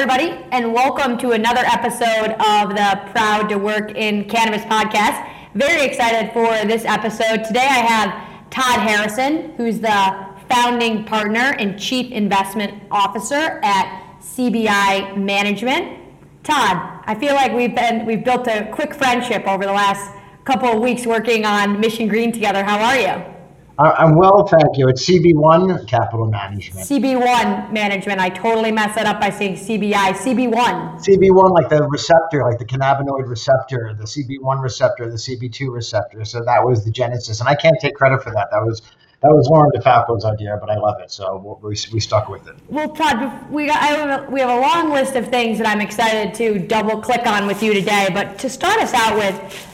everybody, 0.00 0.30
and 0.52 0.72
welcome 0.72 1.18
to 1.18 1.32
another 1.32 1.62
episode 1.64 2.30
of 2.38 2.68
the 2.68 3.10
Proud 3.10 3.48
to 3.48 3.56
Work 3.56 3.96
in 3.96 4.28
Cannabis 4.28 4.62
podcast. 4.62 5.28
Very 5.54 5.84
excited 5.84 6.32
for 6.32 6.46
this 6.68 6.84
episode. 6.84 7.42
Today 7.42 7.66
I 7.68 7.80
have 7.80 8.48
Todd 8.48 8.78
Harrison, 8.78 9.54
who's 9.56 9.80
the 9.80 10.26
founding 10.48 11.04
partner 11.04 11.56
and 11.58 11.76
chief 11.76 12.12
investment 12.12 12.80
officer 12.92 13.58
at 13.64 14.20
CBI 14.20 15.16
Management. 15.16 15.98
Todd, 16.44 17.02
I 17.04 17.16
feel 17.18 17.34
like 17.34 17.52
we've 17.52 17.74
been 17.74 18.06
we've 18.06 18.22
built 18.22 18.46
a 18.46 18.70
quick 18.70 18.94
friendship 18.94 19.48
over 19.48 19.64
the 19.64 19.72
last 19.72 20.14
couple 20.44 20.68
of 20.68 20.80
weeks 20.80 21.06
working 21.06 21.44
on 21.44 21.80
Mission 21.80 22.06
Green 22.06 22.30
together. 22.30 22.62
How 22.62 22.78
are 22.78 23.00
you? 23.00 23.37
I'm 23.78 24.16
well, 24.16 24.44
thank 24.44 24.76
you. 24.76 24.88
It's 24.88 25.08
CB1 25.08 25.86
Capital 25.86 26.26
Management. 26.26 26.84
CB1 26.88 27.70
Management. 27.72 28.20
I 28.20 28.28
totally 28.28 28.72
messed 28.72 28.96
that 28.96 29.06
up 29.06 29.20
by 29.20 29.30
saying 29.30 29.54
CBI. 29.54 30.14
CB1. 30.14 30.98
CB1, 30.98 31.54
like 31.54 31.68
the 31.68 31.86
receptor, 31.88 32.42
like 32.42 32.58
the 32.58 32.64
cannabinoid 32.64 33.28
receptor, 33.28 33.94
the 33.96 34.04
CB1 34.04 34.60
receptor, 34.60 35.08
the 35.08 35.16
CB2 35.16 35.72
receptor. 35.72 36.24
So 36.24 36.42
that 36.42 36.64
was 36.64 36.84
the 36.84 36.90
genesis, 36.90 37.38
and 37.38 37.48
I 37.48 37.54
can't 37.54 37.76
take 37.80 37.94
credit 37.94 38.20
for 38.20 38.32
that. 38.32 38.48
That 38.50 38.64
was 38.64 38.82
that 39.20 39.30
was 39.30 39.48
Lauren 39.48 39.70
DeFalco's 39.74 40.24
idea, 40.24 40.56
but 40.60 40.70
I 40.70 40.76
love 40.76 41.00
it, 41.00 41.10
so 41.10 41.58
we, 41.60 41.70
we 41.92 41.98
stuck 41.98 42.28
with 42.28 42.46
it. 42.46 42.54
Well, 42.68 42.88
Todd, 42.88 43.50
we 43.50 43.66
got, 43.66 43.80
have 43.80 44.28
a, 44.28 44.30
we 44.30 44.38
have 44.38 44.48
a 44.48 44.60
long 44.60 44.92
list 44.92 45.16
of 45.16 45.26
things 45.26 45.58
that 45.58 45.66
I'm 45.66 45.80
excited 45.80 46.34
to 46.34 46.60
double 46.60 47.00
click 47.00 47.26
on 47.26 47.48
with 47.48 47.60
you 47.60 47.74
today. 47.74 48.10
But 48.14 48.38
to 48.38 48.48
start 48.48 48.78
us 48.78 48.94
out 48.94 49.16
with, 49.16 49.67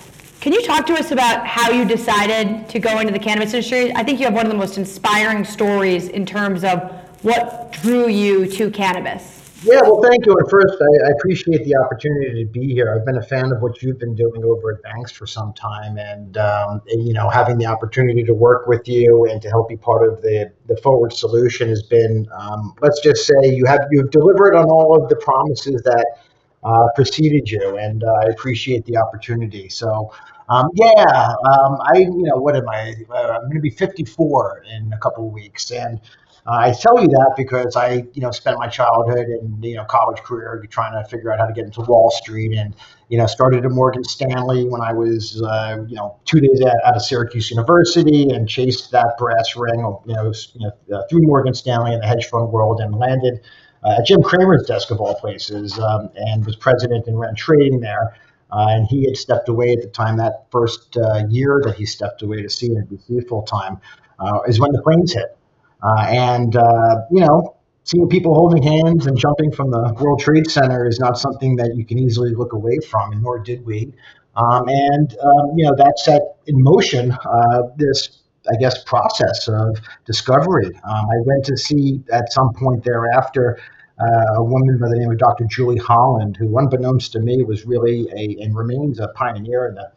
can 0.45 0.53
you 0.53 0.61
talk 0.61 0.85
to 0.85 0.93
us 0.93 1.11
about 1.11 1.47
how 1.47 1.71
you 1.71 1.87
decided 1.87 2.69
to 2.69 2.79
go 2.79 3.01
into 3.01 3.11
the 3.11 3.19
cannabis 3.19 3.55
industry? 3.55 3.95
I 3.95 4.05
think 4.05 4.19
you 4.19 4.27
have 4.27 4.35
one 4.35 4.45
of 4.45 4.53
the 4.53 4.59
most 4.59 4.77
inspiring 4.77 5.43
stories 5.43 6.09
in 6.09 6.27
terms 6.27 6.65
of 6.65 6.83
what 7.23 7.73
drew 7.73 8.09
you 8.09 8.47
to 8.49 8.71
cannabis. 8.71 9.41
Yeah, 9.63 9.81
well, 9.81 10.03
thank 10.03 10.27
you. 10.27 10.37
And 10.37 10.51
first, 10.51 10.75
I, 10.79 11.07
I, 11.09 11.13
appreciate 11.13 11.65
the 11.65 11.75
opportunity 11.77 12.45
to 12.45 12.51
be 12.51 12.75
here. 12.75 12.95
I've 12.95 13.07
been 13.07 13.17
a 13.17 13.23
fan 13.23 13.53
of 13.53 13.63
what 13.63 13.83
you've 13.83 13.99
been 13.99 14.15
doing 14.15 14.45
over 14.45 14.75
at 14.75 14.83
Vangst 14.83 15.13
for 15.13 15.27
some 15.27 15.55
time, 15.55 15.97
and, 15.97 16.37
um, 16.37 16.83
you 16.89 17.15
know, 17.15 17.31
having 17.31 17.57
the 17.57 17.65
opportunity 17.65 18.23
to 18.25 18.35
work 18.35 18.67
with 18.67 18.87
you 18.87 19.25
and 19.31 19.41
to 19.41 19.49
help 19.49 19.71
be 19.71 19.79
part 19.79 20.07
of 20.07 20.21
the 20.21 20.53
the 20.67 20.77
forward 20.83 21.15
solution 21.15 21.71
has 21.71 21.83
been, 21.85 22.29
um, 22.39 22.75
let's 22.83 23.01
just 23.01 23.27
say, 23.27 23.49
you 23.49 23.65
have 23.65 23.81
you've 23.91 24.11
delivered 24.11 24.55
on 24.55 24.67
all 24.67 25.03
of 25.03 25.09
the 25.09 25.17
promises 25.17 25.81
that 25.85 26.19
uh, 26.63 26.89
preceded 26.95 27.49
you, 27.51 27.79
and 27.79 28.05
uh, 28.05 28.13
I 28.27 28.27
appreciate 28.27 28.85
the 28.85 28.99
opportunity. 28.99 29.71
So. 29.71 30.13
Um, 30.49 30.69
yeah, 30.75 31.33
um, 31.51 31.79
I 31.95 31.99
you 31.99 32.23
know 32.23 32.37
what 32.37 32.55
am 32.57 32.69
I? 32.69 32.95
I'm 33.11 33.43
going 33.43 33.55
to 33.55 33.61
be 33.61 33.71
54 33.71 34.65
in 34.71 34.93
a 34.93 34.99
couple 34.99 35.27
of 35.27 35.33
weeks, 35.33 35.71
and 35.71 36.01
uh, 36.47 36.59
I 36.61 36.73
tell 36.79 37.01
you 37.01 37.09
that 37.09 37.33
because 37.39 37.75
I, 37.75 38.05
you 38.13 38.21
know, 38.21 38.31
spent 38.31 38.59
my 38.59 38.69
childhood 38.69 39.27
and 39.27 39.65
you 39.65 39.77
know 39.77 39.85
college 39.87 40.19
career 40.23 40.63
trying 40.69 40.93
to 41.03 41.09
figure 41.09 41.33
out 41.33 41.39
how 41.39 41.47
to 41.47 41.55
get 41.55 41.65
into 41.65 41.81
Wall 41.81 42.11
Street, 42.11 42.53
and 42.53 42.75
you 43.09 43.17
know 43.17 43.27
started 43.27 43.65
at 43.65 43.71
Morgan 43.71 44.05
Stanley 44.05 44.69
when 44.69 44.83
I 44.83 44.93
was, 44.93 45.43
uh, 45.43 45.83
you 45.89 45.97
know, 45.97 46.19
two 46.27 46.41
days 46.41 46.61
out, 46.61 46.95
of 46.95 47.03
Syracuse 47.03 47.51
University, 47.51 48.29
and 48.29 48.47
chased 48.47 48.91
that 48.91 49.15
brass 49.17 49.57
ring, 49.57 49.79
you 49.79 50.15
know, 50.15 50.35
you 50.55 50.71
know 50.89 50.97
uh, 50.99 51.03
through 51.09 51.23
Morgan 51.23 51.55
Stanley 51.55 51.95
in 51.95 52.01
the 52.01 52.07
hedge 52.07 52.27
fund 52.27 52.51
world, 52.53 52.81
and 52.81 52.95
landed 52.95 53.41
uh, 53.83 53.97
at 53.99 54.05
Jim 54.05 54.23
Cramer's 54.23 54.67
desk 54.67 54.91
of 54.91 55.01
all 55.01 55.15
places, 55.15 55.79
um, 55.79 56.11
and 56.17 56.45
was 56.45 56.57
president 56.57 57.07
and 57.07 57.19
ran 57.19 57.35
trading 57.35 57.81
there. 57.81 58.15
Uh, 58.51 58.67
and 58.69 58.87
he 58.89 59.05
had 59.05 59.17
stepped 59.17 59.49
away 59.49 59.73
at 59.73 59.83
the 59.83 59.89
time. 59.89 60.17
That 60.17 60.47
first 60.51 60.97
uh, 60.97 61.27
year 61.29 61.61
that 61.65 61.75
he 61.75 61.87
stepped 61.87 62.23
away 62.23 62.43
to 62.43 62.49
CNBC 62.49 63.29
full 63.29 63.43
time 63.43 63.81
uh, 64.19 64.41
is 64.47 64.61
when 64.61 64.73
the 64.73 64.83
planes 64.83 65.13
hit. 65.13 65.37
Uh, 65.83 66.07
and, 66.09 66.57
uh, 66.57 67.03
you 67.11 67.21
know, 67.21 67.57
seeing 67.85 68.09
people 68.09 68.35
holding 68.35 68.63
hands 68.63 69.07
and 69.07 69.19
jumping 69.19 69.53
from 69.53 69.71
the 69.71 69.95
World 70.01 70.21
Trade 70.21 70.51
Center 70.51 70.87
is 70.87 70.99
not 70.99 71.19
something 71.19 71.57
that 71.57 71.75
you 71.77 71.85
can 71.85 71.99
easily 71.99 72.35
look 72.35 72.53
away 72.53 72.79
from, 72.91 73.13
and 73.13 73.23
nor 73.23 73.39
did 73.39 73.65
we. 73.67 73.93
Um, 74.37 74.65
and, 74.67 75.17
um, 75.23 75.53
you 75.57 75.65
know, 75.65 75.75
that 75.77 75.99
set 75.99 76.23
in 76.47 76.63
motion 76.63 77.13
uh, 77.13 77.63
this, 77.77 78.23
I 78.51 78.57
guess, 78.59 78.83
process 78.85 79.49
of 79.49 79.79
discovery. 80.07 80.67
Um, 80.67 81.07
I 81.07 81.17
went 81.25 81.45
to 81.47 81.57
see 81.57 82.03
at 82.11 82.33
some 82.33 82.53
point 82.55 82.83
thereafter 82.85 83.59
uh, 83.99 84.35
a 84.37 84.43
woman 84.43 84.79
by 84.79 84.89
the 84.89 84.99
name 84.99 85.11
of 85.11 85.19
Dr. 85.19 85.45
Julie 85.45 85.79
Holland, 85.79 86.37
who, 86.37 86.59
unbeknownst 86.59 87.13
to 87.13 87.21
me, 87.21 87.43
was 87.43 87.65
really 87.65 88.09
a 88.11 88.43
and 88.43 88.57
remains 88.57 88.99
a 88.99 89.09
pioneer 89.09 89.69
in 89.69 89.75
the 89.75 89.91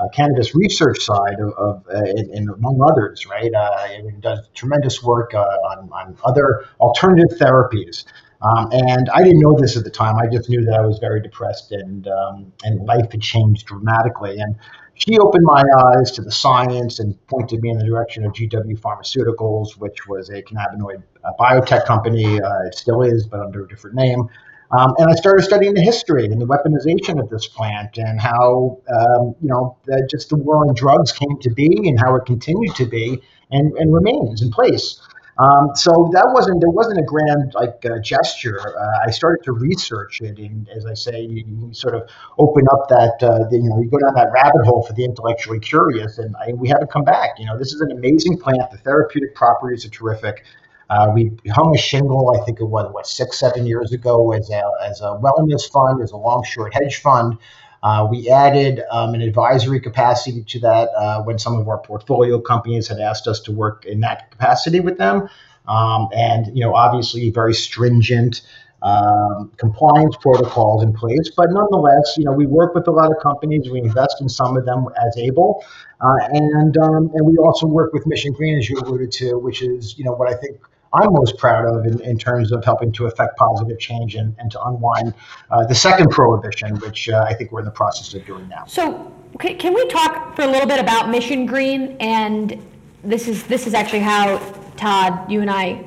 uh, 0.00 0.08
cannabis 0.12 0.54
research 0.54 1.00
side 1.04 1.38
of, 1.38 1.52
of 1.52 1.86
uh, 1.88 1.98
and, 1.98 2.30
and, 2.30 2.50
among 2.50 2.80
others, 2.82 3.26
right? 3.26 3.52
Uh, 3.54 3.86
it 3.90 4.20
does 4.20 4.48
tremendous 4.54 5.02
work 5.02 5.34
uh, 5.34 5.38
on, 5.38 5.88
on 5.92 6.16
other 6.24 6.64
alternative 6.80 7.38
therapies. 7.38 8.04
Um, 8.42 8.68
and 8.72 9.08
I 9.10 9.22
didn't 9.22 9.40
know 9.40 9.56
this 9.58 9.76
at 9.76 9.84
the 9.84 9.90
time. 9.90 10.16
I 10.16 10.26
just 10.26 10.50
knew 10.50 10.64
that 10.64 10.74
I 10.74 10.80
was 10.80 10.98
very 10.98 11.22
depressed 11.22 11.72
and 11.72 12.06
um, 12.08 12.52
and 12.62 12.84
life 12.84 13.10
had 13.10 13.22
changed 13.22 13.66
dramatically. 13.66 14.38
And 14.38 14.56
she 14.94 15.18
opened 15.18 15.44
my 15.44 15.62
eyes 15.78 16.10
to 16.12 16.22
the 16.22 16.30
science 16.30 17.00
and 17.00 17.14
pointed 17.26 17.60
me 17.60 17.70
in 17.70 17.78
the 17.78 17.84
direction 17.84 18.24
of 18.24 18.32
GW 18.32 18.78
Pharmaceuticals, 18.78 19.76
which 19.76 20.06
was 20.06 20.30
a 20.30 20.42
cannabinoid 20.42 21.02
uh, 21.24 21.30
biotech 21.38 21.84
company. 21.84 22.40
Uh, 22.40 22.62
it 22.66 22.74
still 22.74 23.02
is, 23.02 23.26
but 23.26 23.40
under 23.40 23.64
a 23.64 23.68
different 23.68 23.96
name. 23.96 24.28
Um, 24.70 24.94
and 24.98 25.10
I 25.10 25.14
started 25.14 25.42
studying 25.42 25.74
the 25.74 25.82
history 25.82 26.24
and 26.24 26.40
the 26.40 26.46
weaponization 26.46 27.20
of 27.20 27.28
this 27.28 27.46
plant 27.46 27.98
and 27.98 28.20
how, 28.20 28.80
um, 28.88 29.34
you 29.40 29.48
know, 29.48 29.76
just 30.10 30.30
the 30.30 30.36
war 30.36 30.66
on 30.66 30.74
drugs 30.74 31.12
came 31.12 31.38
to 31.42 31.50
be 31.50 31.88
and 31.88 31.98
how 31.98 32.16
it 32.16 32.24
continued 32.24 32.74
to 32.76 32.86
be 32.86 33.20
and, 33.50 33.72
and 33.74 33.94
remains 33.94 34.42
in 34.42 34.50
place. 34.50 35.00
Um, 35.36 35.70
so 35.74 36.10
that 36.12 36.30
wasn't 36.32 36.60
there 36.60 36.70
wasn't 36.70 37.00
a 37.00 37.02
grand 37.02 37.54
like 37.54 37.84
uh, 37.84 37.98
gesture. 37.98 38.60
Uh, 38.78 39.06
I 39.08 39.10
started 39.10 39.42
to 39.44 39.52
research 39.52 40.20
it, 40.20 40.38
and 40.38 40.68
as 40.68 40.86
I 40.86 40.94
say, 40.94 41.22
you, 41.22 41.44
you 41.46 41.74
sort 41.74 41.96
of 41.96 42.08
open 42.38 42.64
up 42.70 42.88
that 42.88 43.18
uh, 43.20 43.48
the, 43.50 43.56
you 43.56 43.68
know 43.68 43.80
you 43.80 43.90
go 43.90 43.98
down 43.98 44.14
that 44.14 44.30
rabbit 44.32 44.64
hole 44.64 44.84
for 44.86 44.92
the 44.92 45.04
intellectually 45.04 45.58
curious, 45.58 46.18
and 46.18 46.36
I, 46.36 46.52
we 46.52 46.68
haven't 46.68 46.90
come 46.90 47.02
back. 47.02 47.30
You 47.38 47.46
know, 47.46 47.58
this 47.58 47.72
is 47.72 47.80
an 47.80 47.90
amazing 47.90 48.38
plant. 48.38 48.70
The 48.70 48.78
therapeutic 48.78 49.34
properties 49.34 49.84
are 49.84 49.90
terrific. 49.90 50.44
Uh, 50.88 51.10
we 51.12 51.32
hung 51.48 51.74
a 51.74 51.78
shingle, 51.78 52.38
I 52.40 52.44
think 52.44 52.60
it 52.60 52.64
was 52.64 52.92
what 52.92 53.06
six, 53.06 53.40
seven 53.40 53.66
years 53.66 53.92
ago, 53.92 54.32
as 54.32 54.50
a 54.50 54.62
as 54.84 55.00
a 55.00 55.18
wellness 55.20 55.68
fund, 55.72 56.00
as 56.00 56.12
a 56.12 56.16
long 56.16 56.44
short 56.44 56.74
hedge 56.74 57.00
fund. 57.00 57.38
Uh, 57.84 58.08
we 58.10 58.30
added 58.30 58.82
um, 58.90 59.12
an 59.12 59.20
advisory 59.20 59.78
capacity 59.78 60.42
to 60.42 60.58
that 60.58 60.88
uh, 60.96 61.22
when 61.22 61.38
some 61.38 61.58
of 61.58 61.68
our 61.68 61.76
portfolio 61.76 62.40
companies 62.40 62.88
had 62.88 62.98
asked 62.98 63.28
us 63.28 63.40
to 63.40 63.52
work 63.52 63.84
in 63.84 64.00
that 64.00 64.30
capacity 64.30 64.80
with 64.80 64.96
them, 64.96 65.28
um, 65.68 66.08
and 66.16 66.46
you 66.56 66.64
know, 66.64 66.74
obviously, 66.74 67.30
very 67.30 67.54
stringent. 67.54 68.40
Um, 68.82 69.50
compliance 69.56 70.14
protocols 70.20 70.82
in 70.82 70.92
place, 70.92 71.30
but 71.34 71.46
nonetheless, 71.48 72.16
you 72.18 72.24
know, 72.24 72.32
we 72.32 72.44
work 72.44 72.74
with 72.74 72.86
a 72.86 72.90
lot 72.90 73.10
of 73.10 73.16
companies. 73.22 73.70
We 73.70 73.78
invest 73.78 74.20
in 74.20 74.28
some 74.28 74.58
of 74.58 74.66
them 74.66 74.84
as 75.06 75.16
able, 75.16 75.64
uh, 76.02 76.18
and 76.28 76.76
um, 76.76 77.10
and 77.14 77.26
we 77.26 77.38
also 77.38 77.66
work 77.66 77.94
with 77.94 78.06
Mission 78.06 78.34
Green, 78.34 78.58
as 78.58 78.68
you 78.68 78.76
alluded 78.76 79.10
to, 79.12 79.38
which 79.38 79.62
is 79.62 79.96
you 79.98 80.04
know 80.04 80.12
what 80.12 80.28
I 80.28 80.36
think 80.36 80.58
I'm 80.94 81.12
most 81.12 81.36
proud 81.38 81.66
of 81.66 81.86
in, 81.86 82.00
in 82.00 82.18
terms 82.18 82.52
of 82.52 82.64
helping 82.64 82.92
to 82.92 83.06
affect 83.06 83.36
positive 83.36 83.78
change 83.78 84.14
and, 84.14 84.34
and 84.38 84.50
to 84.52 84.62
unwind 84.62 85.14
uh, 85.50 85.66
the 85.66 85.74
second 85.74 86.10
prohibition, 86.10 86.78
which 86.80 87.08
uh, 87.08 87.24
I 87.28 87.34
think 87.34 87.52
we're 87.52 87.60
in 87.60 87.64
the 87.64 87.70
process 87.70 88.14
of 88.14 88.24
doing 88.26 88.48
now. 88.48 88.64
So, 88.66 89.12
can 89.38 89.74
we 89.74 89.86
talk 89.88 90.36
for 90.36 90.42
a 90.42 90.46
little 90.46 90.68
bit 90.68 90.78
about 90.78 91.08
Mission 91.08 91.46
Green? 91.46 91.96
And 91.98 92.64
this 93.02 93.26
is 93.26 93.44
this 93.44 93.66
is 93.66 93.74
actually 93.74 94.00
how 94.00 94.38
Todd, 94.76 95.30
you 95.30 95.40
and 95.40 95.50
I 95.50 95.84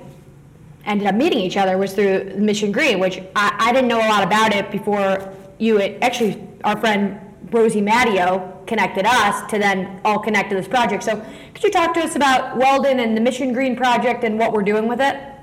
ended 0.86 1.08
up 1.08 1.16
meeting 1.16 1.40
each 1.40 1.58
other 1.58 1.78
was 1.78 1.94
through 1.94 2.36
Mission 2.36 2.72
Green, 2.72 3.00
which 3.00 3.20
I, 3.36 3.56
I 3.60 3.72
didn't 3.72 3.88
know 3.88 4.00
a 4.00 4.10
lot 4.10 4.24
about 4.24 4.54
it 4.54 4.72
before 4.72 5.34
you. 5.58 5.82
Actually, 5.82 6.48
our 6.64 6.78
friend 6.78 7.20
Rosie 7.52 7.82
Mattio 7.82 8.57
connected 8.68 9.06
us 9.06 9.50
to 9.50 9.58
then 9.58 10.00
all 10.06 10.20
connect 10.20 10.50
to 10.50 10.56
this 10.56 10.68
project. 10.68 11.04
So 11.04 11.24
could 11.54 11.64
you 11.64 11.72
talk 11.72 11.94
to 11.96 12.02
us 12.02 12.16
about 12.16 12.58
Weldon 12.58 13.00
and 13.00 13.16
the 13.16 13.22
Mission 13.22 13.54
Green 13.54 13.76
project 13.76 14.24
and 14.24 14.38
what 14.38 14.54
we're 14.54 14.64
doing 14.64 14.88
with 14.88 15.02
it? 15.02 15.37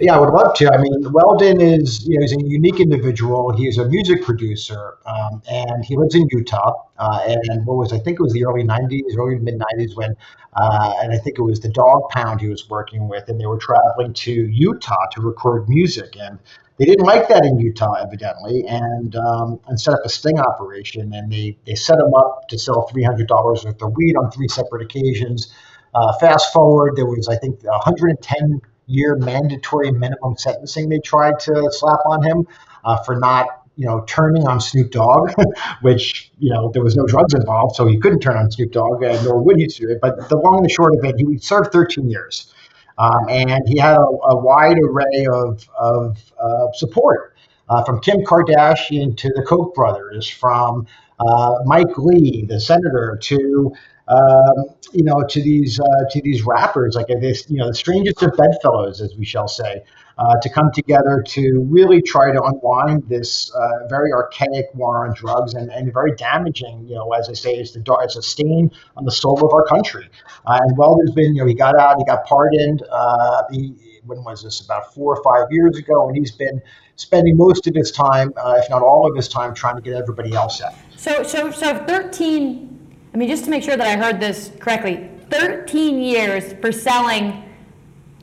Yeah, 0.00 0.14
I 0.14 0.20
would 0.20 0.30
love 0.30 0.54
to. 0.54 0.72
I 0.72 0.80
mean, 0.80 0.92
Weldon 1.12 1.60
is 1.60 2.06
you 2.06 2.18
know 2.18 2.22
he's 2.22 2.32
a 2.32 2.40
unique 2.46 2.78
individual. 2.78 3.50
He's 3.56 3.78
a 3.78 3.84
music 3.88 4.22
producer, 4.22 4.96
um, 5.06 5.42
and 5.50 5.84
he 5.84 5.96
lives 5.96 6.14
in 6.14 6.28
Utah. 6.30 6.72
Uh, 6.98 7.20
and 7.26 7.66
what 7.66 7.78
was 7.78 7.92
I 7.92 7.98
think 7.98 8.20
it 8.20 8.22
was 8.22 8.32
the 8.32 8.44
early 8.44 8.62
'90s, 8.62 9.16
early 9.18 9.36
mid 9.40 9.58
'90s 9.58 9.96
when, 9.96 10.14
uh, 10.54 10.94
and 11.02 11.12
I 11.12 11.18
think 11.18 11.38
it 11.38 11.42
was 11.42 11.58
the 11.58 11.68
Dog 11.68 12.02
Pound 12.10 12.40
he 12.40 12.48
was 12.48 12.68
working 12.70 13.08
with, 13.08 13.28
and 13.28 13.40
they 13.40 13.46
were 13.46 13.58
traveling 13.58 14.12
to 14.14 14.32
Utah 14.32 15.06
to 15.12 15.20
record 15.20 15.68
music. 15.68 16.16
And 16.20 16.38
they 16.76 16.84
didn't 16.84 17.04
like 17.06 17.26
that 17.28 17.44
in 17.44 17.58
Utah, 17.58 17.94
evidently, 17.94 18.64
and 18.68 19.16
um, 19.16 19.58
and 19.66 19.80
set 19.80 19.94
up 19.94 20.00
a 20.04 20.08
sting 20.08 20.38
operation. 20.38 21.12
And 21.12 21.32
they 21.32 21.58
they 21.66 21.74
set 21.74 21.98
them 21.98 22.14
up 22.14 22.46
to 22.50 22.58
sell 22.58 22.86
three 22.86 23.02
hundred 23.02 23.26
dollars 23.26 23.64
worth 23.64 23.82
of 23.82 23.92
weed 23.96 24.14
on 24.14 24.30
three 24.30 24.46
separate 24.46 24.82
occasions. 24.82 25.52
Uh, 25.92 26.12
fast 26.18 26.52
forward, 26.52 26.94
there 26.94 27.06
was 27.06 27.26
I 27.28 27.36
think 27.36 27.64
110 27.64 28.60
year 28.88 29.16
mandatory 29.16 29.92
minimum 29.92 30.36
sentencing 30.36 30.88
they 30.88 30.98
tried 30.98 31.38
to 31.38 31.68
slap 31.70 32.00
on 32.06 32.22
him 32.22 32.46
uh, 32.84 32.98
for 33.04 33.16
not 33.16 33.46
you 33.76 33.86
know 33.86 34.02
turning 34.06 34.46
on 34.48 34.60
Snoop 34.60 34.90
Dogg, 34.90 35.32
which 35.82 36.32
you 36.38 36.52
know 36.52 36.70
there 36.72 36.82
was 36.82 36.96
no 36.96 37.06
drugs 37.06 37.34
involved, 37.34 37.76
so 37.76 37.86
he 37.86 37.98
couldn't 37.98 38.20
turn 38.20 38.36
on 38.36 38.50
Snoop 38.50 38.72
Dogg, 38.72 39.02
and 39.04 39.24
nor 39.24 39.40
would 39.40 39.58
he 39.58 39.66
do 39.66 39.88
it. 39.90 39.98
But 40.02 40.28
the 40.28 40.36
long 40.36 40.56
and 40.56 40.64
the 40.64 40.70
short 40.70 40.94
of 40.96 41.04
it, 41.04 41.14
he 41.16 41.38
served 41.38 41.72
13 41.72 42.10
years. 42.10 42.52
Um, 42.98 43.28
and 43.28 43.62
he 43.68 43.78
had 43.78 43.94
a, 43.94 44.00
a, 44.00 44.36
wide 44.36 44.76
array 44.76 45.26
of, 45.32 45.68
of 45.78 46.18
uh, 46.40 46.72
support. 46.72 47.36
uh, 47.68 47.84
from 47.84 48.00
Kim 48.00 48.24
Kardashian 48.24 49.16
to 49.18 49.28
the 49.36 49.42
Koch 49.42 49.72
brothers, 49.74 50.28
from 50.28 50.86
uh, 51.20 51.54
Mike 51.64 51.96
Lee, 51.96 52.44
the 52.48 52.60
senator, 52.60 53.18
to 53.22 53.72
um, 54.08 54.64
you 54.92 55.04
know, 55.04 55.22
to 55.28 55.42
these 55.42 55.78
uh, 55.78 55.84
to 56.10 56.22
these 56.22 56.42
rappers, 56.44 56.94
like 56.94 57.08
this, 57.20 57.48
you 57.50 57.58
know, 57.58 57.68
the 57.68 57.74
strangest 57.74 58.22
of 58.22 58.36
bedfellows, 58.36 59.00
as 59.00 59.14
we 59.18 59.24
shall 59.24 59.48
say, 59.48 59.82
uh, 60.16 60.34
to 60.40 60.48
come 60.48 60.70
together 60.72 61.22
to 61.26 61.66
really 61.68 62.00
try 62.00 62.32
to 62.32 62.42
unwind 62.42 63.06
this 63.08 63.52
uh, 63.54 63.86
very 63.88 64.10
archaic 64.12 64.66
war 64.74 65.06
on 65.06 65.14
drugs 65.14 65.54
and, 65.54 65.70
and 65.70 65.92
very 65.92 66.12
damaging, 66.16 66.86
you 66.88 66.94
know, 66.94 67.12
as 67.12 67.28
I 67.28 67.34
say, 67.34 67.54
it's 67.54 67.72
the 67.72 67.82
it's 68.02 68.16
a 68.16 68.22
stain 68.22 68.70
on 68.96 69.04
the 69.04 69.12
soul 69.12 69.44
of 69.46 69.52
our 69.52 69.66
country. 69.66 70.08
Uh, 70.46 70.58
and 70.62 70.76
Weldon's 70.78 71.12
been, 71.12 71.34
you 71.34 71.42
know, 71.42 71.46
he 71.46 71.54
got 71.54 71.78
out, 71.78 71.96
he 71.98 72.04
got 72.04 72.24
pardoned. 72.24 72.82
Uh, 72.90 73.42
he, 73.50 73.74
when 74.06 74.24
was 74.24 74.42
this? 74.42 74.62
About 74.62 74.94
four 74.94 75.14
or 75.16 75.22
five 75.22 75.48
years 75.50 75.76
ago, 75.76 76.08
and 76.08 76.16
he's 76.16 76.32
been 76.32 76.62
spending 76.96 77.36
most 77.36 77.66
of 77.66 77.74
his 77.74 77.92
time, 77.92 78.32
uh, 78.38 78.54
if 78.56 78.70
not 78.70 78.80
all 78.80 79.06
of 79.06 79.14
his 79.14 79.28
time, 79.28 79.52
trying 79.52 79.76
to 79.76 79.82
get 79.82 79.92
everybody 79.94 80.32
else 80.34 80.62
out. 80.62 80.72
So, 80.96 81.22
so, 81.22 81.50
so 81.50 81.76
13 81.84 82.77
I 83.18 83.20
mean, 83.20 83.30
just 83.30 83.46
to 83.46 83.50
make 83.50 83.64
sure 83.64 83.76
that 83.76 83.84
I 83.84 84.00
heard 84.00 84.20
this 84.20 84.52
correctly, 84.60 85.10
13 85.30 86.00
years 86.00 86.52
for 86.60 86.70
selling 86.70 87.42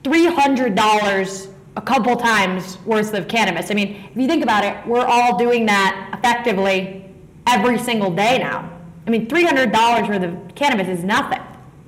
$300 0.04 1.48
a 1.76 1.82
couple 1.82 2.16
times 2.16 2.78
worth 2.86 3.14
of 3.14 3.28
cannabis. 3.28 3.70
I 3.70 3.74
mean, 3.74 4.08
if 4.10 4.16
you 4.16 4.26
think 4.26 4.42
about 4.42 4.64
it, 4.64 4.88
we're 4.88 5.06
all 5.06 5.38
doing 5.38 5.66
that 5.66 6.12
effectively 6.18 7.14
every 7.46 7.78
single 7.78 8.10
day 8.10 8.38
now. 8.38 8.72
I 9.06 9.10
mean, 9.10 9.28
$300 9.28 10.08
worth 10.08 10.24
of 10.24 10.56
cannabis 10.56 10.88
is 10.88 11.04
nothing. 11.04 11.42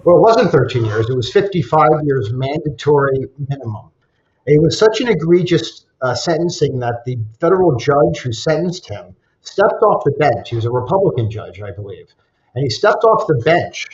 Well, 0.03 0.17
it 0.17 0.21
wasn't 0.21 0.51
13 0.51 0.83
years, 0.83 1.09
it 1.09 1.15
was 1.15 1.31
55 1.31 1.87
years 2.03 2.33
mandatory 2.33 3.19
minimum. 3.47 3.89
It 4.47 4.61
was 4.61 4.77
such 4.77 4.99
an 4.99 5.07
egregious 5.07 5.85
uh, 6.01 6.13
sentencing 6.13 6.79
that 6.79 7.05
the 7.05 7.17
federal 7.39 7.73
judge 7.77 8.19
who 8.19 8.33
sentenced 8.33 8.89
him 8.89 9.15
stepped 9.39 9.81
off 9.81 10.03
the 10.03 10.11
bench. 10.11 10.49
He 10.49 10.57
was 10.57 10.65
a 10.65 10.71
Republican 10.71 11.31
judge, 11.31 11.61
I 11.61 11.71
believe 11.71 12.13
and 12.57 12.63
he 12.63 12.71
stepped 12.71 13.03
off 13.03 13.27
the 13.27 13.39
bench 13.45 13.85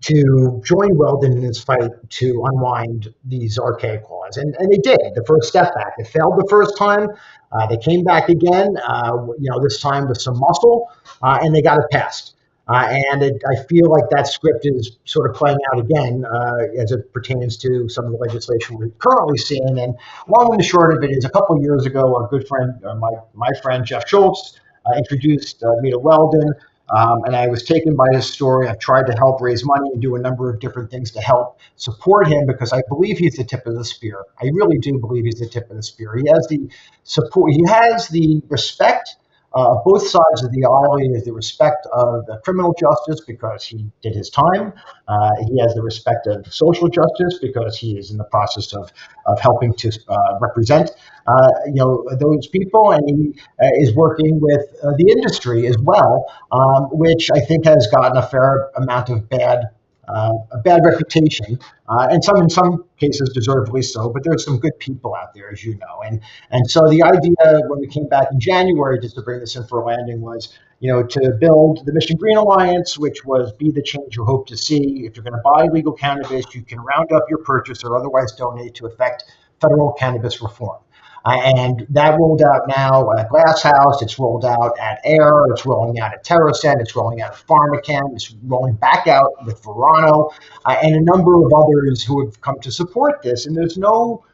to 0.00 0.60
join 0.64 0.98
Weldon 0.98 1.36
in 1.36 1.42
his 1.44 1.62
fight 1.62 1.92
to 2.10 2.42
unwind 2.46 3.14
these 3.24 3.60
archaic 3.60 4.10
laws. 4.10 4.36
And, 4.36 4.56
and 4.58 4.72
they 4.72 4.78
did 4.78 5.14
the 5.14 5.24
first 5.24 5.48
step 5.48 5.72
back. 5.72 5.96
They 5.96 6.02
failed 6.02 6.34
the 6.36 6.48
first 6.50 6.76
time. 6.76 7.08
Uh, 7.52 7.66
they 7.68 7.76
came 7.76 8.02
back 8.02 8.28
again, 8.28 8.76
uh, 8.76 9.12
you 9.38 9.48
know, 9.50 9.62
this 9.62 9.80
time 9.80 10.08
with 10.08 10.20
some 10.20 10.36
muscle, 10.36 10.90
uh, 11.22 11.38
and 11.40 11.54
they 11.54 11.62
got 11.62 11.78
it 11.78 11.84
passed. 11.92 12.34
Uh, 12.68 12.92
and 13.12 13.22
it, 13.22 13.40
I 13.48 13.62
feel 13.66 13.88
like 13.88 14.10
that 14.10 14.26
script 14.26 14.62
is 14.64 14.98
sort 15.04 15.30
of 15.30 15.36
playing 15.36 15.58
out 15.72 15.78
again 15.78 16.24
uh, 16.24 16.82
as 16.82 16.90
it 16.90 17.12
pertains 17.12 17.56
to 17.58 17.88
some 17.88 18.06
of 18.06 18.10
the 18.10 18.18
legislation 18.18 18.78
we're 18.78 18.88
currently 18.98 19.38
seeing. 19.38 19.78
And 19.78 19.94
long 20.26 20.50
and 20.50 20.58
the 20.58 20.64
short 20.64 20.96
of 20.96 21.04
it 21.04 21.12
is, 21.16 21.24
a 21.24 21.30
couple 21.30 21.62
years 21.62 21.86
ago, 21.86 22.16
our 22.16 22.26
good 22.26 22.48
friend, 22.48 22.72
uh, 22.84 22.96
my 22.96 23.12
my 23.34 23.50
friend 23.62 23.84
Jeff 23.86 24.08
Schultz, 24.08 24.58
introduced 24.96 25.62
me 25.80 25.92
to 25.92 25.98
Weldon. 25.98 26.52
Um, 26.88 27.24
and 27.24 27.34
I 27.34 27.48
was 27.48 27.64
taken 27.64 27.96
by 27.96 28.06
his 28.12 28.30
story. 28.30 28.68
I've 28.68 28.78
tried 28.78 29.06
to 29.06 29.12
help 29.12 29.40
raise 29.40 29.64
money 29.64 29.90
and 29.92 30.00
do 30.00 30.14
a 30.14 30.20
number 30.20 30.48
of 30.48 30.60
different 30.60 30.90
things 30.90 31.10
to 31.12 31.20
help 31.20 31.58
support 31.74 32.28
him 32.28 32.46
because 32.46 32.72
I 32.72 32.82
believe 32.88 33.18
he's 33.18 33.36
the 33.36 33.44
tip 33.44 33.66
of 33.66 33.74
the 33.74 33.84
spear. 33.84 34.24
I 34.40 34.46
really 34.52 34.78
do 34.78 34.98
believe 34.98 35.24
he's 35.24 35.40
the 35.40 35.48
tip 35.48 35.68
of 35.70 35.76
the 35.76 35.82
spear. 35.82 36.14
He 36.16 36.28
has 36.28 36.46
the 36.48 36.68
support, 37.02 37.52
he 37.52 37.64
has 37.66 38.08
the 38.08 38.40
respect 38.48 39.16
uh, 39.56 39.76
both 39.84 40.06
sides 40.06 40.44
of 40.44 40.52
the 40.52 40.64
aisle. 40.64 40.98
He 40.98 41.14
has 41.14 41.24
the 41.24 41.32
respect 41.32 41.86
of 41.92 42.26
the 42.26 42.38
criminal 42.44 42.74
justice 42.78 43.24
because 43.26 43.64
he 43.64 43.90
did 44.02 44.14
his 44.14 44.30
time. 44.30 44.72
Uh, 45.08 45.30
he 45.48 45.58
has 45.60 45.74
the 45.74 45.82
respect 45.82 46.26
of 46.26 46.52
social 46.52 46.88
justice 46.88 47.38
because 47.40 47.78
he 47.78 47.96
is 47.98 48.10
in 48.10 48.18
the 48.18 48.24
process 48.24 48.74
of, 48.74 48.92
of 49.26 49.40
helping 49.40 49.72
to 49.74 49.90
uh, 50.08 50.38
represent 50.40 50.90
uh, 51.26 51.50
you 51.66 51.74
know 51.74 52.04
those 52.20 52.46
people, 52.46 52.92
and 52.92 53.02
he 53.08 53.40
uh, 53.62 53.68
is 53.80 53.94
working 53.94 54.38
with 54.40 54.62
uh, 54.82 54.92
the 54.96 55.12
industry 55.16 55.66
as 55.66 55.76
well, 55.78 56.26
um, 56.52 56.84
which 56.92 57.30
I 57.34 57.40
think 57.40 57.64
has 57.64 57.88
gotten 57.88 58.16
a 58.16 58.26
fair 58.26 58.70
amount 58.76 59.08
of 59.10 59.28
bad 59.28 59.70
uh, 60.08 60.34
a 60.52 60.58
bad 60.58 60.80
reputation, 60.84 61.58
uh, 61.88 62.08
and 62.10 62.22
some 62.22 62.36
in 62.36 62.50
some 62.50 62.84
cases 62.98 63.30
deservedly 63.30 63.82
so. 63.82 64.08
But 64.08 64.24
there's 64.24 64.44
some 64.44 64.58
good 64.58 64.78
people 64.78 65.14
out 65.14 65.34
there, 65.34 65.50
as 65.50 65.64
you 65.64 65.76
know, 65.76 66.02
and 66.04 66.20
and 66.50 66.70
so 66.70 66.88
the 66.88 67.02
idea 67.02 67.60
when 67.68 67.80
we 67.80 67.86
came 67.86 68.08
back 68.08 68.28
in 68.32 68.40
January 68.40 68.98
just 69.00 69.16
to 69.16 69.22
bring 69.22 69.40
this 69.40 69.56
in 69.56 69.64
for 69.66 69.80
a 69.80 69.84
landing 69.84 70.20
was, 70.20 70.56
you 70.80 70.92
know, 70.92 71.02
to 71.02 71.36
build 71.40 71.84
the 71.86 71.92
Mission 71.92 72.16
Green 72.16 72.36
Alliance, 72.36 72.98
which 72.98 73.24
was 73.24 73.52
be 73.52 73.70
the 73.70 73.82
change 73.82 74.16
you 74.16 74.24
hope 74.24 74.46
to 74.48 74.56
see. 74.56 75.06
If 75.06 75.16
you're 75.16 75.24
going 75.24 75.34
to 75.34 75.42
buy 75.44 75.66
legal 75.66 75.92
cannabis, 75.92 76.46
you 76.54 76.62
can 76.62 76.80
round 76.80 77.12
up 77.12 77.24
your 77.28 77.38
purchase 77.38 77.84
or 77.84 77.96
otherwise 77.96 78.32
donate 78.32 78.74
to 78.76 78.86
effect 78.86 79.24
federal 79.60 79.92
cannabis 79.92 80.42
reform. 80.42 80.80
And 81.26 81.84
that 81.90 82.16
rolled 82.18 82.40
out 82.42 82.68
now 82.68 83.10
at 83.18 83.28
Glass 83.28 83.62
House. 83.62 84.00
It's 84.00 84.16
rolled 84.16 84.44
out 84.44 84.78
at 84.78 85.00
Ayr. 85.04 85.46
It's 85.50 85.66
rolling 85.66 85.98
out 85.98 86.12
at 86.14 86.24
TerrAscend. 86.24 86.80
It's 86.80 86.94
rolling 86.94 87.20
out 87.20 87.32
at 87.32 87.46
PharmaCann. 87.46 88.14
It's 88.14 88.32
rolling 88.44 88.74
back 88.74 89.08
out 89.08 89.32
with 89.44 89.62
Verano 89.64 90.30
uh, 90.64 90.76
and 90.82 90.94
a 90.94 91.00
number 91.00 91.34
of 91.44 91.52
others 91.52 92.04
who 92.04 92.24
have 92.24 92.40
come 92.40 92.60
to 92.60 92.70
support 92.70 93.22
this. 93.22 93.46
And 93.46 93.56
there's 93.56 93.76
no 93.76 94.24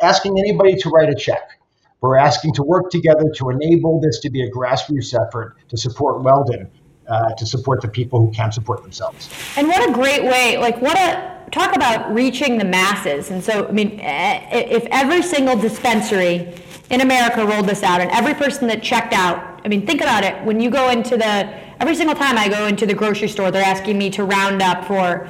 asking 0.00 0.38
anybody 0.38 0.74
to 0.76 0.88
write 0.88 1.10
a 1.10 1.14
check. 1.14 1.60
We're 2.00 2.16
asking 2.16 2.54
to 2.54 2.62
work 2.62 2.90
together 2.90 3.30
to 3.36 3.50
enable 3.50 4.00
this 4.00 4.18
to 4.20 4.30
be 4.30 4.42
a 4.42 4.50
grassroots 4.50 5.14
effort 5.14 5.56
to 5.68 5.76
support 5.76 6.22
Weldon, 6.22 6.68
uh, 7.08 7.34
to 7.34 7.46
support 7.46 7.80
the 7.80 7.88
people 7.88 8.20
who 8.20 8.30
can't 8.32 8.54
support 8.54 8.82
themselves. 8.82 9.28
And 9.56 9.68
what 9.68 9.88
a 9.88 9.92
great 9.92 10.22
way, 10.22 10.56
like, 10.58 10.80
what 10.80 10.96
a 10.96 11.32
talk 11.50 11.76
about 11.76 12.12
reaching 12.12 12.58
the 12.58 12.64
masses. 12.64 13.30
And 13.30 13.44
so, 13.44 13.68
I 13.68 13.72
mean, 13.72 14.00
eh, 14.00 14.48
if 14.50 14.86
every 14.90 15.22
single 15.22 15.56
dispensary 15.56 16.54
in 16.90 17.02
America 17.02 17.44
rolled 17.46 17.66
this 17.66 17.82
out 17.82 18.00
and 18.00 18.10
every 18.10 18.34
person 18.34 18.66
that 18.68 18.82
checked 18.82 19.12
out, 19.12 19.60
I 19.64 19.68
mean, 19.68 19.86
think 19.86 20.00
about 20.00 20.24
it. 20.24 20.42
When 20.44 20.60
you 20.60 20.70
go 20.70 20.88
into 20.88 21.16
the, 21.16 21.54
every 21.80 21.94
single 21.94 22.16
time 22.16 22.38
I 22.38 22.48
go 22.48 22.66
into 22.66 22.86
the 22.86 22.94
grocery 22.94 23.28
store, 23.28 23.50
they're 23.50 23.64
asking 23.64 23.98
me 23.98 24.10
to 24.10 24.24
round 24.24 24.62
up 24.62 24.84
for 24.86 25.28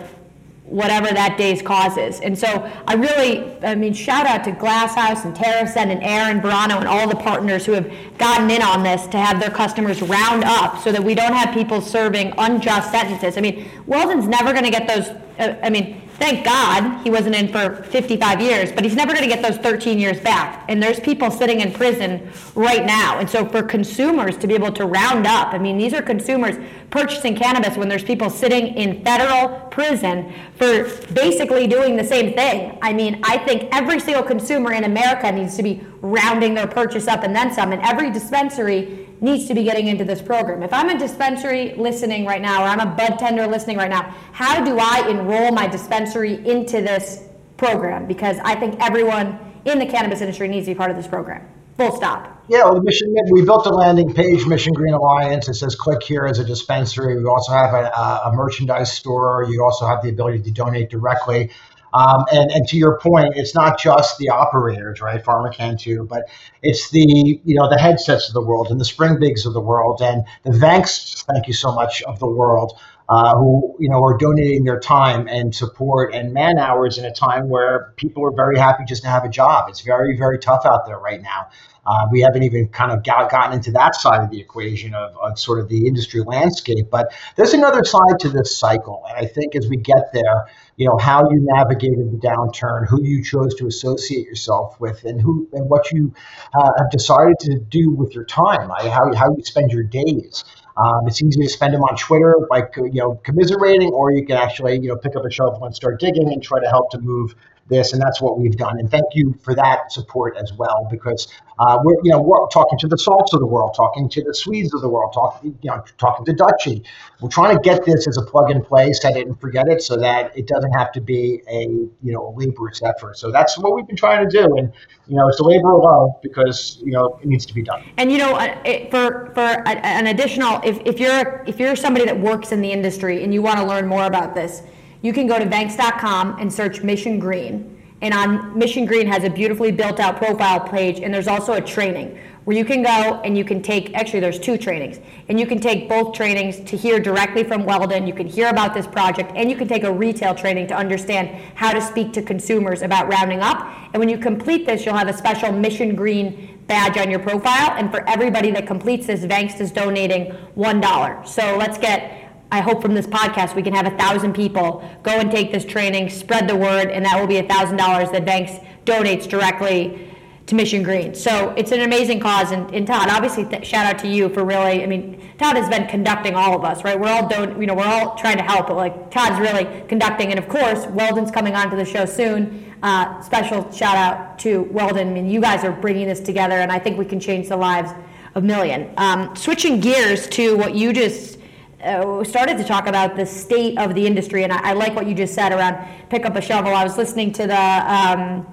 whatever 0.73 1.09
that 1.09 1.37
day's 1.37 1.61
cause 1.61 1.99
is. 1.99 2.21
And 2.21 2.37
so 2.37 2.49
I 2.87 2.95
really, 2.95 3.55
I 3.63 3.75
mean, 3.75 3.93
shout 3.93 4.27
out 4.27 4.43
to 4.45 4.53
Glass 4.53 4.95
House 4.95 5.27
and 5.27 5.37
TerrAscend 5.37 5.93
and 5.93 6.03
Aaron 6.03 6.41
Verano 6.41 6.79
and 6.79 6.89
all 6.89 7.07
the 7.07 7.17
partners 7.17 7.67
who 7.67 7.73
have 7.73 7.93
gotten 8.17 8.51
in 8.51 8.63
on 8.63 8.83
this 8.83 9.07
to 9.09 9.19
have 9.19 9.39
their 9.39 9.51
customers 9.51 10.01
round 10.01 10.45
up 10.45 10.83
so 10.83 10.91
that 10.91 11.05
we 11.05 11.15
don't 11.15 11.35
have 11.35 11.53
people 11.53 11.83
serving 11.83 12.33
unjust 12.39 12.91
sentences. 12.91 13.37
I 13.37 13.43
mean, 13.43 13.69
Weldon's 13.87 14.27
never 14.27 14.53
going 14.53 14.65
to 14.65 14.71
get 14.71 14.89
those, 14.89 15.09
uh, 15.39 15.59
I 15.63 15.69
mean, 15.69 16.01
thank 16.19 16.45
God 16.45 17.03
he 17.03 17.11
wasn't 17.11 17.35
in 17.35 17.49
for 17.49 17.83
55 17.85 18.41
years, 18.41 18.73
but 18.73 18.85
he's 18.85 18.95
never 18.95 19.13
going 19.13 19.29
to 19.29 19.35
get 19.35 19.43
those 19.43 19.59
13 19.59 19.99
years 19.99 20.21
back. 20.21 20.65
And 20.69 20.83
there's 20.83 21.01
people 21.01 21.31
sitting 21.31 21.61
in 21.61 21.73
prison 21.73 22.31
right 22.55 22.85
now. 22.85 23.19
And 23.19 23.29
so 23.29 23.47
for 23.47 23.63
consumers 23.63 24.37
to 24.39 24.47
be 24.47 24.55
able 24.55 24.73
to 24.73 24.87
round 24.87 25.27
up, 25.27 25.53
I 25.53 25.59
mean, 25.59 25.79
these 25.79 25.95
are 25.95 26.03
consumers 26.03 26.57
purchasing 26.91 27.35
cannabis 27.35 27.77
when 27.77 27.89
there's 27.89 28.05
people 28.05 28.31
sitting 28.31 28.69
in 28.75 29.03
federal 29.05 29.61
prison 29.71 30.33
for 30.57 30.85
basically 31.13 31.67
doing 31.67 31.97
the 31.97 32.05
same 32.05 32.35
thing. 32.35 32.79
I 32.83 32.93
mean, 32.93 33.21
I 33.23 33.39
think 33.39 33.69
every 33.73 33.99
single 33.99 34.23
consumer 34.23 34.73
in 34.73 34.85
America 34.85 35.31
needs 35.33 35.57
to 35.57 35.63
be 35.63 35.83
rounding 36.01 36.55
their 36.55 36.67
purchase 36.67 37.09
up 37.09 37.23
and 37.23 37.35
then 37.35 37.53
some. 37.53 37.73
And 37.73 37.83
every 37.83 38.11
dispensary 38.11 39.09
needs 39.23 39.47
to 39.47 39.55
be 39.55 39.63
getting 39.63 39.87
into 39.87 40.05
this 40.05 40.21
program. 40.21 40.63
If 40.63 40.73
I'm 40.73 40.91
a 40.91 40.99
dispensary 40.99 41.75
listening 41.77 42.27
right 42.27 42.43
now, 42.43 42.65
or 42.65 42.67
I'm 42.67 42.81
a 42.81 42.87
bud 42.87 43.19
tender 43.19 43.47
listening 43.47 43.79
right 43.79 43.89
now, 43.89 44.15
how 44.33 44.63
do 44.63 44.79
I 44.79 45.09
enroll 45.09 45.53
my 45.53 45.67
dispensary 45.69 46.45
into 46.47 46.83
this 46.83 47.25
program? 47.57 48.07
Because 48.07 48.37
I 48.45 48.57
think 48.57 48.77
everyone 48.81 49.39
in 49.65 49.79
the 49.79 49.87
cannabis 49.87 50.21
industry 50.21 50.49
needs 50.49 50.67
to 50.67 50.73
be 50.73 50.75
part 50.77 50.91
of 50.91 50.97
this 50.97 51.07
program. 51.07 51.49
Full 51.77 51.97
stop. 51.97 52.45
Yeah, 52.49 52.65
well, 52.65 52.83
Mission, 52.83 53.15
we 53.31 53.45
built 53.45 53.67
a 53.67 53.71
landing 53.71 54.13
page, 54.13 54.45
Mission 54.47 54.75
Green 54.75 54.93
Alliance. 54.93 55.49
It 55.49 55.55
says 55.55 55.77
click 55.77 56.03
here 56.03 56.27
as 56.27 56.41
a 56.41 56.45
dispensary. 56.45 57.17
We 57.17 57.25
also 57.25 57.53
have 57.53 57.73
a, 57.73 57.87
a 58.27 58.33
merchandise 58.35 58.93
store. 58.93 59.47
You 59.49 59.63
also 59.63 59.87
have 59.87 60.03
the 60.03 60.11
ability 60.11 60.43
to 60.43 60.51
donate 60.51 60.91
directly. 60.91 61.51
Um, 61.95 62.25
and, 62.33 62.51
and 62.51 62.67
to 62.69 62.77
your 62.77 62.99
point, 62.99 63.35
it's 63.37 63.55
not 63.55 63.79
just 63.79 64.19
the 64.19 64.31
operators, 64.31 65.01
right? 65.01 65.23
PharmaCann 65.23 65.79
too, 65.79 66.07
but 66.09 66.23
it's 66.63 66.91
the 66.91 67.41
you 67.45 67.55
know 67.55 67.69
the 67.69 67.79
headsets 67.79 68.29
of 68.29 68.35
the 68.35 68.43
world 68.43 68.69
and 68.71 68.81
the 68.81 68.85
Springbigs 68.85 69.45
of 69.47 69.53
the 69.53 69.61
world 69.61 70.01
and 70.03 70.25
the 70.45 70.51
Vangst, 70.51 71.25
thank 71.25 71.47
you 71.47 71.53
so 71.55 71.73
much, 71.73 72.03
of 72.03 72.19
the 72.19 72.27
world. 72.27 72.79
Uh, 73.09 73.35
who 73.35 73.77
you 73.79 73.89
know 73.89 74.03
are 74.03 74.17
donating 74.17 74.65
their 74.65 74.79
time 74.79 75.27
and 75.29 75.55
support 75.55 76.15
and 76.15 76.33
man 76.33 76.57
hours 76.59 76.99
in 76.99 77.05
a 77.05 77.13
time 77.13 77.49
where 77.49 77.93
people 77.97 78.25
are 78.25 78.35
very 78.35 78.57
happy 78.57 78.85
just 78.87 79.03
to 79.03 79.09
have 79.09 79.25
a 79.25 79.29
job. 79.29 79.69
It's 79.69 79.81
very 79.81 80.17
very 80.17 80.39
tough 80.39 80.65
out 80.65 80.87
there 80.87 80.99
right 80.99 81.21
now. 81.21 81.49
Uh, 81.85 82.07
we 82.13 82.21
haven't 82.21 82.45
even 82.45 82.69
kind 82.69 82.93
of 82.93 83.03
got, 83.03 83.31
gotten 83.31 83.53
into 83.55 83.73
that 83.73 83.97
side 83.97 84.23
of 84.23 84.31
the 84.31 84.41
equation 84.41 84.95
of, 84.95 85.17
of 85.17 85.37
sort 85.39 85.59
of 85.59 85.69
the 85.69 85.87
industry 85.87 86.21
landscape. 86.21 86.89
But 86.91 87.13
there's 87.37 87.55
another 87.55 87.83
side 87.83 88.21
to 88.21 88.29
this 88.29 88.57
cycle. 88.57 89.05
And 89.09 89.19
I 89.19 89.29
think 89.29 89.57
as 89.57 89.69
we 89.69 89.79
get 89.79 90.13
there, 90.13 90.47
you 90.77 90.87
know, 90.87 90.97
how 90.97 91.29
you 91.29 91.41
navigated 91.41 92.13
the 92.13 92.19
downturn, 92.19 92.87
who 92.87 93.03
you 93.03 93.23
chose 93.25 93.55
to 93.57 93.67
associate 93.67 94.27
yourself 94.27 94.81
with, 94.81 95.05
and 95.05 95.21
who 95.21 95.49
and 95.53 95.69
what 95.69 95.91
you 95.91 96.15
uh, 96.55 96.71
have 96.79 96.91
decided 96.91 97.39
to 97.41 97.59
do 97.59 97.91
with 97.91 98.15
your 98.15 98.25
time, 98.25 98.69
like 98.69 98.91
how, 98.91 99.13
how 99.15 99.27
you 99.37 99.43
spend 99.45 99.71
your 99.73 99.83
days. 99.83 100.45
Um, 100.77 101.07
it's 101.07 101.23
easy 101.23 101.41
to 101.43 101.49
spend 101.49 101.75
them 101.75 101.83
on 101.83 101.97
Twitter, 101.97 102.35
like 102.51 102.75
you 102.77 103.01
know, 103.01 103.21
commiserating, 103.25 103.91
or 103.93 104.11
you 104.11 104.25
can 104.25 104.37
actually 104.37 104.75
you 104.81 104.89
know 104.89 104.97
pick 104.97 105.17
up 105.17 105.25
a 105.25 105.31
shovel 105.31 105.65
and 105.65 105.75
start 105.75 106.01
digging 106.01 106.33
and 106.33 106.43
try 106.43 106.61
to 106.61 106.69
help 106.69 106.91
to 106.91 106.99
move 106.99 107.35
this, 107.69 107.93
and 107.93 108.03
that's 108.03 108.21
what 108.21 108.39
we've 108.39 108.57
done. 108.57 108.79
And 108.79 108.91
thank 108.91 109.07
you 109.15 109.39
for 109.43 109.55
that 109.55 109.93
support 109.93 110.37
as 110.37 110.53
well, 110.53 110.87
because 110.91 111.29
uh, 111.59 111.79
we're 111.83 111.97
you 112.03 112.11
know 112.11 112.21
we're 112.21 112.47
talking 112.49 112.79
to 112.79 112.89
the 112.89 112.99
salts 112.99 113.33
of 113.33 113.41
the 113.41 113.47
world, 113.47 113.75
talking 113.77 114.09
to 114.09 114.23
the 114.23 114.35
Sweeds 114.35 114.75
of 114.75 114.81
the 114.81 114.89
world, 114.89 115.13
talking 115.13 115.57
you 115.63 115.71
know 115.71 115.83
talking 115.99 116.25
to 116.27 116.33
Dutchie. 116.33 116.85
We're 117.21 117.29
trying 117.29 117.57
to 117.57 117.63
get 117.63 117.85
this 117.85 118.07
as 118.09 118.17
a 118.17 118.23
plug 118.23 118.51
and 118.51 118.65
play, 118.65 118.93
set 118.93 119.17
it 119.17 119.27
and 119.27 119.39
forget 119.41 119.69
it, 119.69 119.83
so 119.83 119.97
that 119.97 120.37
it 120.37 120.47
doesn't 120.47 120.73
have 120.73 120.93
to 120.93 121.01
be 121.01 121.43
a 121.49 121.63
you 121.63 122.13
know 122.13 122.29
a 122.29 122.33
laborious 122.37 122.83
effort. 122.83 123.17
So 123.19 123.31
that's 123.31 123.59
what 123.59 123.75
we've 123.75 123.87
been 123.87 123.97
trying 123.97 124.29
to 124.29 124.31
do, 124.31 124.57
and 124.57 124.73
you 125.07 125.17
know 125.17 125.29
it's 125.29 125.41
a 125.41 125.45
labor 125.45 125.77
of 125.77 125.83
love 125.83 126.11
because 126.23 126.79
you 126.85 126.93
know 126.93 127.19
it 127.23 127.27
needs 127.27 127.47
to 127.47 127.55
be 127.55 127.63
done. 127.63 127.85
And 127.97 128.11
you 128.11 128.19
know, 128.19 128.35
uh, 128.35 128.91
for 128.91 129.31
for 129.35 129.69
an 129.69 130.07
additional, 130.07 130.61
if, 130.65 130.81
if 130.85 130.99
you're 130.99 131.45
if 131.47 131.61
you're 131.61 131.77
somebody 131.77 132.07
that 132.07 132.19
works 132.19 132.53
in 132.53 132.61
the 132.61 132.73
industry 132.73 133.23
and 133.23 133.33
you 133.33 133.43
want 133.43 133.59
to 133.59 133.65
learn 133.65 133.87
more 133.87 134.05
about 134.05 134.35
this 134.35 134.63
you 135.03 135.13
can 135.13 135.27
go 135.27 135.39
to 135.39 135.45
Vangst.com 135.45 136.39
and 136.41 136.53
search 136.53 136.83
Mission 136.83 137.19
Green. 137.19 137.69
And 138.01 138.13
on 138.15 138.59
Mission 138.59 138.85
Green 138.85 139.07
has 139.07 139.23
a 139.23 139.31
beautifully 139.31 139.71
built 139.71 140.01
out 140.01 140.17
profile 140.17 140.61
page, 140.61 140.99
and 141.01 141.15
there's 141.15 141.29
also 141.29 141.53
a 141.53 141.61
training 141.61 142.19
where 142.45 142.57
you 142.57 142.65
can 142.65 142.83
go 142.83 143.21
and 143.25 143.39
you 143.39 143.45
can 143.45 143.63
take 143.63 143.95
actually 143.95 144.21
there's 144.21 144.39
two 144.39 144.59
trainings. 144.59 144.99
And 145.29 145.39
you 145.39 145.47
can 145.47 145.61
take 145.61 145.89
both 145.89 146.15
trainings 146.15 146.59
to 146.69 146.77
hear 146.77 146.99
directly 146.99 147.45
from 147.45 147.65
weldon. 147.65 148.07
You 148.07 148.15
can 148.15 148.27
hear 148.27 148.49
about 148.49 148.75
this 148.75 148.87
project 148.87 149.33
and 149.37 149.51
you 149.51 149.57
can 149.57 149.69
take 149.69 149.85
a 149.85 149.93
retail 149.93 150.35
training 150.35 150.67
to 150.69 150.75
understand 150.75 151.31
how 151.55 151.73
to 151.73 151.81
speak 151.81 152.13
to 152.15 152.23
consumers 152.23 152.83
about 152.83 153.09
rounding 153.09 153.41
up. 153.41 153.73
And 153.93 154.01
when 154.01 154.09
you 154.09 154.19
complete 154.19 154.67
this 154.67 154.85
you'll 154.85 154.97
have 154.97 155.09
a 155.09 155.17
special 155.17 155.53
mission 155.53 155.95
green 155.95 156.59
badge 156.67 156.97
on 156.97 157.11
your 157.11 157.21
profile. 157.21 157.77
And 157.77 157.91
for 157.91 158.09
everybody 158.09 158.51
that 158.53 158.67
completes 158.67 159.07
this 159.07 159.25
Vangst 159.25 159.61
is 159.61 159.71
donating 159.71 160.33
one 160.55 160.81
dollar. 160.81 161.25
So 161.25 161.57
let's 161.59 161.79
get 161.79 162.22
I 162.53 162.61
hope 162.61 162.83
from 162.83 162.93
this 162.93 163.07
podcast 163.07 163.57
we 163.57 163.63
can 163.63 163.73
have 163.73 163.87
a 163.87 163.97
thousand 163.97 164.35
people 164.35 164.87
go 165.03 165.19
and 165.19 165.31
take 165.31 165.53
this 165.53 165.65
training, 165.65 166.11
spread 166.11 166.47
the 166.47 166.55
word, 166.55 166.91
and 166.91 167.03
that 167.07 167.19
will 167.19 167.27
be 167.27 167.39
a 167.39 167.49
thousand 167.49 167.79
dollars 167.79 168.11
that 168.11 168.27
Vangst 168.27 168.63
donates 168.85 169.27
directly 169.27 170.11
to 170.45 170.55
Mission 170.55 170.83
Green. 170.83 171.15
So 171.15 171.55
it's 171.57 171.73
an 171.73 171.81
amazing 171.81 172.21
cause. 172.21 172.51
And, 172.51 172.71
and 172.75 172.87
Todd, 172.87 173.09
obviously, 173.09 173.47
th- 173.47 173.65
shout 173.65 173.87
out 173.87 173.99
to 174.01 174.09
you 174.09 174.29
for 174.29 174.45
really. 174.45 174.83
I 174.83 174.87
mean, 174.87 175.19
Todd 175.39 175.57
has 175.57 175.67
been 175.71 175.87
conducting 175.87 176.35
all 176.35 176.55
of 176.55 176.63
us, 176.63 176.85
right? 176.85 177.01
We're 177.01 177.09
all 177.09 177.27
don- 177.27 177.59
you 177.59 177.67
know, 177.67 177.75
we're 177.75 177.87
all 177.87 178.17
trying 178.17 178.37
to 178.37 178.43
help, 178.43 178.67
but 178.67 178.77
like 178.77 179.11
Todd's 179.11 179.41
really 179.41 179.65
conducting. 179.89 180.29
And 180.29 180.39
of 180.39 180.47
course, 180.47 180.85
Weldon's 180.89 181.31
coming 181.31 181.55
on 181.55 181.71
to 181.71 181.77
the 181.77 181.87
show 181.87 182.05
soon. 182.05 182.71
Uh, 182.83 183.19
special 183.23 183.73
shout 183.73 183.97
out 183.97 184.39
to 184.41 184.65
Weldon. 184.65 185.09
I 185.09 185.13
mean, 185.13 185.31
you 185.31 185.41
guys 185.41 185.65
are 185.65 185.73
bringing 185.73 186.07
this 186.07 186.21
together, 186.21 186.57
and 186.57 186.71
I 186.71 186.79
think 186.79 186.99
we 186.99 187.07
can 187.07 187.19
change 187.19 187.49
the 187.49 187.57
lives 187.57 187.93
of 188.35 188.45
million. 188.45 188.93
Um, 188.99 189.35
switching 189.37 189.81
gears 189.81 190.27
to 190.29 190.55
what 190.59 190.75
you 190.75 190.93
just 190.93 191.39
uh, 191.83 192.23
started 192.25 192.59
to 192.59 192.65
talk 192.65 192.87
about 192.87 193.17
the 193.17 193.27
state 193.27 193.79
of 193.79 193.95
the 193.95 194.07
industry, 194.07 194.45
and 194.45 194.53
I, 194.53 194.71
I, 194.71 194.73
like 194.73 194.95
what 194.95 195.07
you 195.07 195.15
just 195.15 195.35
said 195.35 195.53
around 195.53 195.87
pick 196.09 196.25
up 196.25 196.37
a 196.37 196.41
shovel. 196.41 196.73
I 196.75 196.85
was 196.85 196.97
listening 196.97 197.33
to 197.33 197.47
the 197.47 197.57
um, 197.57 198.47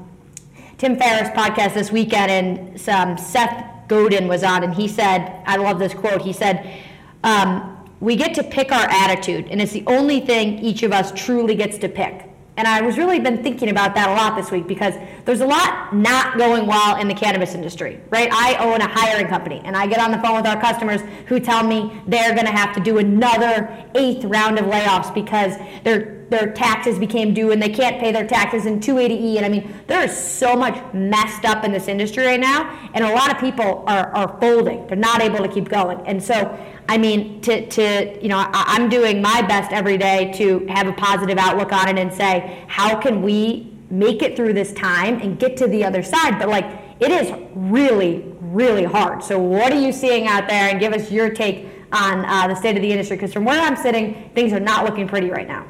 Tim 0.78 0.98
Ferriss 0.98 1.30
podcast 1.30 1.74
this 1.74 1.92
weekend, 1.92 2.32
and 2.32 2.80
some 2.80 3.18
Seth 3.18 3.66
Godin 3.88 4.28
was 4.28 4.44
on, 4.44 4.64
and 4.64 4.74
he 4.74 4.88
said, 4.88 5.42
I 5.46 5.58
love 5.58 5.80
this 5.80 5.94
quote. 5.94 6.22
He 6.22 6.34
said, 6.34 6.82
um, 7.24 7.88
"We 8.00 8.16
get 8.16 8.34
to 8.36 8.44
pick 8.44 8.72
our 8.72 8.88
attitude, 8.90 9.48
and 9.50 9.62
it's 9.62 9.74
the 9.74 9.84
only 9.88 10.20
thing 10.22 10.60
each 10.60 10.84
of 10.84 10.92
us 10.92 11.12
truly 11.16 11.56
gets 11.56 11.78
to 11.80 11.90
pick." 11.90 12.29
And 12.60 12.68
I 12.68 12.82
was 12.82 12.98
really 12.98 13.22
been 13.22 13.42
thinking 13.42 13.70
about 13.70 13.96
that 13.96 14.10
a 14.10 14.12
lot 14.12 14.36
this 14.36 14.52
week 14.52 14.68
because 14.68 14.94
there's 15.24 15.40
a 15.40 15.46
lot 15.46 15.96
not 15.96 16.38
going 16.38 16.68
well 16.68 17.00
in 17.00 17.08
the 17.08 17.14
cannabis 17.14 17.56
industry, 17.56 18.02
right? 18.10 18.28
I 18.34 18.58
own 18.58 18.82
a 18.82 18.88
hiring 18.88 19.28
company 19.28 19.62
and 19.64 19.78
I 19.78 19.88
get 19.88 20.02
on 20.02 20.12
the 20.12 20.18
phone 20.18 20.36
with 20.36 20.46
our 20.46 20.60
customers 20.60 21.00
who 21.28 21.40
tell 21.40 21.64
me 21.64 22.02
they're 22.06 22.34
going 22.34 22.48
to 22.48 22.52
have 22.52 22.76
to 22.76 22.82
do 22.82 22.98
another 22.98 23.88
eighth 23.96 24.26
round 24.26 24.60
of 24.60 24.66
layoffs 24.66 25.14
because 25.14 25.56
their 25.86 26.20
their 26.30 26.52
taxes 26.52 27.00
became 27.00 27.34
due 27.34 27.52
and 27.52 27.62
they 27.62 27.70
can't 27.70 28.00
pay 28.00 28.12
their 28.12 28.28
taxes 28.28 28.66
in 28.66 28.80
280E. 28.80 29.38
And 29.38 29.46
I 29.46 29.50
mean, 29.50 29.74
there 29.88 30.04
is 30.04 30.16
so 30.16 30.56
much 30.56 30.78
messed 30.94 31.44
up 31.44 31.64
in 31.64 31.72
this 31.72 31.88
industry 31.88 32.26
right 32.26 32.40
now, 32.40 32.90
and 32.94 33.04
a 33.04 33.12
lot 33.12 33.32
of 33.32 33.40
people 33.40 33.84
are, 33.88 34.14
are 34.16 34.40
folding. 34.40 34.86
They're 34.88 34.96
not 34.96 35.22
able 35.22 35.40
to 35.40 35.48
keep 35.48 35.70
going. 35.70 36.00
And 36.06 36.24
so 36.24 36.56
I 36.90 36.98
mean, 36.98 37.40
to, 37.42 37.68
to 37.68 38.20
you 38.20 38.30
know, 38.30 38.38
I, 38.38 38.76
am 38.76 38.90
doing 38.90 39.22
my 39.22 39.44
best 39.44 39.72
every 39.72 39.96
day 39.96 40.34
to 40.38 40.66
have 40.70 40.88
a 40.88 40.94
positive 40.94 41.38
outlook 41.38 41.72
on 41.72 41.88
it 41.88 42.02
and 42.02 42.12
say, 42.12 42.66
how 42.68 43.00
can 43.00 43.22
we 43.22 43.72
make 43.92 44.24
it 44.24 44.36
through 44.36 44.54
this 44.54 44.74
time 44.74 45.22
and 45.22 45.38
get 45.38 45.56
to 45.58 45.68
the 45.68 45.86
other 45.86 46.02
side? 46.02 46.40
But 46.40 46.50
like, 46.50 46.66
it 47.00 47.12
is 47.12 47.32
really, 47.54 48.26
really 48.40 48.86
hard. 48.86 49.24
So, 49.24 49.38
what 49.38 49.72
are 49.72 49.80
you 49.80 49.92
seeing 49.92 50.26
out 50.26 50.48
there? 50.48 50.72
And 50.72 50.80
give 50.80 50.94
us 50.94 51.12
your 51.12 51.30
take 51.30 51.68
on 51.92 52.26
uh, 52.26 52.48
the 52.48 52.56
state 52.56 52.76
of 52.76 52.82
the 52.82 52.92
industry, 52.92 53.18
because 53.18 53.34
from 53.34 53.46
where 53.46 53.62
I'm 53.62 53.76
sitting, 53.76 54.32
things 54.34 54.52
are 54.52 54.60
not 54.60 54.84
looking 54.84 55.08
pretty 55.08 55.30
right 55.30 55.48
now. 55.48 55.68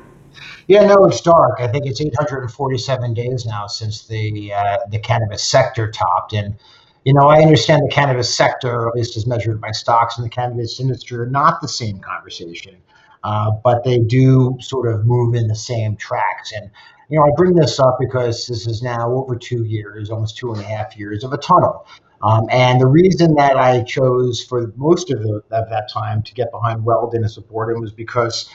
Yeah, 0.67 0.85
no, 0.85 1.03
it's 1.03 1.19
dark. 1.19 1.59
I 1.59 1.67
think 1.67 1.85
it's 1.85 1.99
847 1.99 3.13
days 3.13 3.45
now 3.45 3.67
since 3.67 4.07
the 4.07 4.53
uh, 4.53 4.77
the 4.89 4.99
cannabis 4.99 5.43
sector 5.43 5.91
topped, 5.91 6.31
and 6.31 6.55
you 7.05 7.13
know, 7.13 7.27
I 7.27 7.41
understand 7.41 7.83
the 7.83 7.91
cannabis 7.91 8.33
sector, 8.33 8.87
at 8.87 8.95
least 8.95 9.15
as 9.17 9.25
measured 9.25 9.61
by 9.61 9.71
stocks 9.71 10.17
in 10.17 10.23
the 10.23 10.29
cannabis 10.29 10.79
industry, 10.79 11.17
are 11.17 11.25
not 11.25 11.61
the 11.61 11.67
same 11.67 11.99
conversation, 11.99 12.77
uh, 13.23 13.51
but 13.63 13.83
they 13.83 13.99
do 13.99 14.57
sort 14.59 14.93
of 14.93 15.05
move 15.05 15.35
in 15.35 15.47
the 15.47 15.55
same 15.55 15.95
tracks. 15.95 16.51
And, 16.51 16.69
you 17.09 17.17
know, 17.17 17.25
I 17.25 17.29
bring 17.35 17.55
this 17.55 17.79
up 17.79 17.97
because 17.99 18.47
this 18.47 18.67
is 18.67 18.83
now 18.83 19.11
over 19.11 19.35
two 19.35 19.63
years, 19.63 20.09
almost 20.09 20.37
two 20.37 20.51
and 20.51 20.61
a 20.61 20.63
half 20.63 20.97
years 20.97 21.23
of 21.23 21.33
a 21.33 21.37
tunnel. 21.37 21.85
Um, 22.21 22.47
and 22.51 22.81
the 22.81 22.87
reason 22.87 23.35
that 23.35 23.55
I 23.55 23.81
chose 23.83 24.43
for 24.43 24.73
most 24.75 25.09
of, 25.09 25.21
the, 25.21 25.41
of 25.51 25.69
that 25.69 25.89
time 25.91 26.21
to 26.23 26.33
get 26.33 26.51
behind 26.51 26.83
Weldon 26.83 27.23
and 27.23 27.31
support 27.31 27.73
him 27.73 27.81
was 27.81 27.93
because 27.93 28.49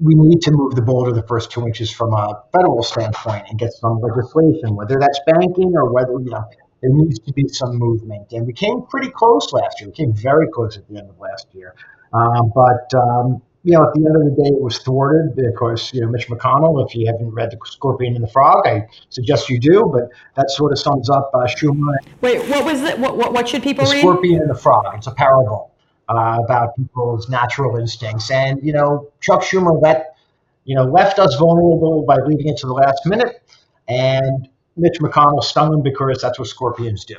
we 0.00 0.14
need 0.14 0.40
to 0.42 0.50
move 0.50 0.74
the 0.74 0.82
to 0.82 1.12
the 1.12 1.26
first 1.26 1.50
two 1.50 1.66
inches 1.66 1.90
from 1.90 2.12
a 2.12 2.42
federal 2.52 2.82
standpoint 2.82 3.46
and 3.48 3.58
get 3.58 3.72
some 3.72 4.00
legislation, 4.00 4.74
whether 4.74 4.98
that's 4.98 5.20
banking 5.26 5.72
or 5.74 5.92
whether, 5.92 6.12
you 6.12 6.30
know, 6.30 6.44
there 6.80 6.90
needs 6.92 7.18
to 7.20 7.32
be 7.32 7.48
some 7.48 7.76
movement. 7.76 8.32
And 8.32 8.46
we 8.46 8.52
came 8.52 8.82
pretty 8.82 9.10
close 9.10 9.52
last 9.52 9.80
year. 9.80 9.88
We 9.88 9.94
came 9.94 10.12
very 10.12 10.48
close 10.48 10.76
at 10.76 10.88
the 10.88 10.98
end 10.98 11.10
of 11.10 11.18
last 11.18 11.48
year. 11.52 11.74
Uh, 12.12 12.42
but, 12.54 12.94
um, 12.94 13.42
you 13.64 13.72
know, 13.72 13.82
at 13.82 13.92
the 13.94 14.06
end 14.06 14.16
of 14.16 14.24
the 14.24 14.42
day, 14.42 14.48
it 14.48 14.62
was 14.62 14.78
thwarted 14.78 15.34
because, 15.36 15.92
you 15.92 16.00
know, 16.00 16.08
Mitch 16.08 16.28
McConnell, 16.28 16.86
if 16.86 16.94
you 16.94 17.06
haven't 17.06 17.30
read 17.30 17.50
The 17.50 17.58
Scorpion 17.64 18.14
and 18.14 18.22
the 18.22 18.28
Frog, 18.28 18.66
I 18.66 18.86
suggest 19.10 19.50
you 19.50 19.58
do, 19.58 19.90
but 19.92 20.08
that 20.36 20.50
sort 20.50 20.72
of 20.72 20.78
sums 20.78 21.10
up 21.10 21.30
uh, 21.34 21.40
Schumer. 21.40 21.96
Wait, 22.20 22.48
what 22.48 22.64
was 22.64 22.82
it? 22.82 22.98
What, 22.98 23.18
what, 23.18 23.32
what 23.32 23.48
should 23.48 23.62
people 23.62 23.84
the 23.84 23.90
read? 23.90 24.00
Scorpion 24.00 24.40
and 24.42 24.50
the 24.50 24.54
Frog. 24.54 24.94
It's 24.94 25.08
a 25.08 25.12
parable 25.12 25.74
uh, 26.08 26.38
about 26.42 26.76
people's 26.76 27.28
natural 27.28 27.76
instincts. 27.76 28.30
And, 28.30 28.64
you 28.64 28.72
know, 28.72 29.10
Chuck 29.20 29.42
Schumer 29.42 29.82
let, 29.82 30.16
you 30.64 30.76
know, 30.76 30.84
left 30.84 31.18
us 31.18 31.34
vulnerable 31.34 32.04
by 32.06 32.16
leaving 32.24 32.48
it 32.48 32.56
to 32.58 32.66
the 32.66 32.72
last 32.72 33.04
minute. 33.04 33.42
And 33.88 34.48
Mitch 34.78 34.98
McConnell 35.00 35.42
stung 35.42 35.74
him 35.74 35.82
because 35.82 36.20
that's 36.22 36.38
what 36.38 36.48
scorpions 36.48 37.04
do. 37.04 37.16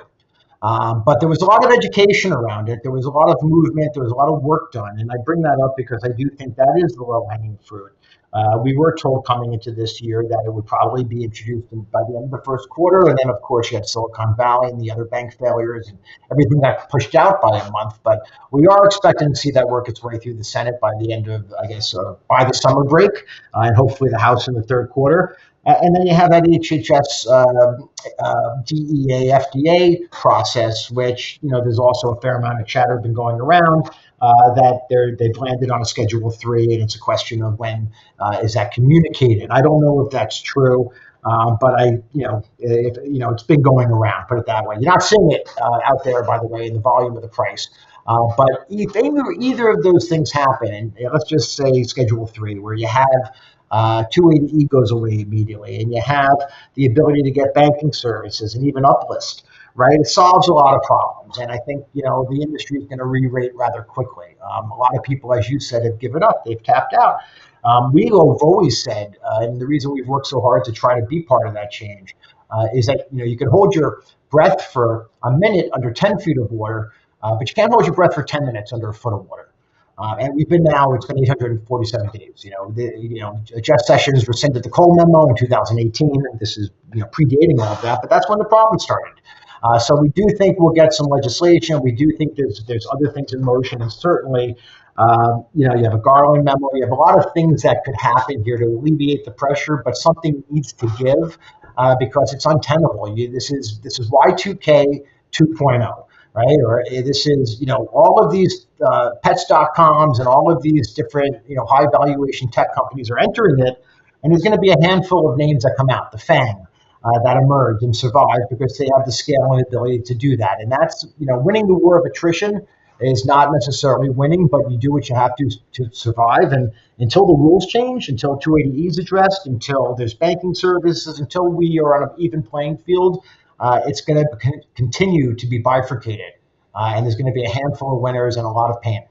Um, 0.61 1.03
but 1.05 1.19
there 1.19 1.29
was 1.29 1.41
a 1.41 1.45
lot 1.45 1.65
of 1.65 1.71
education 1.71 2.33
around 2.33 2.67
it. 2.67 2.79
There 2.83 2.91
was 2.91 3.05
a 3.05 3.09
lot 3.09 3.29
of 3.29 3.37
movement. 3.41 3.93
There 3.93 4.03
was 4.03 4.11
a 4.11 4.15
lot 4.15 4.27
of 4.27 4.43
work 4.43 4.71
done. 4.73 4.99
And 4.99 5.09
I 5.11 5.15
bring 5.23 5.41
that 5.41 5.59
up 5.63 5.75
because 5.77 6.01
I 6.03 6.09
do 6.09 6.29
think 6.29 6.55
that 6.57 6.81
is 6.83 6.95
the 6.95 7.03
low 7.03 7.27
hanging 7.29 7.57
fruit. 7.63 7.91
Uh, 8.31 8.59
we 8.63 8.77
were 8.77 8.95
told 8.95 9.25
coming 9.25 9.53
into 9.53 9.71
this 9.71 10.01
year 10.01 10.23
that 10.27 10.43
it 10.45 10.53
would 10.53 10.65
probably 10.65 11.03
be 11.03 11.23
introduced 11.23 11.65
by 11.91 12.01
the 12.07 12.15
end 12.15 12.25
of 12.25 12.31
the 12.31 12.41
first 12.45 12.69
quarter. 12.69 13.09
And 13.09 13.17
then, 13.17 13.29
of 13.29 13.41
course, 13.41 13.71
you 13.71 13.77
had 13.77 13.87
Silicon 13.87 14.35
Valley 14.37 14.69
and 14.69 14.79
the 14.79 14.91
other 14.91 15.05
bank 15.05 15.35
failures 15.39 15.87
and 15.89 15.97
everything 16.31 16.61
got 16.61 16.89
pushed 16.89 17.15
out 17.15 17.41
by 17.41 17.59
a 17.59 17.71
month. 17.71 17.99
But 18.03 18.19
we 18.51 18.67
are 18.67 18.85
expecting 18.85 19.33
to 19.33 19.35
see 19.35 19.51
that 19.51 19.67
work 19.67 19.89
its 19.89 20.03
way 20.03 20.19
through 20.19 20.35
the 20.35 20.43
Senate 20.43 20.75
by 20.79 20.91
the 20.99 21.11
end 21.11 21.27
of, 21.27 21.51
I 21.61 21.65
guess, 21.65 21.95
uh, 21.95 22.15
by 22.29 22.45
the 22.45 22.53
summer 22.53 22.83
break, 22.83 23.11
uh, 23.53 23.61
and 23.61 23.75
hopefully 23.75 24.11
the 24.11 24.19
House 24.19 24.47
in 24.47 24.53
the 24.53 24.63
third 24.63 24.89
quarter. 24.89 25.37
And 25.65 25.95
then 25.95 26.07
you 26.07 26.15
have 26.15 26.31
that 26.31 26.43
HHS 26.43 27.27
uh, 27.27 28.23
uh, 28.23 28.61
DEA 28.65 29.31
FDA 29.33 30.09
process, 30.09 30.89
which 30.89 31.37
you 31.41 31.49
know 31.49 31.61
there's 31.61 31.79
also 31.79 32.13
a 32.13 32.21
fair 32.21 32.37
amount 32.37 32.61
of 32.61 32.65
chatter 32.65 32.97
been 32.97 33.13
going 33.13 33.35
around 33.41 33.89
uh, 34.21 34.53
that 34.55 34.81
they're 34.89 35.15
they've 35.15 35.37
landed 35.37 35.71
on 35.71 35.81
a 35.81 35.85
Schedule 35.85 36.31
Three, 36.31 36.73
and 36.73 36.81
it's 36.81 36.95
a 36.95 36.99
question 36.99 37.41
of 37.43 37.59
when 37.59 37.91
uh, 38.19 38.39
is 38.43 38.53
that 38.53 38.71
communicated. 38.73 39.49
I 39.49 39.61
don't 39.61 39.81
know 39.81 40.05
if 40.05 40.11
that's 40.11 40.41
true. 40.41 40.91
Um, 41.25 41.57
but 41.59 41.77
I, 41.77 41.85
you 42.13 42.23
know, 42.23 42.41
if, 42.59 42.95
you 43.03 43.19
know, 43.19 43.31
it's 43.31 43.43
been 43.43 43.61
going 43.61 43.89
around. 43.89 44.27
Put 44.27 44.39
it 44.39 44.45
that 44.45 44.65
way. 44.65 44.77
You're 44.79 44.89
not 44.89 45.03
seeing 45.03 45.31
it 45.31 45.49
uh, 45.61 45.79
out 45.85 46.03
there, 46.05 46.23
by 46.23 46.39
the 46.39 46.47
way, 46.47 46.67
in 46.67 46.73
the 46.73 46.79
volume 46.79 47.15
of 47.17 47.21
the 47.21 47.27
price. 47.27 47.69
Uh, 48.07 48.27
but 48.37 48.65
if 48.69 48.95
either, 48.95 49.25
either 49.39 49.69
of 49.69 49.83
those 49.83 50.07
things 50.07 50.31
happen, 50.31 50.93
and 50.97 51.09
let's 51.11 51.25
just 51.25 51.55
say 51.55 51.83
Schedule 51.83 52.25
Three, 52.25 52.57
where 52.57 52.73
you 52.73 52.87
have 52.87 53.33
uh, 53.71 54.03
280E 54.05 54.67
goes 54.69 54.91
away 54.91 55.19
immediately, 55.19 55.81
and 55.81 55.93
you 55.93 56.01
have 56.01 56.35
the 56.75 56.85
ability 56.85 57.21
to 57.23 57.31
get 57.31 57.53
banking 57.53 57.93
services 57.93 58.55
and 58.55 58.65
even 58.65 58.83
uplist, 58.83 59.43
right? 59.75 59.99
It 59.99 60.07
solves 60.07 60.47
a 60.47 60.53
lot 60.53 60.75
of 60.75 60.81
problems, 60.83 61.37
and 61.37 61.51
I 61.51 61.57
think 61.59 61.85
you 61.93 62.03
know 62.03 62.27
the 62.29 62.41
industry 62.41 62.79
is 62.79 62.85
going 62.85 62.99
to 62.99 63.05
re-rate 63.05 63.55
rather 63.55 63.81
quickly. 63.81 64.35
Um, 64.41 64.71
a 64.71 64.75
lot 64.75 64.95
of 64.95 65.03
people, 65.03 65.33
as 65.33 65.49
you 65.49 65.59
said, 65.59 65.83
have 65.85 65.99
given 65.99 66.23
up; 66.23 66.45
they've 66.45 66.61
tapped 66.61 66.93
out. 66.93 67.19
Um, 67.63 67.91
we 67.91 68.05
have 68.05 68.13
always 68.13 68.81
said, 68.83 69.17
uh, 69.23 69.41
and 69.41 69.59
the 69.59 69.67
reason 69.67 69.91
we've 69.91 70.07
worked 70.07 70.27
so 70.27 70.41
hard 70.41 70.63
to 70.65 70.71
try 70.71 70.99
to 70.99 71.05
be 71.05 71.23
part 71.23 71.47
of 71.47 71.53
that 71.55 71.71
change 71.71 72.15
uh, 72.51 72.67
is 72.73 72.85
that 72.87 73.07
you 73.11 73.19
know 73.19 73.25
you 73.25 73.37
can 73.37 73.49
hold 73.49 73.75
your 73.75 74.01
breath 74.29 74.71
for 74.71 75.09
a 75.23 75.31
minute 75.31 75.69
under 75.73 75.91
10 75.91 76.19
feet 76.19 76.37
of 76.37 76.51
water, 76.51 76.93
uh, 77.23 77.35
but 77.35 77.49
you 77.49 77.55
can't 77.55 77.71
hold 77.71 77.85
your 77.85 77.95
breath 77.95 78.13
for 78.13 78.23
10 78.23 78.45
minutes 78.45 78.73
under 78.73 78.89
a 78.89 78.93
foot 78.93 79.13
of 79.13 79.27
water. 79.27 79.49
Uh, 79.97 80.15
and 80.17 80.33
we've 80.33 80.47
been 80.47 80.63
now, 80.63 80.93
it's 80.93 81.05
been 81.05 81.19
847 81.19 82.09
days. 82.11 82.41
You 82.45 82.51
know, 82.51 82.71
the, 82.71 82.83
you 82.97 83.19
know, 83.19 83.37
Jeff 83.61 83.81
Sessions 83.81 84.25
rescinded 84.29 84.63
the 84.63 84.69
Cole 84.69 84.95
memo 84.95 85.27
in 85.27 85.35
2018. 85.35 86.23
This 86.39 86.57
is, 86.57 86.69
you 86.93 87.01
know, 87.01 87.07
predating 87.07 87.59
all 87.59 87.73
of 87.73 87.81
that, 87.81 87.99
but 88.01 88.09
that's 88.09 88.29
when 88.29 88.39
the 88.39 88.45
problem 88.45 88.79
started. 88.79 89.19
Uh, 89.63 89.77
so 89.79 89.95
we 89.99 90.09
do 90.09 90.25
think 90.37 90.57
we'll 90.59 90.73
get 90.73 90.93
some 90.93 91.07
legislation. 91.07 91.81
We 91.83 91.91
do 91.91 92.11
think 92.17 92.35
there's 92.35 92.63
there's 92.67 92.87
other 92.91 93.11
things 93.11 93.33
in 93.33 93.41
motion, 93.43 93.81
and 93.81 93.91
certainly, 93.91 94.55
um, 94.97 95.45
you 95.53 95.67
know, 95.67 95.75
you 95.75 95.83
have 95.83 95.93
a 95.93 95.99
Garland 95.99 96.45
memo. 96.45 96.69
You 96.73 96.83
have 96.83 96.91
a 96.91 96.95
lot 96.95 97.17
of 97.17 97.33
things 97.33 97.63
that 97.63 97.83
could 97.83 97.95
happen 97.95 98.43
here 98.43 98.57
to 98.57 98.65
alleviate 98.65 99.25
the 99.25 99.31
pressure, 99.31 99.81
but 99.83 99.97
something 99.97 100.43
needs 100.49 100.73
to 100.73 100.87
give 100.97 101.37
uh, 101.77 101.95
because 101.99 102.33
it's 102.33 102.45
untenable. 102.45 103.17
You, 103.17 103.31
this 103.31 103.51
is 103.51 103.79
this 103.83 103.99
is 103.99 104.09
Y2K 104.09 105.03
2.0 105.31 106.05
right? 106.33 106.57
Or 106.65 106.81
eh, 106.81 107.01
this 107.01 107.27
is, 107.27 107.57
you 107.59 107.65
know, 107.65 107.87
all 107.93 108.23
of 108.23 108.31
these 108.31 108.67
uh, 108.85 109.11
pets.coms 109.23 110.19
and 110.19 110.27
all 110.27 110.51
of 110.51 110.61
these 110.61 110.93
different, 110.93 111.35
you 111.47 111.55
know, 111.55 111.65
high 111.65 111.85
valuation 111.91 112.49
tech 112.49 112.73
companies 112.75 113.09
are 113.09 113.19
entering 113.19 113.59
it. 113.65 113.83
And 114.23 114.31
there's 114.31 114.43
going 114.43 114.55
to 114.55 114.61
be 114.61 114.71
a 114.71 114.81
handful 114.81 115.31
of 115.31 115.37
names 115.37 115.63
that 115.63 115.75
come 115.77 115.89
out, 115.89 116.11
the 116.11 116.17
FANG, 116.17 116.65
uh, 117.03 117.19
that 117.23 117.37
emerge 117.37 117.81
and 117.81 117.95
survive 117.95 118.41
because 118.49 118.77
they 118.77 118.87
have 118.95 119.05
the 119.05 119.11
scale 119.11 119.51
and 119.51 119.65
ability 119.65 119.99
to 119.99 120.15
do 120.15 120.35
that. 120.37 120.59
And 120.59 120.71
that's, 120.71 121.05
you 121.17 121.25
know, 121.25 121.37
winning 121.39 121.67
the 121.67 121.73
war 121.73 121.97
of 121.97 122.05
attrition 122.05 122.65
is 122.99 123.25
not 123.25 123.49
necessarily 123.53 124.09
winning, 124.09 124.47
but 124.47 124.69
you 124.69 124.77
do 124.77 124.91
what 124.91 125.07
you 125.07 125.15
have 125.15 125.35
to 125.37 125.49
to 125.73 125.89
survive. 125.91 126.51
And 126.51 126.71
until 126.97 127.25
the 127.25 127.33
rules 127.33 127.65
change, 127.67 128.09
until 128.09 128.37
280E 128.37 128.87
is 128.87 128.97
addressed, 128.97 129.47
until 129.47 129.95
there's 129.95 130.13
banking 130.13 130.53
services, 130.53 131.19
until 131.19 131.47
we 131.47 131.79
are 131.79 131.95
on 131.95 132.09
an 132.09 132.15
even 132.17 132.43
playing 132.43 132.77
field, 132.79 133.23
uh, 133.59 133.81
it's 133.85 134.01
going 134.01 134.23
to 134.23 134.61
continue 134.75 135.35
to 135.35 135.47
be 135.47 135.59
bifurcated, 135.59 136.33
uh, 136.75 136.93
and 136.95 137.05
there's 137.05 137.15
going 137.15 137.27
to 137.27 137.33
be 137.33 137.43
a 137.43 137.49
handful 137.49 137.95
of 137.95 138.01
winners 138.01 138.35
and 138.35 138.45
a 138.45 138.49
lot 138.49 138.69
of 138.69 138.81
pain. 138.81 139.03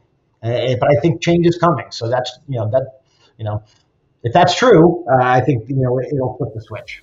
Uh, 0.43 0.75
but 0.79 0.91
I 0.91 1.01
think 1.01 1.23
change 1.23 1.47
is 1.47 1.57
coming. 1.59 1.87
So 1.91 2.09
that's 2.09 2.39
you 2.49 2.59
know 2.59 2.71
that 2.71 3.01
you 3.39 3.45
know 3.45 3.63
if 4.23 4.33
that's 4.33 4.55
true, 4.55 5.05
uh, 5.11 5.23
I 5.23 5.41
think 5.41 5.69
you 5.69 5.77
know 5.77 5.99
it'll 6.01 6.37
flip 6.37 6.51
the 6.55 6.61
switch. 6.61 7.03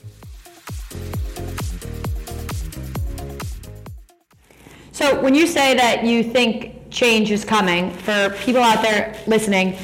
So 4.91 5.21
when 5.21 5.35
you 5.35 5.45
say 5.45 5.75
that 5.75 6.05
you 6.05 6.23
think 6.23 6.89
change 6.89 7.29
is 7.29 7.43
coming, 7.43 7.91
for 7.91 8.29
people 8.39 8.61
out 8.61 8.81
there 8.81 9.15
listening, 9.27 9.77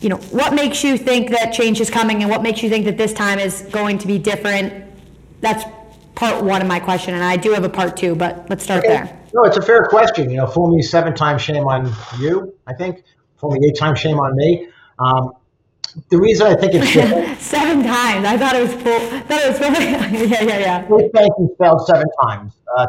you 0.00 0.08
know, 0.08 0.18
what 0.30 0.54
makes 0.54 0.84
you 0.84 0.96
think 0.96 1.30
that 1.30 1.52
change 1.52 1.80
is 1.80 1.90
coming 1.90 2.22
and 2.22 2.30
what 2.30 2.42
makes 2.42 2.62
you 2.62 2.70
think 2.70 2.84
that 2.84 2.96
this 2.96 3.12
time 3.12 3.38
is 3.38 3.62
going 3.72 3.98
to 3.98 4.06
be 4.06 4.18
different? 4.18 4.84
That's 5.40 5.64
part 6.14 6.44
one 6.44 6.62
of 6.62 6.68
my 6.68 6.78
question, 6.78 7.14
and 7.14 7.24
I 7.24 7.36
do 7.36 7.52
have 7.52 7.64
a 7.64 7.68
part 7.68 7.96
two, 7.96 8.14
but 8.14 8.48
let's 8.48 8.62
start 8.62 8.84
okay. 8.84 8.94
there. 8.94 9.18
No, 9.34 9.42
it's 9.44 9.56
a 9.56 9.62
fair 9.62 9.84
question. 9.86 10.30
You 10.30 10.36
know, 10.36 10.46
fool 10.46 10.74
me 10.74 10.82
seven 10.82 11.14
times, 11.14 11.42
shame 11.42 11.66
on 11.66 11.92
you. 12.18 12.54
I 12.66 12.74
think 12.74 13.02
fool 13.36 13.50
me 13.50 13.68
eight 13.68 13.76
times, 13.76 13.98
shame 13.98 14.20
on 14.20 14.36
me. 14.36 14.68
Um, 14.98 15.32
the 16.10 16.18
reason 16.18 16.46
I 16.46 16.54
think 16.54 16.72
it's 16.74 17.42
seven 17.44 17.82
times. 17.84 18.26
I 18.26 18.36
thought 18.36 18.56
it 18.56 18.62
was 18.62 18.72
full. 18.74 19.00
Thought 19.28 19.40
it 19.42 19.48
was 19.48 19.58
full. 19.58 19.72
yeah, 20.28 20.42
yeah, 20.42 20.58
yeah. 20.58 21.08
Banking 21.12 21.54
failed 21.58 21.86
seven 21.86 22.06
times. 22.22 22.54
Uh, 22.76 22.86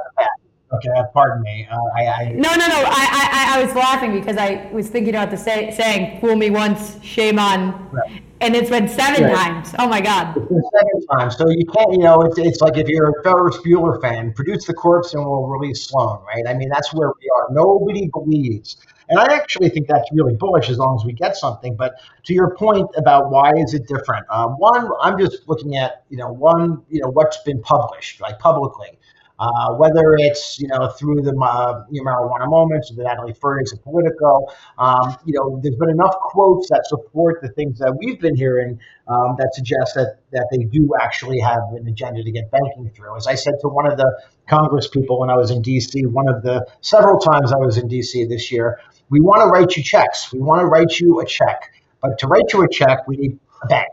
Okay, 0.73 0.89
pardon 1.13 1.43
me. 1.43 1.67
Uh, 1.69 1.77
I, 1.95 2.07
I, 2.07 2.29
no, 2.31 2.49
no, 2.49 2.67
no. 2.67 2.83
I, 2.87 3.53
I, 3.55 3.59
I 3.59 3.63
was 3.63 3.75
laughing 3.75 4.11
because 4.11 4.37
I 4.37 4.69
was 4.71 4.89
thinking 4.89 5.13
about 5.13 5.29
the 5.29 5.37
say, 5.37 5.71
saying 5.71 6.19
"fool 6.19 6.35
me 6.35 6.49
once, 6.49 7.01
shame 7.03 7.37
on," 7.37 7.89
right. 7.91 8.23
and 8.41 8.55
it's 8.55 8.71
been 8.71 8.87
seven 8.87 9.23
right. 9.25 9.35
times. 9.35 9.75
Oh 9.77 9.87
my 9.87 10.01
God! 10.01 10.35
It's 10.35 10.47
been 10.47 10.63
seven 10.63 11.07
times. 11.11 11.37
So 11.37 11.47
you 11.49 11.65
can't, 11.67 11.91
you 11.91 11.99
know, 11.99 12.21
it's, 12.23 12.39
it's 12.39 12.61
like 12.61 12.77
if 12.77 12.87
you're 12.87 13.09
a 13.09 13.23
Ferris 13.23 13.57
Bueller 13.57 14.01
fan, 14.01 14.33
produce 14.33 14.65
the 14.65 14.73
corpse 14.73 15.13
and 15.13 15.23
we'll 15.23 15.45
release 15.45 15.85
Sloane, 15.85 16.23
right? 16.25 16.43
I 16.47 16.55
mean, 16.55 16.69
that's 16.69 16.91
where 16.91 17.09
we 17.09 17.29
are. 17.37 17.53
Nobody 17.53 18.07
believes, 18.07 18.77
and 19.13 19.31
I 19.31 19.35
actually 19.35 19.69
think 19.69 19.87
that's 19.87 20.09
really 20.11 20.35
bullish 20.35 20.71
as 20.71 20.79
long 20.79 20.97
as 20.99 21.05
we 21.05 21.13
get 21.13 21.35
something. 21.35 21.75
But 21.75 21.99
to 22.23 22.33
your 22.33 22.55
point 22.55 22.89
about 22.97 23.29
why 23.29 23.51
is 23.57 23.75
it 23.75 23.87
different? 23.87 24.25
Uh, 24.27 24.47
one, 24.47 24.89
I'm 25.01 25.19
just 25.19 25.47
looking 25.47 25.77
at, 25.77 26.03
you 26.09 26.17
know, 26.17 26.31
one, 26.31 26.81
you 26.89 26.99
know, 26.99 27.09
what's 27.09 27.37
been 27.43 27.61
published, 27.61 28.21
like 28.21 28.39
publicly. 28.39 28.97
Uh, 29.39 29.73
whether 29.73 30.15
it's 30.19 30.59
you 30.59 30.67
know 30.67 30.87
through 30.89 31.21
the 31.21 31.31
uh, 31.31 31.83
marijuana 31.91 32.47
moments 32.47 32.91
or 32.91 32.95
the 32.95 33.03
Natalie 33.03 33.33
Fertigs 33.33 33.73
of 33.73 33.81
Politico, 33.83 34.45
um, 34.77 35.17
you 35.25 35.33
know, 35.33 35.59
there's 35.61 35.75
been 35.75 35.89
enough 35.89 36.15
quotes 36.21 36.69
that 36.69 36.85
support 36.85 37.41
the 37.41 37.49
things 37.49 37.79
that 37.79 37.97
we've 37.97 38.19
been 38.21 38.35
hearing 38.35 38.79
um, 39.07 39.35
that 39.39 39.49
suggest 39.55 39.95
that 39.95 40.19
that 40.31 40.47
they 40.51 40.65
do 40.65 40.91
actually 41.01 41.39
have 41.39 41.61
an 41.73 41.87
agenda 41.87 42.23
to 42.23 42.31
get 42.31 42.51
banking 42.51 42.91
through. 42.95 43.17
As 43.17 43.25
I 43.25 43.33
said 43.33 43.55
to 43.61 43.69
one 43.69 43.91
of 43.91 43.97
the 43.97 44.21
Congress 44.47 44.87
people 44.87 45.19
when 45.19 45.31
I 45.31 45.35
was 45.35 45.49
in 45.49 45.63
D.C., 45.63 46.05
one 46.05 46.29
of 46.29 46.43
the 46.43 46.65
several 46.81 47.17
times 47.19 47.51
I 47.51 47.57
was 47.57 47.77
in 47.77 47.87
D.C. 47.87 48.25
this 48.25 48.51
year, 48.51 48.79
we 49.09 49.19
want 49.19 49.41
to 49.41 49.47
write 49.47 49.75
you 49.75 49.83
checks. 49.83 50.31
We 50.31 50.39
want 50.39 50.61
to 50.61 50.67
write 50.67 50.99
you 50.99 51.19
a 51.21 51.25
check, 51.25 51.73
but 52.01 52.19
to 52.19 52.27
write 52.27 52.53
you 52.53 52.63
a 52.63 52.69
check, 52.69 53.07
we 53.07 53.17
need 53.17 53.39
a 53.63 53.67
bank, 53.67 53.91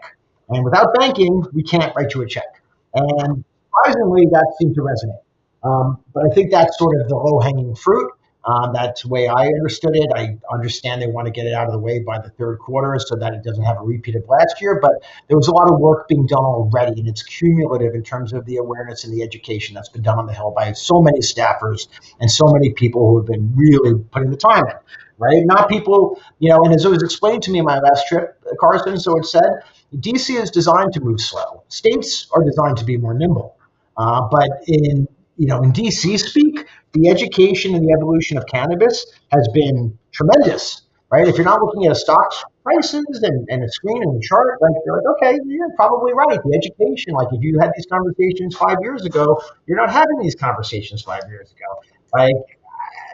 and 0.51 0.65
without 0.65 0.95
banking, 0.99 1.45
we 1.55 1.63
can't 1.63 1.97
write 1.97 2.15
you 2.15 2.21
a 2.21 2.27
check. 2.27 2.63
And 2.93 3.43
surprisingly, 3.65 4.27
that 4.33 4.55
seemed 4.61 4.75
to 4.75 4.83
resonate. 4.83 5.23
Um, 5.63 6.03
but 6.15 6.25
I 6.31 6.35
think 6.35 6.51
that's 6.51 6.79
sort 6.79 7.01
of 7.01 7.09
the 7.09 7.17
low 7.17 7.41
hanging 7.41 7.75
fruit. 7.75 8.13
Um, 8.45 8.73
that's 8.73 9.03
the 9.03 9.09
way 9.09 9.29
I 9.29 9.47
understood 9.47 9.95
it. 9.95 10.11
I 10.15 10.39
understand 10.51 11.03
they 11.03 11.07
want 11.07 11.27
to 11.27 11.31
get 11.31 11.47
it 11.47 11.53
out 11.53 11.67
of 11.67 11.73
the 11.73 11.79
way 11.79 11.99
by 11.99 12.19
the 12.19 12.31
third 12.31 12.59
quarter 12.59 12.99
so 12.99 13.15
that 13.17 13.35
it 13.35 13.45
doesn't 13.45 13.65
have 13.65 13.77
a 13.77 13.83
repeat 13.83 14.17
of 14.17 14.27
last 14.29 14.63
year. 14.63 14.79
But 14.81 14.93
there 15.29 15.37
was 15.37 15.49
a 15.49 15.53
lot 15.53 15.71
of 15.71 15.79
work 15.79 16.09
being 16.09 16.27
done 16.27 16.45
already, 16.45 16.99
and 17.01 17.09
it's 17.09 17.23
cumulative 17.23 17.95
in 17.95 18.03
terms 18.03 18.33
of 18.33 18.47
the 18.47 18.57
awareness 18.57 19.05
and 19.05 19.13
the 19.13 19.23
education 19.23 19.75
that's 19.75 19.91
been 19.91 20.03
done 20.03 20.19
on 20.19 20.27
the 20.27 20.33
Hill 20.33 20.53
by 20.57 20.73
so 20.73 21.03
many 21.03 21.21
staffers 21.21 21.89
and 22.19 22.31
so 22.31 22.47
many 22.47 22.73
people 22.73 23.11
who 23.11 23.19
have 23.19 23.27
been 23.27 23.53
really 23.55 24.03
putting 24.11 24.31
the 24.31 24.39
time 24.39 24.65
in. 24.67 24.77
Right? 25.19 25.45
Not 25.45 25.69
people, 25.69 26.19
you 26.39 26.49
know, 26.49 26.65
and 26.65 26.75
as 26.75 26.87
it 26.87 26.89
was 26.89 27.03
explained 27.03 27.43
to 27.43 27.51
me 27.51 27.59
in 27.59 27.67
my 27.67 27.79
last 27.79 28.09
trip, 28.09 28.43
Karson, 28.59 28.99
so 28.99 29.19
it 29.19 29.27
said, 29.27 29.51
DC 29.97 30.41
is 30.41 30.51
designed 30.51 30.95
to 30.95 31.01
move 31.01 31.21
slow. 31.21 31.63
States 31.69 32.27
are 32.33 32.43
designed 32.43 32.79
to 32.79 32.87
be 32.87 32.97
more 32.97 33.13
nimble. 33.13 33.59
Uh, 33.99 34.27
but 34.31 34.49
in 34.67 35.07
you 35.41 35.47
know, 35.47 35.63
in 35.63 35.73
DC 35.73 36.19
speak, 36.19 36.67
the 36.93 37.09
education 37.09 37.75
and 37.75 37.83
the 37.83 37.93
evolution 37.97 38.37
of 38.37 38.45
cannabis 38.45 39.07
has 39.33 39.49
been 39.55 39.99
tremendous, 40.13 40.83
right? 41.11 41.27
If 41.27 41.37
you're 41.37 41.47
not 41.47 41.63
looking 41.63 41.87
at 41.87 41.97
stock 41.97 42.31
prices 42.63 43.07
and, 43.23 43.49
and 43.49 43.65
a 43.65 43.69
screen 43.71 44.03
and 44.03 44.17
a 44.19 44.21
chart, 44.21 44.59
like 44.61 44.75
you're 44.85 44.97
like, 44.97 45.07
okay, 45.17 45.39
you're 45.47 45.75
probably 45.77 46.13
right. 46.13 46.39
The 46.45 46.55
education, 46.55 47.15
like 47.15 47.29
if 47.33 47.43
you 47.43 47.59
had 47.59 47.71
these 47.75 47.87
conversations 47.87 48.55
five 48.55 48.77
years 48.83 49.07
ago, 49.07 49.41
you're 49.67 49.79
not 49.79 49.91
having 49.91 50.19
these 50.21 50.35
conversations 50.35 51.01
five 51.01 51.23
years 51.31 51.51
ago. 51.53 51.81
Like, 52.13 52.37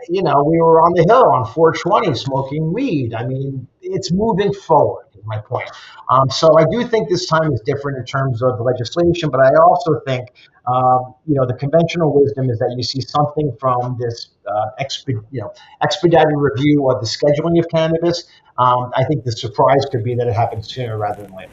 you 0.08 0.24
know, 0.24 0.42
we 0.42 0.58
were 0.58 0.80
on 0.82 0.94
the 0.94 1.04
hill 1.04 1.30
on 1.30 1.46
420 1.46 2.12
smoking 2.16 2.72
weed. 2.72 3.14
I 3.14 3.24
mean, 3.24 3.68
it's 3.80 4.10
moving 4.10 4.52
forward 4.52 5.05
my 5.26 5.38
point. 5.38 5.70
Um, 6.08 6.30
so 6.30 6.58
I 6.58 6.64
do 6.70 6.86
think 6.86 7.08
this 7.08 7.26
time 7.26 7.52
is 7.52 7.60
different 7.60 7.98
in 7.98 8.04
terms 8.04 8.42
of 8.42 8.56
the 8.56 8.62
legislation, 8.62 9.30
but 9.30 9.40
I 9.40 9.50
also 9.62 10.00
think, 10.06 10.28
um, 10.66 11.14
you 11.26 11.34
know, 11.34 11.46
the 11.46 11.54
conventional 11.54 12.12
wisdom 12.14 12.50
is 12.50 12.58
that 12.58 12.74
you 12.76 12.82
see 12.82 13.00
something 13.00 13.56
from 13.60 13.96
this 13.98 14.28
uh, 14.46 14.84
you 15.06 15.40
know, 15.40 15.52
expedited 15.82 16.34
review 16.36 16.90
of 16.90 17.00
the 17.00 17.06
scheduling 17.06 17.58
of 17.58 17.68
cannabis. 17.68 18.24
Um, 18.58 18.90
I 18.94 19.04
think 19.04 19.24
the 19.24 19.32
surprise 19.32 19.84
could 19.90 20.04
be 20.04 20.14
that 20.14 20.26
it 20.26 20.34
happens 20.34 20.68
sooner 20.72 20.96
rather 20.96 21.22
than 21.22 21.34
later. 21.34 21.52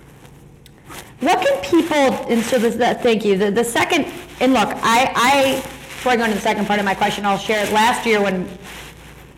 What 1.20 1.40
can 1.40 1.62
people, 1.64 1.96
and 2.30 2.44
so 2.44 2.60
this, 2.60 2.76
that, 2.76 3.02
thank 3.02 3.24
you. 3.24 3.38
The, 3.38 3.50
the 3.50 3.64
second, 3.64 4.06
and 4.40 4.54
look, 4.54 4.70
I, 4.70 5.12
I, 5.16 5.62
before 5.62 6.12
I 6.12 6.18
go 6.18 6.24
into 6.26 6.36
the 6.36 6.42
second 6.42 6.66
part 6.66 6.80
of 6.80 6.86
my 6.86 6.96
question, 6.96 7.26
I'll 7.26 7.38
share 7.38 7.66
it. 7.66 7.72
Last 7.72 8.06
year 8.06 8.22
when 8.22 8.46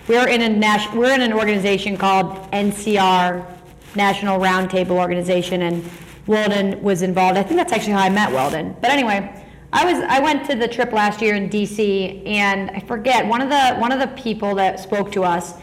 we're 0.07 0.27
in 0.27 0.41
a 0.41 0.95
we're 0.95 1.13
in 1.13 1.21
an 1.21 1.33
organization 1.33 1.97
called 1.97 2.27
NCR 2.51 3.54
National 3.95 4.39
Roundtable 4.39 4.91
Organization, 4.91 5.61
and 5.63 5.89
Weldon 6.27 6.81
was 6.81 7.01
involved. 7.01 7.37
I 7.37 7.43
think 7.43 7.57
that's 7.57 7.71
actually 7.71 7.93
how 7.93 7.99
I 7.99 8.09
met 8.09 8.31
Weldon. 8.31 8.75
But 8.81 8.91
anyway, 8.91 9.43
I 9.71 9.91
was 9.91 10.03
I 10.07 10.19
went 10.19 10.49
to 10.49 10.55
the 10.55 10.67
trip 10.67 10.91
last 10.91 11.21
year 11.21 11.35
in 11.35 11.49
D.C. 11.49 12.23
and 12.25 12.71
I 12.71 12.79
forget 12.79 13.25
one 13.25 13.41
of 13.41 13.49
the 13.49 13.75
one 13.75 13.91
of 13.91 13.99
the 13.99 14.07
people 14.15 14.55
that 14.55 14.79
spoke 14.79 15.11
to 15.13 15.23
us. 15.23 15.53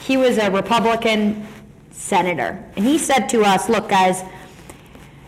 He 0.00 0.16
was 0.16 0.38
a 0.38 0.50
Republican 0.50 1.46
senator, 1.90 2.64
and 2.76 2.84
he 2.84 2.98
said 2.98 3.28
to 3.28 3.42
us, 3.42 3.68
"Look, 3.68 3.88
guys, 3.88 4.22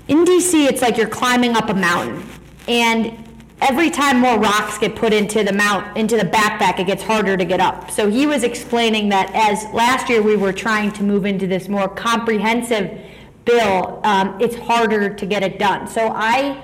in 0.09 0.25
D.C. 0.25 0.67
it's 0.67 0.83
like 0.83 0.97
you're 0.97 1.09
climbing 1.09 1.57
up 1.57 1.69
a 1.69 1.75
mountain, 1.75 2.27
and 2.67 3.30
every 3.61 3.91
time 3.91 4.19
more 4.19 4.39
rocks 4.39 4.79
get 4.79 4.97
put 4.97 5.13
into 5.13 5.45
the 5.45 5.53
mount 5.53 5.97
into 5.97 6.17
the 6.17 6.25
backpack 6.25 6.79
it 6.79 6.87
gets 6.87 7.03
harder 7.03 7.37
to 7.37 7.45
get 7.45 7.61
up. 7.61 7.91
So 7.91 8.11
he 8.11 8.27
was 8.27 8.43
explaining 8.43 9.09
that 9.11 9.31
as 9.35 9.65
last 9.75 10.09
year 10.09 10.23
we 10.23 10.37
were 10.37 10.53
trying 10.53 10.93
to 10.93 11.03
move 11.03 11.27
into 11.27 11.47
this 11.47 11.69
more 11.69 11.89
comprehensive 11.89 12.99
bill 13.45 14.01
um, 14.05 14.41
it's 14.41 14.57
harder 14.57 15.13
to 15.15 15.27
get 15.27 15.43
it 15.43 15.59
done. 15.59 15.87
So 15.87 16.13
i 16.15 16.63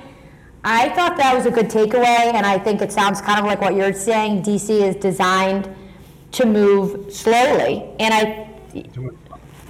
i 0.64 0.88
thought 0.90 1.16
that 1.16 1.34
was 1.34 1.46
a 1.46 1.50
good 1.50 1.66
takeaway 1.66 2.34
and 2.34 2.44
i 2.44 2.58
think 2.58 2.82
it 2.82 2.90
sounds 2.90 3.20
kind 3.20 3.38
of 3.38 3.44
like 3.44 3.60
what 3.60 3.74
you're 3.74 3.92
saying. 3.92 4.42
Dc 4.42 4.68
is 4.68 4.96
designed 4.96 5.68
to 6.32 6.44
move 6.44 7.12
slowly 7.12 7.84
and 7.98 8.12
i 8.12 8.48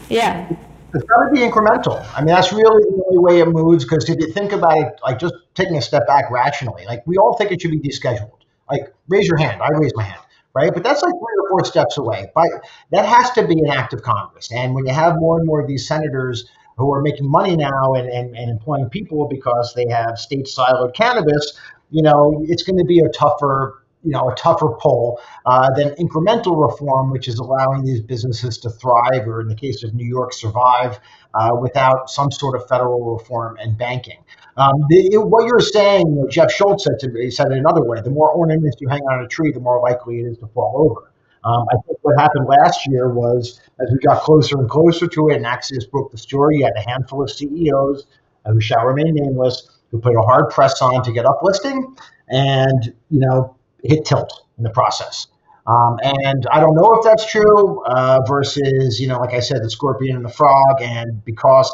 yeah 0.08 0.48
it's 0.96 1.04
got 1.04 1.24
to 1.24 1.30
be 1.32 1.40
incremental. 1.40 2.04
I 2.14 2.20
mean, 2.20 2.34
that's 2.34 2.52
really 2.52 2.82
the 2.84 3.04
only 3.06 3.18
way 3.18 3.40
it 3.40 3.48
moves. 3.48 3.84
Because 3.84 4.08
if 4.08 4.18
you 4.18 4.32
think 4.32 4.52
about 4.52 4.78
it, 4.78 5.00
like 5.02 5.18
just 5.18 5.34
taking 5.54 5.76
a 5.76 5.82
step 5.82 6.06
back 6.06 6.30
rationally, 6.30 6.84
like 6.86 7.06
we 7.06 7.16
all 7.16 7.36
think 7.36 7.52
it 7.52 7.60
should 7.60 7.70
be 7.70 7.80
descheduled. 7.80 8.40
Like 8.70 8.92
raise 9.08 9.28
your 9.28 9.36
hand. 9.36 9.62
I 9.62 9.68
raise 9.70 9.92
my 9.94 10.02
hand. 10.02 10.20
right? 10.56 10.72
But 10.72 10.82
that's 10.82 11.02
like 11.02 11.12
three 11.12 11.36
or 11.42 11.50
four 11.50 11.64
steps 11.64 11.98
away. 11.98 12.30
But 12.34 12.48
that 12.90 13.04
has 13.04 13.30
to 13.32 13.46
be 13.46 13.58
an 13.58 13.70
act 13.70 13.92
of 13.92 14.02
Congress. 14.02 14.50
And 14.50 14.74
when 14.74 14.86
you 14.86 14.92
have 14.92 15.16
more 15.18 15.38
and 15.38 15.46
more 15.46 15.60
of 15.60 15.68
these 15.68 15.86
senators 15.86 16.48
who 16.78 16.92
are 16.92 17.02
making 17.02 17.30
money 17.30 17.56
now 17.56 17.94
and, 17.94 18.08
and, 18.08 18.36
and 18.36 18.50
employing 18.50 18.88
people 18.88 19.28
because 19.28 19.74
they 19.74 19.86
have 19.88 20.18
state 20.18 20.46
siloed 20.46 20.94
cannabis, 20.94 21.58
you 21.90 22.02
know, 22.02 22.42
it's 22.48 22.62
going 22.62 22.78
to 22.78 22.84
be 22.84 23.00
a 23.00 23.08
tougher 23.10 23.82
you 24.06 24.12
know, 24.12 24.30
a 24.30 24.34
tougher 24.36 24.68
pull 24.80 25.20
uh, 25.44 25.68
than 25.74 25.90
incremental 25.96 26.56
reform, 26.56 27.10
which 27.10 27.26
is 27.26 27.38
allowing 27.38 27.84
these 27.84 28.00
businesses 28.00 28.58
to 28.58 28.70
thrive, 28.70 29.26
or 29.26 29.40
in 29.40 29.48
the 29.48 29.54
case 29.54 29.82
of 29.82 29.92
New 29.94 30.06
York, 30.06 30.32
survive 30.32 31.00
uh, 31.34 31.50
without 31.60 32.08
some 32.08 32.30
sort 32.30 32.54
of 32.54 32.66
federal 32.68 33.16
reform 33.16 33.56
and 33.60 33.76
banking. 33.76 34.18
Um, 34.56 34.72
the, 34.88 35.18
what 35.18 35.46
you're 35.46 35.60
saying, 35.60 36.04
you 36.06 36.22
know, 36.22 36.28
Jeff 36.28 36.52
Schultz 36.52 36.84
said 36.84 36.98
to 37.00 37.08
me, 37.08 37.30
said 37.30 37.50
it 37.50 37.58
another 37.58 37.84
way: 37.84 38.00
the 38.00 38.10
more 38.10 38.30
ornaments 38.30 38.76
you 38.80 38.88
hang 38.88 39.02
on 39.02 39.24
a 39.24 39.28
tree, 39.28 39.50
the 39.50 39.60
more 39.60 39.82
likely 39.82 40.20
it 40.20 40.26
is 40.26 40.38
to 40.38 40.46
fall 40.46 40.88
over. 40.88 41.12
Um, 41.44 41.66
I 41.70 41.76
think 41.86 41.98
what 42.02 42.18
happened 42.18 42.46
last 42.46 42.86
year 42.88 43.08
was 43.12 43.60
as 43.80 43.90
we 43.92 43.98
got 43.98 44.22
closer 44.22 44.58
and 44.58 44.70
closer 44.70 45.06
to 45.06 45.28
it, 45.30 45.36
and 45.36 45.44
Axios 45.44 45.90
broke 45.90 46.12
the 46.12 46.18
story, 46.18 46.58
you 46.58 46.64
had 46.64 46.72
a 46.76 46.88
handful 46.88 47.22
of 47.22 47.30
CEOs 47.30 48.06
uh, 48.44 48.52
who 48.52 48.60
shall 48.60 48.84
remain 48.84 49.14
nameless 49.14 49.68
who 49.90 50.00
put 50.00 50.16
a 50.16 50.22
hard 50.22 50.50
press 50.50 50.80
on 50.82 51.02
to 51.04 51.12
get 51.12 51.24
uplisting, 51.24 51.96
and 52.28 52.94
you 53.10 53.20
know 53.20 53.56
hit 53.82 54.04
tilt 54.04 54.44
in 54.58 54.64
the 54.64 54.70
process. 54.70 55.26
Um, 55.66 55.98
and 56.02 56.46
I 56.52 56.60
don't 56.60 56.76
know 56.76 56.94
if 56.94 57.04
that's 57.04 57.28
true 57.30 57.84
uh, 57.86 58.20
versus, 58.28 59.00
you 59.00 59.08
know, 59.08 59.18
like 59.18 59.34
I 59.34 59.40
said, 59.40 59.62
the 59.62 59.70
scorpion 59.70 60.16
and 60.16 60.24
the 60.24 60.30
frog. 60.30 60.80
And 60.80 61.24
because 61.24 61.68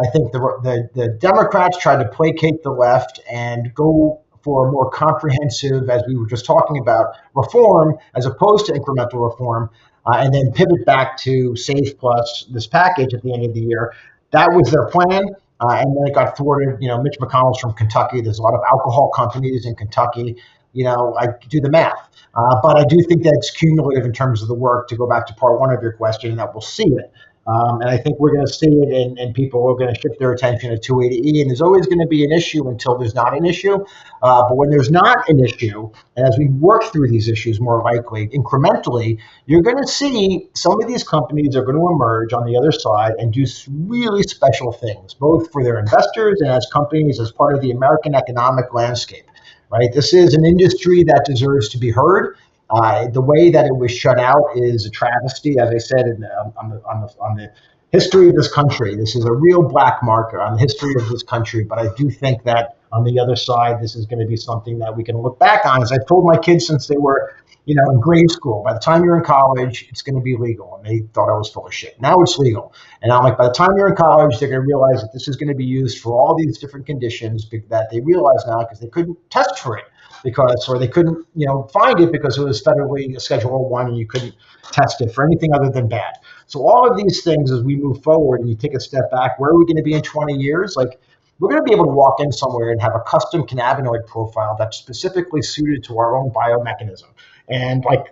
I 0.00 0.10
think 0.10 0.32
the, 0.32 0.40
the, 0.62 0.88
the 0.94 1.08
Democrats 1.20 1.78
tried 1.78 2.02
to 2.02 2.08
placate 2.08 2.62
the 2.64 2.72
left 2.72 3.20
and 3.30 3.72
go 3.74 4.20
for 4.42 4.66
a 4.68 4.72
more 4.72 4.90
comprehensive, 4.90 5.88
as 5.88 6.02
we 6.08 6.16
were 6.16 6.26
just 6.26 6.44
talking 6.44 6.78
about, 6.78 7.14
reform 7.36 7.96
as 8.16 8.26
opposed 8.26 8.66
to 8.66 8.72
incremental 8.72 9.30
reform, 9.30 9.70
uh, 10.04 10.16
and 10.16 10.34
then 10.34 10.50
pivot 10.52 10.84
back 10.84 11.16
to 11.18 11.54
SAFE 11.54 11.96
plus 11.98 12.48
this 12.52 12.66
package 12.66 13.14
at 13.14 13.22
the 13.22 13.32
end 13.32 13.44
of 13.44 13.54
the 13.54 13.60
year. 13.60 13.94
That 14.32 14.48
was 14.50 14.72
their 14.72 14.86
plan. 14.88 15.22
Uh, 15.60 15.74
and 15.74 15.96
then 15.96 16.08
it 16.08 16.14
got 16.14 16.36
thwarted. 16.36 16.82
You 16.82 16.88
know, 16.88 17.00
Mitch 17.00 17.18
McConnell's 17.20 17.60
from 17.60 17.72
Kentucky. 17.74 18.20
There's 18.20 18.40
a 18.40 18.42
lot 18.42 18.54
of 18.54 18.62
alcohol 18.72 19.12
companies 19.14 19.64
in 19.64 19.76
Kentucky 19.76 20.42
you 20.72 20.84
know, 20.84 21.16
I 21.18 21.28
do 21.48 21.60
the 21.60 21.70
math. 21.70 22.08
Uh, 22.34 22.60
but 22.62 22.78
I 22.78 22.84
do 22.84 22.96
think 23.08 23.22
that's 23.22 23.50
cumulative 23.50 24.06
in 24.06 24.12
terms 24.12 24.40
of 24.40 24.48
the 24.48 24.54
work 24.54 24.88
to 24.88 24.96
go 24.96 25.06
back 25.06 25.26
to 25.26 25.34
part 25.34 25.60
one 25.60 25.72
of 25.72 25.82
your 25.82 25.92
question, 25.92 26.36
that 26.36 26.54
we'll 26.54 26.62
see 26.62 26.88
it. 26.88 27.12
Um, 27.44 27.80
and 27.80 27.90
I 27.90 27.98
think 27.98 28.20
we're 28.20 28.32
going 28.32 28.46
to 28.46 28.52
see 28.52 28.68
it, 28.68 28.88
and, 28.88 29.18
and 29.18 29.34
people 29.34 29.68
are 29.68 29.74
going 29.74 29.92
to 29.92 30.00
shift 30.00 30.20
their 30.20 30.30
attention 30.32 30.70
to 30.70 30.92
280E. 30.92 31.40
And 31.40 31.50
there's 31.50 31.60
always 31.60 31.86
going 31.86 31.98
to 31.98 32.06
be 32.06 32.24
an 32.24 32.30
issue 32.30 32.68
until 32.68 32.96
there's 32.96 33.16
not 33.16 33.36
an 33.36 33.44
issue. 33.44 33.84
Uh, 34.22 34.44
but 34.48 34.56
when 34.56 34.70
there's 34.70 34.92
not 34.92 35.28
an 35.28 35.44
issue, 35.44 35.90
and 36.16 36.26
as 36.26 36.38
we 36.38 36.48
work 36.48 36.84
through 36.84 37.08
these 37.08 37.28
issues 37.28 37.60
more 37.60 37.82
likely, 37.82 38.28
incrementally, 38.28 39.18
you're 39.46 39.62
going 39.62 39.76
to 39.76 39.88
see 39.88 40.48
some 40.54 40.80
of 40.80 40.86
these 40.86 41.02
companies 41.02 41.56
are 41.56 41.64
going 41.64 41.76
to 41.76 41.88
emerge 41.88 42.32
on 42.32 42.46
the 42.46 42.56
other 42.56 42.70
side 42.70 43.14
and 43.18 43.32
do 43.32 43.44
really 43.68 44.22
special 44.22 44.70
things, 44.70 45.12
both 45.12 45.50
for 45.50 45.64
their 45.64 45.80
investors 45.80 46.40
and 46.40 46.50
as 46.50 46.64
companies 46.72 47.18
as 47.18 47.32
part 47.32 47.56
of 47.56 47.60
the 47.60 47.72
American 47.72 48.14
economic 48.14 48.72
landscape 48.72 49.24
right? 49.72 49.92
This 49.92 50.12
is 50.12 50.34
an 50.34 50.44
industry 50.44 51.02
that 51.04 51.24
deserves 51.24 51.70
to 51.70 51.78
be 51.78 51.90
heard. 51.90 52.36
Uh, 52.70 53.08
the 53.08 53.20
way 53.20 53.50
that 53.50 53.64
it 53.66 53.76
was 53.76 53.90
shut 53.90 54.18
out 54.18 54.44
is 54.54 54.86
a 54.86 54.90
travesty, 54.90 55.58
as 55.58 55.70
I 55.70 55.78
said 55.78 56.04
the, 56.18 56.28
on, 56.56 56.70
the, 56.70 56.82
on, 56.84 57.00
the, 57.00 57.08
on 57.20 57.36
the 57.36 57.52
history 57.90 58.28
of 58.28 58.34
this 58.34 58.52
country. 58.52 58.94
This 58.96 59.16
is 59.16 59.24
a 59.24 59.32
real 59.32 59.62
black 59.62 60.02
marker 60.02 60.40
on 60.40 60.54
the 60.54 60.60
history 60.60 60.94
of 60.96 61.08
this 61.08 61.22
country. 61.22 61.64
But 61.64 61.78
I 61.78 61.88
do 61.96 62.10
think 62.10 62.44
that 62.44 62.76
on 62.92 63.04
the 63.04 63.18
other 63.18 63.36
side, 63.36 63.82
this 63.82 63.96
is 63.96 64.06
going 64.06 64.20
to 64.20 64.26
be 64.26 64.36
something 64.36 64.78
that 64.78 64.94
we 64.96 65.02
can 65.04 65.16
look 65.18 65.38
back 65.38 65.64
on. 65.64 65.82
As 65.82 65.90
I've 65.90 66.06
told 66.06 66.26
my 66.26 66.36
kids 66.36 66.66
since 66.66 66.86
they 66.86 66.98
were 66.98 67.34
you 67.64 67.74
know, 67.74 67.82
in 67.90 68.00
grade 68.00 68.30
school. 68.30 68.62
By 68.64 68.72
the 68.72 68.80
time 68.80 69.04
you're 69.04 69.16
in 69.16 69.24
college, 69.24 69.86
it's 69.88 70.02
going 70.02 70.16
to 70.16 70.20
be 70.20 70.36
legal. 70.36 70.76
And 70.76 70.84
they 70.84 71.06
thought 71.12 71.28
I 71.28 71.36
was 71.36 71.50
full 71.50 71.66
of 71.66 71.74
shit. 71.74 72.00
Now 72.00 72.20
it's 72.20 72.38
legal. 72.38 72.74
And 73.02 73.12
I'm 73.12 73.22
like, 73.22 73.38
by 73.38 73.46
the 73.46 73.52
time 73.52 73.70
you're 73.76 73.88
in 73.88 73.96
college, 73.96 74.38
they're 74.38 74.48
going 74.48 74.60
to 74.60 74.66
realize 74.66 75.00
that 75.02 75.12
this 75.12 75.28
is 75.28 75.36
going 75.36 75.48
to 75.48 75.54
be 75.54 75.64
used 75.64 76.00
for 76.00 76.12
all 76.12 76.34
these 76.36 76.58
different 76.58 76.86
conditions 76.86 77.48
that 77.68 77.88
they 77.90 78.00
realize 78.00 78.44
now 78.46 78.60
because 78.60 78.80
they 78.80 78.88
couldn't 78.88 79.18
test 79.30 79.60
for 79.60 79.78
it 79.78 79.84
because, 80.24 80.68
or 80.68 80.78
they 80.78 80.88
couldn't, 80.88 81.26
you 81.34 81.46
know, 81.46 81.68
find 81.72 82.00
it 82.00 82.12
because 82.12 82.38
it 82.38 82.44
was 82.44 82.62
federally 82.62 83.20
Schedule 83.20 83.68
One 83.68 83.88
and 83.88 83.96
you 83.96 84.06
couldn't 84.06 84.34
test 84.72 85.00
it 85.00 85.12
for 85.12 85.24
anything 85.24 85.54
other 85.54 85.70
than 85.70 85.88
bad. 85.88 86.14
So 86.46 86.66
all 86.66 86.90
of 86.90 86.96
these 86.96 87.22
things, 87.22 87.50
as 87.50 87.62
we 87.62 87.76
move 87.76 88.02
forward 88.02 88.40
and 88.40 88.48
you 88.48 88.56
take 88.56 88.74
a 88.74 88.80
step 88.80 89.10
back, 89.10 89.38
where 89.38 89.50
are 89.50 89.58
we 89.58 89.66
going 89.66 89.76
to 89.76 89.82
be 89.82 89.94
in 89.94 90.02
20 90.02 90.34
years? 90.34 90.76
Like, 90.76 91.00
we're 91.38 91.48
going 91.48 91.60
to 91.60 91.64
be 91.64 91.72
able 91.72 91.86
to 91.86 91.90
walk 91.90 92.20
in 92.20 92.30
somewhere 92.30 92.70
and 92.70 92.80
have 92.80 92.94
a 92.94 93.00
custom 93.00 93.42
cannabinoid 93.42 94.06
profile 94.06 94.54
that's 94.56 94.76
specifically 94.76 95.42
suited 95.42 95.82
to 95.84 95.98
our 95.98 96.14
own 96.14 96.30
biomechanism 96.30 97.08
and 97.52 97.84
like 97.84 98.06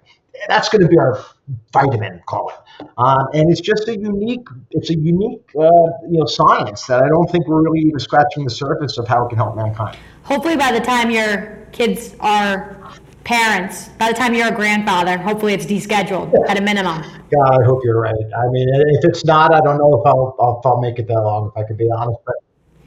that's 0.49 0.69
going 0.69 0.83
to 0.83 0.89
be 0.89 0.99
our 0.99 1.25
vitamin, 1.73 2.21
call 2.27 2.51
it. 2.51 2.87
Um, 2.97 3.29
and 3.35 3.51
it's 3.51 3.61
just 3.61 3.89
a 3.89 3.99
unique, 3.99 4.47
it's 4.71 4.91
a 4.91 4.99
unique, 4.99 5.43
uh, 5.59 5.67
you 6.09 6.19
know, 6.19 6.27
science 6.27 6.87
that 6.87 7.03
I 7.03 7.09
don't 7.09 7.31
think 7.31 7.47
we're 7.47 7.63
really 7.63 7.81
even 7.81 7.99
scratching 7.99 8.45
the 8.45 8.51
surface 8.51 8.99
of 8.99 9.07
how 9.07 9.27
it 9.27 9.29
can 9.29 9.39
help 9.39 9.57
mankind. 9.57 9.99
Hopefully, 10.23 10.57
by 10.57 10.73
the 10.73 10.81
time 10.81 11.11
your 11.11 11.69
kids 11.73 12.15
are 12.21 12.77
parents, 13.25 13.89
by 13.99 14.11
the 14.11 14.17
time 14.17 14.35
you're 14.35 14.49
a 14.49 14.55
grandfather, 14.55 15.19
hopefully 15.19 15.53
it's 15.53 15.67
descheduled 15.67 16.33
yeah. 16.33 16.51
at 16.51 16.59
a 16.59 16.63
minimum. 16.63 17.03
God, 17.31 17.61
I 17.61 17.65
hope 17.65 17.81
you're 17.85 18.01
right. 18.01 18.15
I 18.15 18.49
mean, 18.49 18.69
if 18.73 19.05
it's 19.05 19.25
not, 19.25 19.55
I 19.55 19.61
don't 19.61 19.79
know 19.79 20.01
if 20.01 20.07
I'll, 20.07 20.59
if 20.59 20.67
I'll 20.67 20.81
make 20.81 20.99
it 20.99 21.07
that 21.09 21.21
long, 21.21 21.53
if 21.55 21.63
I 21.63 21.67
could 21.67 21.77
be 21.77 21.89
honest. 21.97 22.19
But 22.25 22.35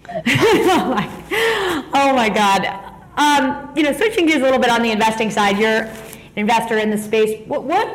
oh, 0.10 0.89
my, 0.96 1.89
oh 1.94 2.13
my 2.16 2.30
God. 2.30 2.89
Um, 3.16 3.72
you 3.76 3.84
know, 3.84 3.94
switching 3.94 4.26
gears 4.26 4.42
a 4.42 4.44
little 4.44 4.60
bit 4.60 4.72
on 4.72 4.82
the 4.82 4.92
investing 4.92 5.30
side, 5.30 5.60
you're 5.60 5.88
investor 6.36 6.78
in 6.78 6.89
the 6.89 6.98
space. 6.98 7.41
What, 7.48 7.63
what, 7.63 7.88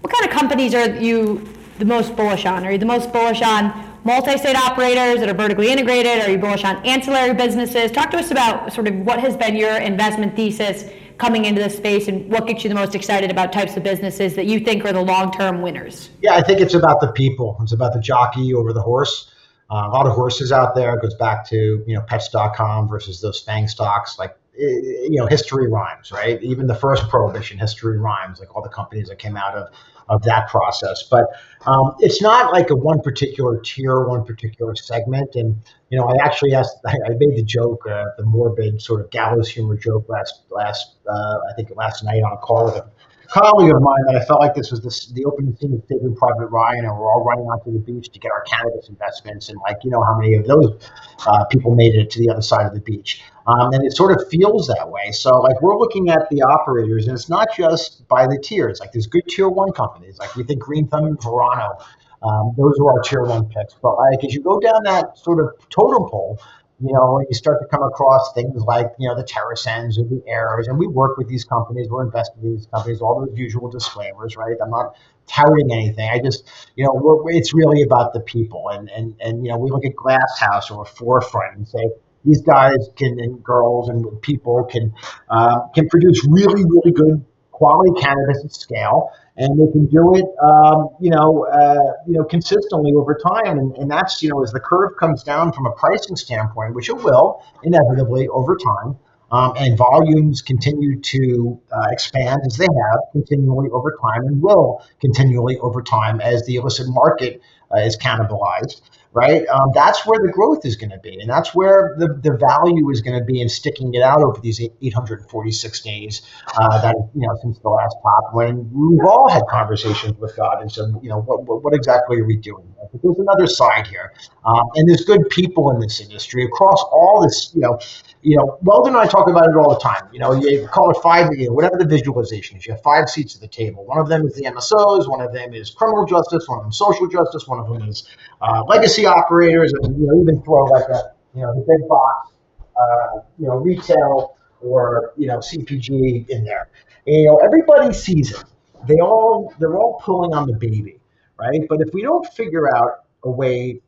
what 0.00 0.12
kind 0.12 0.24
of 0.24 0.30
companies 0.30 0.74
are 0.74 0.96
you 0.96 1.48
the 1.78 1.84
most 1.84 2.16
bullish 2.16 2.46
on? 2.46 2.64
Are 2.64 2.72
you 2.72 2.78
the 2.78 2.86
most 2.86 3.12
bullish 3.12 3.42
on 3.42 3.72
multi-state 4.04 4.56
operators 4.56 5.20
that 5.20 5.28
are 5.28 5.34
vertically 5.34 5.70
integrated? 5.70 6.22
Are 6.22 6.30
you 6.30 6.38
bullish 6.38 6.64
on 6.64 6.76
ancillary 6.86 7.34
businesses? 7.34 7.90
Talk 7.90 8.10
to 8.10 8.18
us 8.18 8.30
about 8.30 8.72
sort 8.72 8.86
of 8.86 8.94
what 8.96 9.18
has 9.20 9.36
been 9.36 9.56
your 9.56 9.76
investment 9.76 10.36
thesis 10.36 10.90
coming 11.18 11.44
into 11.44 11.62
this 11.62 11.76
space 11.76 12.08
and 12.08 12.30
what 12.30 12.46
gets 12.46 12.64
you 12.64 12.68
the 12.68 12.74
most 12.74 12.94
excited 12.94 13.30
about 13.30 13.52
types 13.52 13.76
of 13.76 13.82
businesses 13.82 14.34
that 14.34 14.46
you 14.46 14.60
think 14.60 14.84
are 14.84 14.92
the 14.92 15.00
long-term 15.00 15.62
winners? 15.62 16.10
Yeah, 16.20 16.34
I 16.34 16.42
think 16.42 16.60
it's 16.60 16.74
about 16.74 17.00
the 17.00 17.12
people. 17.12 17.56
It's 17.62 17.72
about 17.72 17.92
the 17.92 18.00
jockey 18.00 18.52
over 18.52 18.72
the 18.72 18.82
horse. 18.82 19.30
Uh, 19.70 19.86
a 19.86 19.90
lot 19.90 20.06
of 20.06 20.12
horses 20.12 20.52
out 20.52 20.74
there. 20.74 20.94
It 20.94 21.02
goes 21.02 21.14
back 21.14 21.46
to 21.48 21.82
you 21.86 21.94
know 21.94 22.02
pets.com 22.02 22.88
versus 22.88 23.20
those 23.20 23.40
FANG 23.40 23.68
stocks. 23.68 24.18
Like 24.18 24.36
you 24.56 25.18
know, 25.20 25.26
history 25.26 25.68
rhymes, 25.68 26.12
right? 26.12 26.42
Even 26.42 26.66
the 26.66 26.74
first 26.74 27.08
prohibition, 27.08 27.58
history 27.58 27.98
rhymes, 27.98 28.40
like 28.40 28.54
all 28.54 28.62
the 28.62 28.68
companies 28.68 29.08
that 29.08 29.18
came 29.18 29.36
out 29.36 29.56
of 29.56 29.68
of 30.08 30.22
that 30.22 30.48
process. 30.48 31.02
But 31.10 31.26
um, 31.66 31.94
it's 31.98 32.20
not 32.20 32.52
like 32.52 32.70
a 32.70 32.76
one 32.76 33.00
particular 33.00 33.58
tier, 33.60 34.06
one 34.06 34.24
particular 34.24 34.74
segment. 34.74 35.34
And 35.34 35.56
you 35.90 35.98
know, 35.98 36.06
I 36.06 36.16
actually 36.24 36.54
asked, 36.54 36.76
I, 36.86 36.98
made 37.08 37.36
the 37.36 37.44
joke, 37.44 37.86
uh, 37.88 38.04
the 38.18 38.24
morbid 38.24 38.80
sort 38.80 39.00
of 39.00 39.10
gallows 39.10 39.48
humor 39.48 39.76
joke 39.76 40.06
last 40.08 40.42
last, 40.50 40.96
uh, 41.08 41.36
I 41.50 41.54
think 41.56 41.70
last 41.76 42.04
night 42.04 42.22
on 42.22 42.32
a 42.32 42.36
call 42.36 42.66
with 42.66 42.76
a 42.76 42.90
colleague 43.28 43.74
of 43.74 43.80
mine 43.80 44.04
that 44.06 44.16
I 44.16 44.24
felt 44.24 44.40
like 44.40 44.54
this 44.54 44.70
was 44.70 44.82
this, 44.82 45.06
the 45.12 45.24
opening 45.24 45.56
scene 45.56 45.72
of 45.72 45.82
Saving 45.88 46.14
Private 46.14 46.46
Ryan, 46.46 46.84
and 46.84 46.98
we're 46.98 47.10
all 47.10 47.24
running 47.24 47.46
onto 47.46 47.72
the 47.72 47.78
beach 47.78 48.10
to 48.10 48.18
get 48.18 48.30
our 48.30 48.42
cannabis 48.42 48.88
investments, 48.88 49.48
and 49.48 49.58
like 49.66 49.78
you 49.82 49.90
know 49.90 50.02
how 50.02 50.18
many 50.18 50.34
of 50.34 50.46
those 50.46 50.78
uh, 51.26 51.44
people 51.46 51.74
made 51.74 51.94
it 51.94 52.10
to 52.10 52.20
the 52.20 52.30
other 52.30 52.42
side 52.42 52.66
of 52.66 52.74
the 52.74 52.80
beach. 52.80 53.22
Um, 53.46 53.74
and 53.74 53.84
it 53.84 53.94
sort 53.94 54.12
of 54.12 54.26
feels 54.30 54.68
that 54.68 54.88
way. 54.90 55.12
So, 55.12 55.38
like, 55.40 55.60
we're 55.60 55.78
looking 55.78 56.08
at 56.08 56.30
the 56.30 56.42
operators, 56.42 57.06
and 57.06 57.14
it's 57.14 57.28
not 57.28 57.48
just 57.54 58.08
by 58.08 58.26
the 58.26 58.38
tiers. 58.38 58.80
Like, 58.80 58.92
there's 58.92 59.06
good 59.06 59.26
tier 59.28 59.48
one 59.48 59.72
companies. 59.72 60.18
Like, 60.18 60.34
we 60.34 60.44
think 60.44 60.60
Green 60.60 60.88
Thumb 60.88 61.04
and 61.04 61.22
Verano, 61.22 61.76
um, 62.22 62.54
those 62.56 62.78
are 62.80 62.92
our 62.92 63.02
tier 63.02 63.22
one 63.22 63.46
picks. 63.50 63.74
But, 63.74 63.96
like, 63.96 64.24
as 64.24 64.32
you 64.32 64.42
go 64.42 64.58
down 64.60 64.82
that 64.84 65.18
sort 65.18 65.40
of 65.40 65.50
totem 65.68 66.08
pole, 66.08 66.40
you 66.80 66.92
know, 66.92 67.20
you 67.20 67.34
start 67.34 67.60
to 67.60 67.68
come 67.68 67.82
across 67.82 68.32
things 68.32 68.62
like, 68.62 68.92
you 68.98 69.08
know, 69.08 69.14
the 69.14 69.22
TerrAscends 69.22 69.98
or 69.98 70.08
the 70.08 70.22
Ayrs, 70.28 70.66
and 70.66 70.78
we 70.78 70.86
work 70.86 71.16
with 71.18 71.28
these 71.28 71.44
companies, 71.44 71.88
we're 71.88 72.04
investing 72.04 72.42
in 72.42 72.56
these 72.56 72.66
companies, 72.66 73.00
all 73.00 73.24
those 73.24 73.36
usual 73.38 73.70
disclaimers, 73.70 74.36
right? 74.36 74.56
I'm 74.62 74.70
not 74.70 74.96
touting 75.26 75.72
anything. 75.72 76.08
I 76.10 76.18
just, 76.18 76.50
you 76.76 76.84
know, 76.84 77.24
it's 77.28 77.54
really 77.54 77.82
about 77.82 78.12
the 78.12 78.20
people. 78.20 78.70
And, 78.70 78.90
and, 78.90 79.14
and, 79.20 79.44
you 79.44 79.52
know, 79.52 79.58
we 79.58 79.70
look 79.70 79.84
at 79.84 79.94
Glass 79.94 80.38
House 80.38 80.70
or 80.70 80.84
Forefront 80.84 81.56
and 81.56 81.68
say, 81.68 81.90
these 82.24 82.42
guys 82.42 82.88
can 82.96 83.18
and 83.20 83.42
girls 83.42 83.88
and 83.88 84.20
people 84.22 84.64
can 84.64 84.92
uh, 85.28 85.60
can 85.74 85.88
produce 85.88 86.26
really 86.28 86.64
really 86.64 86.92
good 86.92 87.24
quality 87.54 87.92
cannabis 88.00 88.44
at 88.44 88.52
scale, 88.52 89.10
and 89.36 89.58
they 89.58 89.70
can 89.72 89.86
do 89.86 90.14
it, 90.16 90.24
um, 90.42 90.88
you 91.00 91.10
know, 91.10 91.46
uh, 91.46 91.92
you 92.06 92.18
know, 92.18 92.24
consistently 92.24 92.92
over 92.92 93.14
time. 93.14 93.58
And, 93.58 93.76
and 93.76 93.90
that's, 93.90 94.22
you 94.22 94.28
know, 94.28 94.42
as 94.42 94.50
the 94.50 94.60
curve 94.60 94.96
comes 94.98 95.22
down 95.22 95.52
from 95.52 95.66
a 95.66 95.72
pricing 95.72 96.16
standpoint, 96.16 96.74
which 96.74 96.88
it 96.88 96.96
will 96.96 97.42
inevitably 97.62 98.28
over 98.28 98.56
time, 98.56 98.98
um, 99.30 99.54
and 99.56 99.78
volumes 99.78 100.42
continue 100.42 101.00
to 101.00 101.60
uh, 101.72 101.86
expand 101.90 102.42
as 102.46 102.56
they 102.56 102.66
have 102.66 103.00
continually 103.12 103.70
over 103.70 103.96
time, 104.02 104.26
and 104.26 104.42
will 104.42 104.84
continually 105.00 105.56
over 105.58 105.80
time 105.80 106.20
as 106.20 106.44
the 106.46 106.56
illicit 106.56 106.86
market 106.88 107.40
uh, 107.74 107.80
is 107.80 107.96
cannibalized 107.96 108.82
right? 109.14 109.46
Um, 109.46 109.70
that's 109.74 110.04
where 110.04 110.18
the 110.20 110.30
growth 110.30 110.66
is 110.66 110.76
going 110.76 110.90
to 110.90 110.98
be, 110.98 111.18
and 111.20 111.30
that's 111.30 111.54
where 111.54 111.94
the, 111.98 112.08
the 112.08 112.36
value 112.36 112.90
is 112.90 113.00
going 113.00 113.18
to 113.18 113.24
be 113.24 113.40
in 113.40 113.48
sticking 113.48 113.94
it 113.94 114.02
out 114.02 114.22
over 114.22 114.40
these 114.40 114.60
846 114.60 115.80
days 115.80 116.22
uh, 116.58 116.82
that 116.82 116.96
you 117.14 117.26
know 117.26 117.34
since 117.40 117.58
the 117.60 117.68
last 117.68 117.96
pop. 118.02 118.34
When 118.34 118.68
we've 118.72 119.06
all 119.06 119.28
had 119.28 119.42
conversations 119.48 120.18
with 120.18 120.36
God 120.36 120.60
and 120.60 120.70
said, 120.70 120.92
you 121.00 121.08
know, 121.08 121.20
what, 121.20 121.44
what, 121.44 121.62
what 121.62 121.74
exactly 121.74 122.18
are 122.20 122.24
we 122.24 122.36
doing? 122.36 122.66
But 122.92 123.02
there's 123.02 123.18
another 123.18 123.46
side 123.46 123.86
here, 123.86 124.12
um, 124.44 124.68
and 124.74 124.88
there's 124.88 125.04
good 125.04 125.28
people 125.30 125.70
in 125.70 125.78
this 125.78 126.00
industry 126.00 126.44
across 126.44 126.82
all 126.90 127.22
this. 127.22 127.52
You 127.54 127.60
know, 127.60 127.78
you 128.22 128.36
know, 128.36 128.58
Weldon 128.62 128.94
and 128.94 129.02
I 129.02 129.06
talk 129.06 129.28
about 129.28 129.48
it 129.48 129.56
all 129.56 129.74
the 129.74 129.80
time. 129.80 130.08
You 130.12 130.18
know, 130.18 130.32
you 130.34 130.66
call 130.66 130.90
it 130.90 130.96
five, 131.02 131.28
you 131.36 131.46
know, 131.46 131.52
whatever 131.52 131.76
the 131.78 131.84
visualization 131.84 132.56
is. 132.56 132.66
You 132.66 132.72
have 132.72 132.82
five 132.82 133.08
seats 133.08 133.34
at 133.34 133.40
the 133.40 133.48
table. 133.48 133.84
One 133.84 133.98
of 133.98 134.08
them 134.08 134.26
is 134.26 134.34
the 134.34 134.44
MSOs. 134.44 135.08
One 135.08 135.20
of 135.20 135.32
them 135.32 135.52
is 135.54 135.70
criminal 135.70 136.04
justice. 136.04 136.48
One 136.48 136.58
of 136.58 136.64
them 136.64 136.70
is 136.70 136.78
social 136.78 137.06
justice. 137.06 137.46
One 137.46 137.60
of 137.60 137.68
them 137.68 137.88
is 137.88 138.08
uh, 138.40 138.62
legacy 138.64 139.03
operators, 139.06 139.72
and 139.72 139.98
you 140.00 140.06
know, 140.06 140.20
even 140.22 140.42
throw 140.42 140.64
like 140.64 140.88
a 140.88 141.12
you 141.34 141.42
know 141.42 141.54
the 141.54 141.64
big 141.66 141.88
box, 141.88 142.32
uh, 142.76 143.20
you 143.38 143.46
know, 143.46 143.56
retail 143.56 144.36
or 144.60 145.12
you 145.16 145.26
know 145.26 145.40
CPG 145.40 146.28
in 146.28 146.44
there. 146.44 146.68
And, 147.06 147.16
you 147.16 147.26
know, 147.26 147.36
everybody 147.38 147.92
sees 147.92 148.32
it. 148.32 148.44
They 148.86 148.96
all 149.00 149.52
they're 149.58 149.76
all 149.76 150.00
pulling 150.04 150.34
on 150.34 150.46
the 150.46 150.54
baby, 150.54 151.00
right? 151.38 151.60
But 151.68 151.80
if 151.80 151.92
we 151.94 152.02
don't 152.02 152.26
figure 152.34 152.74
out 152.76 153.04
a 153.24 153.30
way 153.30 153.80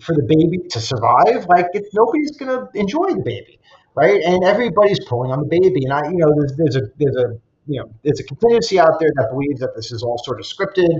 for 0.00 0.14
the 0.14 0.22
baby 0.22 0.68
to 0.70 0.80
survive, 0.80 1.46
like 1.48 1.66
it, 1.72 1.86
nobody's 1.92 2.36
gonna 2.36 2.68
enjoy 2.74 3.08
the 3.14 3.22
baby, 3.24 3.58
right? 3.94 4.20
And 4.22 4.44
everybody's 4.44 5.00
pulling 5.06 5.30
on 5.30 5.40
the 5.40 5.46
baby. 5.46 5.84
And 5.84 5.92
I, 5.92 6.10
you 6.10 6.18
know, 6.18 6.32
there's 6.36 6.56
there's 6.56 6.76
a 6.76 6.82
there's 6.98 7.16
a 7.16 7.40
you 7.70 7.78
know, 7.78 7.88
there's 8.02 8.18
a 8.18 8.24
contingency 8.24 8.80
out 8.80 8.98
there 8.98 9.10
that 9.14 9.28
believes 9.30 9.60
that 9.60 9.76
this 9.76 9.92
is 9.92 10.02
all 10.02 10.18
sort 10.18 10.40
of 10.40 10.46
scripted, 10.46 10.90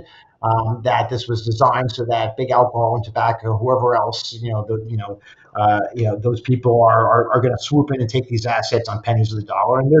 um, 0.41 0.81
that 0.83 1.09
this 1.09 1.27
was 1.27 1.45
designed 1.45 1.91
so 1.91 2.05
that 2.05 2.37
big 2.37 2.49
alcohol 2.49 2.95
and 2.95 3.03
tobacco, 3.03 3.57
whoever 3.57 3.95
else, 3.95 4.33
you 4.41 4.51
know, 4.51 4.65
the, 4.67 4.83
you 4.89 4.95
know, 4.95 5.19
uh, 5.59 5.81
you 5.93 6.05
know, 6.05 6.15
those 6.17 6.39
people 6.39 6.81
are, 6.81 7.05
are, 7.05 7.33
are 7.33 7.41
going 7.41 7.53
to 7.55 7.61
swoop 7.61 7.89
in 7.93 7.99
and 7.99 8.09
take 8.09 8.27
these 8.29 8.45
assets 8.45 8.87
on 8.87 9.01
pennies 9.01 9.33
of 9.33 9.39
the 9.39 9.45
dollar. 9.45 9.79
And 9.79 9.91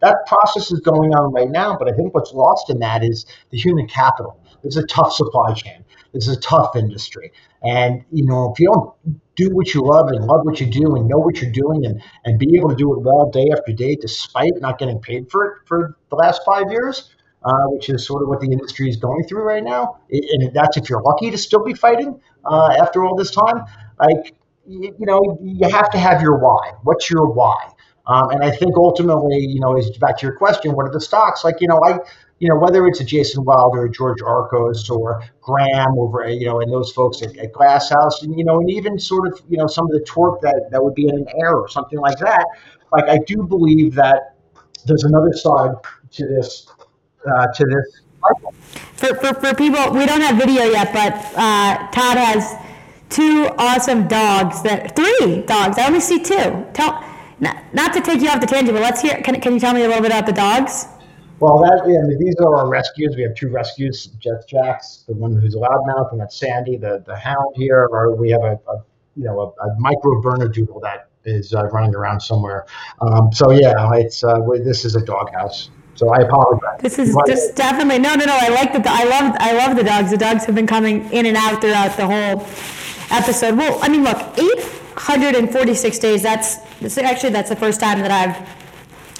that 0.00 0.18
process 0.28 0.70
is 0.70 0.78
going 0.78 1.12
on 1.14 1.32
right 1.32 1.50
now. 1.50 1.76
But 1.76 1.92
I 1.92 1.96
think 1.96 2.14
what's 2.14 2.32
lost 2.32 2.70
in 2.70 2.78
that 2.78 3.02
is 3.02 3.26
the 3.50 3.58
human 3.58 3.88
capital. 3.88 4.40
It's 4.62 4.76
a 4.76 4.86
tough 4.86 5.12
supply 5.12 5.52
chain. 5.54 5.84
This 6.12 6.28
is 6.28 6.36
a 6.36 6.40
tough 6.40 6.76
industry. 6.76 7.32
And, 7.62 8.04
you 8.10 8.24
know, 8.24 8.52
if 8.52 8.60
you 8.60 8.68
don't 8.72 8.94
do 9.36 9.54
what 9.54 9.74
you 9.74 9.82
love 9.82 10.08
and 10.08 10.24
love 10.24 10.40
what 10.44 10.60
you 10.60 10.66
do 10.66 10.96
and 10.96 11.08
know 11.08 11.18
what 11.18 11.40
you're 11.40 11.52
doing 11.52 11.86
and, 11.86 12.02
and 12.24 12.38
be 12.38 12.56
able 12.56 12.68
to 12.70 12.76
do 12.76 12.92
it 12.94 13.00
well 13.00 13.30
day 13.30 13.50
after 13.56 13.72
day 13.72 13.96
despite 13.96 14.52
not 14.60 14.78
getting 14.78 14.98
paid 14.98 15.30
for 15.30 15.44
it 15.46 15.52
for 15.66 15.96
the 16.10 16.16
last 16.16 16.42
five 16.44 16.70
years, 16.70 17.10
uh, 17.44 17.66
which 17.66 17.88
is 17.88 18.06
sort 18.06 18.22
of 18.22 18.28
what 18.28 18.40
the 18.40 18.50
industry 18.50 18.88
is 18.88 18.96
going 18.96 19.24
through 19.24 19.42
right 19.42 19.64
now. 19.64 19.98
And 20.10 20.52
that's 20.52 20.76
if 20.76 20.90
you're 20.90 21.02
lucky 21.02 21.30
to 21.30 21.38
still 21.38 21.64
be 21.64 21.74
fighting 21.74 22.20
uh, 22.44 22.76
after 22.80 23.04
all 23.04 23.14
this 23.16 23.30
time. 23.30 23.64
Like, 23.98 24.34
you, 24.66 24.94
know, 25.00 25.38
you 25.42 25.68
have 25.68 25.90
to 25.90 25.98
have 25.98 26.22
your 26.22 26.38
why. 26.38 26.72
What's 26.82 27.10
your 27.10 27.30
why? 27.30 27.70
Um, 28.06 28.30
and 28.30 28.42
I 28.42 28.50
think 28.50 28.76
ultimately, 28.76 29.38
you 29.38 29.60
know, 29.60 29.76
is 29.76 29.96
back 29.98 30.18
to 30.18 30.26
your 30.26 30.36
question, 30.36 30.72
what 30.72 30.86
are 30.86 30.92
the 30.92 31.00
stocks? 31.00 31.44
Like, 31.44 31.60
you 31.60 31.68
know, 31.68 31.80
I, 31.84 31.98
you 32.40 32.48
know, 32.48 32.56
whether 32.56 32.86
it's 32.86 33.00
a 33.00 33.04
Jason 33.04 33.44
Wilder 33.44 33.82
or 33.82 33.88
George 33.88 34.22
Archos, 34.22 34.88
or 34.88 35.22
Graham 35.42 35.98
over, 35.98 36.26
you 36.26 36.46
know, 36.46 36.60
and 36.60 36.72
those 36.72 36.90
folks 36.90 37.20
at, 37.20 37.36
at 37.36 37.52
Glass 37.52 37.90
House, 37.90 38.22
and, 38.22 38.36
you 38.36 38.44
know, 38.44 38.60
and 38.60 38.70
even 38.70 38.98
sort 38.98 39.28
of, 39.28 39.40
you 39.48 39.58
know, 39.58 39.66
some 39.66 39.84
of 39.84 39.92
the 39.92 40.00
torque 40.00 40.40
that, 40.40 40.68
that 40.70 40.82
would 40.82 40.94
be 40.94 41.06
in 41.06 41.14
an 41.14 41.26
Ayr 41.42 41.54
or 41.54 41.68
something 41.68 41.98
like 41.98 42.18
that. 42.18 42.44
Like, 42.92 43.04
I 43.04 43.18
do 43.26 43.42
believe 43.42 43.94
that 43.94 44.36
there's 44.86 45.04
another 45.04 45.34
side 45.34 45.72
to 46.12 46.26
this, 46.26 46.66
uh, 47.26 47.46
to 47.54 47.64
this. 47.66 48.00
For, 48.94 49.14
for, 49.16 49.34
for 49.34 49.54
people, 49.54 49.92
we 49.92 50.06
don't 50.06 50.22
have 50.22 50.36
video 50.36 50.64
yet, 50.64 50.94
but 50.94 51.14
uh, 51.36 51.90
Todd 51.90 52.16
has 52.16 52.54
two 53.10 53.50
awesome 53.58 54.08
dogs 54.08 54.62
that, 54.62 54.96
three 54.96 55.42
dogs. 55.42 55.76
I 55.76 55.86
only 55.86 56.00
see 56.00 56.22
two. 56.22 56.66
Tell, 56.72 57.04
not, 57.38 57.74
not 57.74 57.92
to 57.92 58.00
take 58.00 58.22
you 58.22 58.30
off 58.30 58.40
the 58.40 58.46
tangent, 58.46 58.74
but 58.74 58.82
let's 58.82 59.02
hear, 59.02 59.20
can, 59.20 59.38
can 59.42 59.52
you 59.52 59.60
tell 59.60 59.74
me 59.74 59.84
a 59.84 59.88
little 59.88 60.02
bit 60.02 60.10
about 60.10 60.24
the 60.24 60.32
dogs? 60.32 60.86
Well, 61.40 61.58
that, 61.60 61.82
yeah, 61.88 62.16
these 62.18 62.36
are 62.36 62.56
our 62.56 62.68
rescues. 62.68 63.16
We 63.16 63.22
have 63.22 63.34
two 63.34 63.48
rescues, 63.48 64.06
Jet 64.18 64.46
Jacks, 64.46 65.04
the 65.08 65.14
one 65.14 65.34
who's 65.34 65.56
loudmouth, 65.56 66.12
and 66.12 66.20
that's 66.20 66.38
Sandy, 66.38 66.76
the, 66.76 67.02
the 67.06 67.16
hound 67.16 67.54
here. 67.56 67.88
Or 67.90 68.14
we 68.14 68.30
have 68.30 68.42
a, 68.42 68.60
a 68.68 68.84
you 69.16 69.24
know, 69.24 69.40
a, 69.40 69.66
a 69.66 69.78
micro 69.78 70.20
Bernedoodle 70.20 70.82
that 70.82 71.08
is 71.24 71.54
uh, 71.54 71.64
running 71.68 71.94
around 71.94 72.20
somewhere. 72.20 72.66
Um, 73.00 73.32
so 73.32 73.52
yeah, 73.52 73.90
it's 73.94 74.22
uh, 74.22 74.38
this 74.62 74.84
is 74.84 74.96
a 74.96 75.04
doghouse. 75.04 75.70
So 75.94 76.10
I 76.10 76.18
apologize. 76.18 76.80
This 76.80 76.98
is 76.98 77.16
just 77.26 77.56
definitely 77.56 77.98
no, 77.98 78.14
no, 78.14 78.24
no. 78.24 78.36
I 78.38 78.48
like 78.48 78.72
the 78.72 78.82
I 78.86 79.04
love 79.04 79.36
I 79.38 79.52
love 79.52 79.76
the 79.76 79.84
dogs. 79.84 80.10
The 80.10 80.16
dogs 80.16 80.44
have 80.44 80.54
been 80.54 80.66
coming 80.66 81.10
in 81.10 81.26
and 81.26 81.36
out 81.36 81.60
throughout 81.60 81.96
the 81.96 82.06
whole 82.06 82.46
episode. 83.10 83.56
Well, 83.56 83.78
I 83.82 83.88
mean, 83.88 84.04
look, 84.04 84.16
846 84.38 85.98
days. 85.98 86.22
That's, 86.22 86.56
that's 86.80 86.98
actually 86.98 87.30
that's 87.30 87.50
the 87.50 87.56
first 87.56 87.80
time 87.80 88.00
that 88.00 88.10
I've 88.10 88.59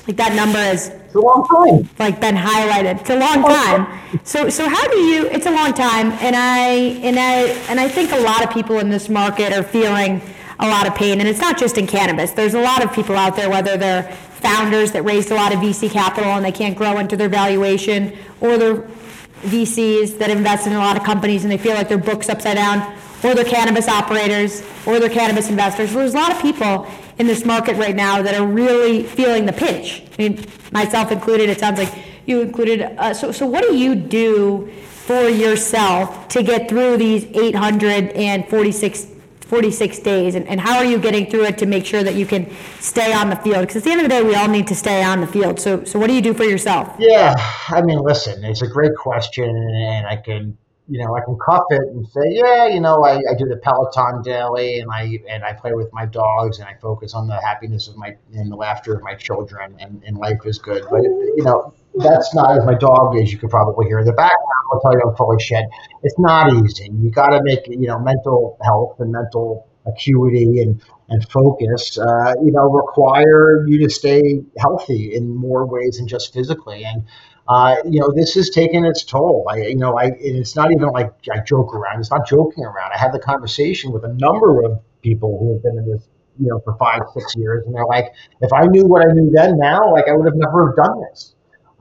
like 0.07 0.17
that 0.17 0.35
number 0.35 0.59
is 0.59 0.89
it's 0.89 1.15
a 1.15 1.21
long 1.21 1.47
time. 1.47 1.89
Like 1.99 2.21
been 2.21 2.37
highlighted. 2.37 3.01
It's 3.01 3.11
a 3.11 3.19
long 3.19 3.43
time. 3.43 4.01
So 4.25 4.49
so 4.49 4.69
how 4.69 4.89
do 4.89 4.97
you? 4.97 5.27
It's 5.27 5.47
a 5.47 5.51
long 5.51 5.73
time, 5.73 6.13
and 6.21 6.37
I 6.37 6.69
and 7.03 7.19
I 7.19 7.49
and 7.69 7.81
I 7.81 7.89
think 7.89 8.13
a 8.13 8.21
lot 8.21 8.45
of 8.45 8.51
people 8.51 8.79
in 8.79 8.91
this 8.91 9.09
market 9.09 9.53
are 9.53 9.63
feeling 9.63 10.23
a 10.61 10.69
lot 10.69 10.87
of 10.87 10.95
pain, 10.95 11.21
and 11.21 11.29
it's 11.29 11.41
not 11.41 11.59
just 11.59 11.79
in 11.79 11.87
cannabis. 11.87 12.33
There's 12.33 12.55
a 12.55 12.61
lot 12.61 12.85
of 12.85 12.93
people 12.93 13.17
out 13.17 13.35
there, 13.35 13.51
whether 13.51 13.77
they're 13.77 14.05
founders 14.41 14.93
that 14.93 15.03
raised 15.03 15.31
a 15.31 15.35
lot 15.35 15.53
of 15.53 15.59
VC 15.59 15.91
capital 15.91 16.31
and 16.31 16.45
they 16.45 16.53
can't 16.53 16.77
grow 16.77 16.99
into 16.99 17.17
their 17.17 17.29
valuation, 17.29 18.17
or 18.41 18.57
they're 18.57 18.89
VCs 19.43 20.19
that 20.19 20.31
invest 20.31 20.67
in 20.67 20.75
a 20.75 20.79
lot 20.79 20.97
of 20.97 21.03
companies 21.03 21.45
and 21.45 21.51
they 21.51 21.59
feel 21.59 21.75
like 21.75 21.89
their 21.89 21.99
book's 21.99 22.29
upside 22.29 22.57
down, 22.57 22.81
or 23.25 23.35
they're 23.35 23.45
cannabis 23.45 23.89
operators, 23.89 24.63
or 24.87 24.99
they're 24.99 25.09
cannabis 25.09 25.49
investors. 25.49 25.93
There's 25.93 26.15
a 26.15 26.17
lot 26.17 26.31
of 26.31 26.41
people 26.41 26.87
in 27.21 27.27
this 27.27 27.45
market 27.45 27.77
right 27.77 27.95
now 27.95 28.23
that 28.23 28.35
are 28.35 28.47
really 28.47 29.03
feeling 29.03 29.45
the 29.45 29.53
pinch. 29.53 30.03
I 30.19 30.23
mean, 30.23 30.47
myself 30.73 31.13
included. 31.13 31.51
It 31.51 31.61
sounds 31.61 31.79
like 31.79 31.93
you 32.25 32.41
included. 32.41 32.81
Uh, 32.81 33.13
so, 33.13 33.31
so 33.31 33.45
what 33.45 33.63
do 33.63 33.77
you 33.77 33.95
do 33.95 34.73
for 35.05 35.29
yourself 35.29 36.29
to 36.29 36.43
get 36.43 36.67
through 36.71 36.97
these 36.97 37.25
846 37.27 39.07
46 39.41 39.99
days 39.99 40.35
and, 40.37 40.47
and 40.47 40.61
how 40.61 40.79
are 40.79 40.85
you 40.85 40.97
getting 40.97 41.29
through 41.29 41.45
it 41.45 41.59
to 41.59 41.67
make 41.67 41.85
sure 41.85 42.05
that 42.05 42.15
you 42.15 42.25
can 42.25 42.49
stay 42.79 43.13
on 43.13 43.29
the 43.29 43.37
field 43.37 43.63
because 43.63 43.79
at 43.79 43.83
the 43.83 43.91
end 43.91 44.01
of 44.01 44.05
the 44.05 44.09
day 44.09 44.23
we 44.23 44.37
all 44.37 44.47
need 44.47 44.69
to 44.69 44.77
stay 44.77 45.03
on 45.03 45.21
the 45.21 45.27
field 45.27 45.59
so 45.59 45.83
so 45.83 45.99
what 45.99 46.07
do 46.07 46.13
you 46.15 46.23
do 46.23 46.33
for 46.33 46.45
yourself 46.45 46.95
yeah 47.01 47.35
i 47.71 47.83
mean 47.83 47.99
listen 47.99 48.45
it's 48.45 48.63
a 48.63 48.69
great 48.69 48.95
question 48.95 49.49
and 49.49 50.07
i 50.07 50.15
can 50.15 50.57
you 50.91 50.99
know, 50.99 51.15
I 51.15 51.21
can 51.25 51.39
cuff 51.39 51.63
it 51.71 51.83
and 51.83 52.05
say, 52.09 52.31
yeah, 52.31 52.67
you 52.67 52.81
know, 52.81 53.05
I, 53.05 53.13
I 53.13 53.35
do 53.39 53.47
the 53.47 53.57
Peloton 53.57 54.23
daily 54.23 54.81
and 54.81 54.91
I 54.91 55.21
and 55.29 55.45
I 55.45 55.53
play 55.53 55.73
with 55.73 55.89
my 55.93 56.05
dogs 56.05 56.59
and 56.59 56.69
I 56.69 56.75
focus 56.83 57.15
on 57.15 57.29
the 57.29 57.41
happiness 57.41 57.87
of 57.87 57.97
my 57.97 58.17
and 58.35 58.51
the 58.51 58.57
laughter 58.57 58.95
of 58.95 59.03
my 59.03 59.15
children 59.15 59.77
and, 59.79 60.03
and 60.05 60.17
life 60.19 60.41
is 60.45 60.59
good. 60.59 60.83
But 60.91 61.03
you 61.03 61.45
know, 61.45 61.73
that's 61.95 62.35
not 62.35 62.59
as 62.59 62.67
my 62.67 62.75
dog 62.75 63.17
is. 63.17 63.33
You 63.33 63.39
can 63.39 63.49
probably 63.49 63.87
hear 63.87 64.01
in 64.01 64.05
the 64.05 64.13
background. 64.13 64.41
I'll 64.73 64.81
tell 64.81 64.93
you, 64.93 65.03
I'm 65.09 65.15
fully 65.15 65.41
shed. 65.41 65.69
It's 66.03 66.19
not 66.19 66.53
easy. 66.53 66.91
You 66.93 67.11
got 67.11 67.29
to 67.29 67.41
make 67.45 67.69
you 67.69 67.87
know 67.87 68.01
mental 68.01 68.59
health 68.65 68.97
and 68.99 69.13
mental 69.13 69.69
acuity 69.87 70.61
and 70.61 70.83
and 71.09 71.29
focus, 71.29 71.99
uh, 71.99 72.35
you 72.43 72.53
know, 72.53 72.71
require 72.71 73.67
you 73.67 73.79
to 73.81 73.91
stay 73.91 74.43
healthy 74.59 75.15
in 75.15 75.35
more 75.35 75.67
ways 75.67 75.99
than 75.99 76.07
just 76.07 76.33
physically. 76.33 76.85
And 76.85 77.05
uh, 77.51 77.75
you 77.85 77.99
know, 77.99 78.13
this 78.15 78.35
has 78.35 78.49
taken 78.49 78.85
its 78.85 79.03
toll. 79.03 79.45
I, 79.51 79.57
you 79.57 79.75
know, 79.75 79.99
I 79.99 80.13
it's 80.21 80.55
not 80.55 80.71
even 80.71 80.91
like 80.91 81.13
I 81.33 81.41
joke 81.41 81.75
around. 81.75 81.99
It's 81.99 82.11
not 82.11 82.25
joking 82.25 82.65
around. 82.65 82.93
I 82.95 82.99
had 82.99 83.13
the 83.13 83.19
conversation 83.19 83.91
with 83.91 84.05
a 84.05 84.15
number 84.15 84.63
of 84.65 84.79
people 85.03 85.37
who 85.37 85.55
have 85.55 85.63
been 85.65 85.77
in 85.77 85.91
this, 85.91 86.09
you 86.39 86.47
know, 86.49 86.61
for 86.61 86.77
five, 86.77 87.01
six 87.13 87.35
years, 87.35 87.65
and 87.67 87.75
they're 87.75 87.87
like, 87.87 88.13
if 88.41 88.53
I 88.53 88.67
knew 88.67 88.87
what 88.87 89.03
I 89.05 89.13
knew 89.13 89.33
then, 89.35 89.59
now, 89.59 89.93
like 89.93 90.07
I 90.07 90.13
would 90.13 90.27
have 90.27 90.37
never 90.37 90.69
have 90.69 90.77
done 90.77 91.01
this. 91.11 91.35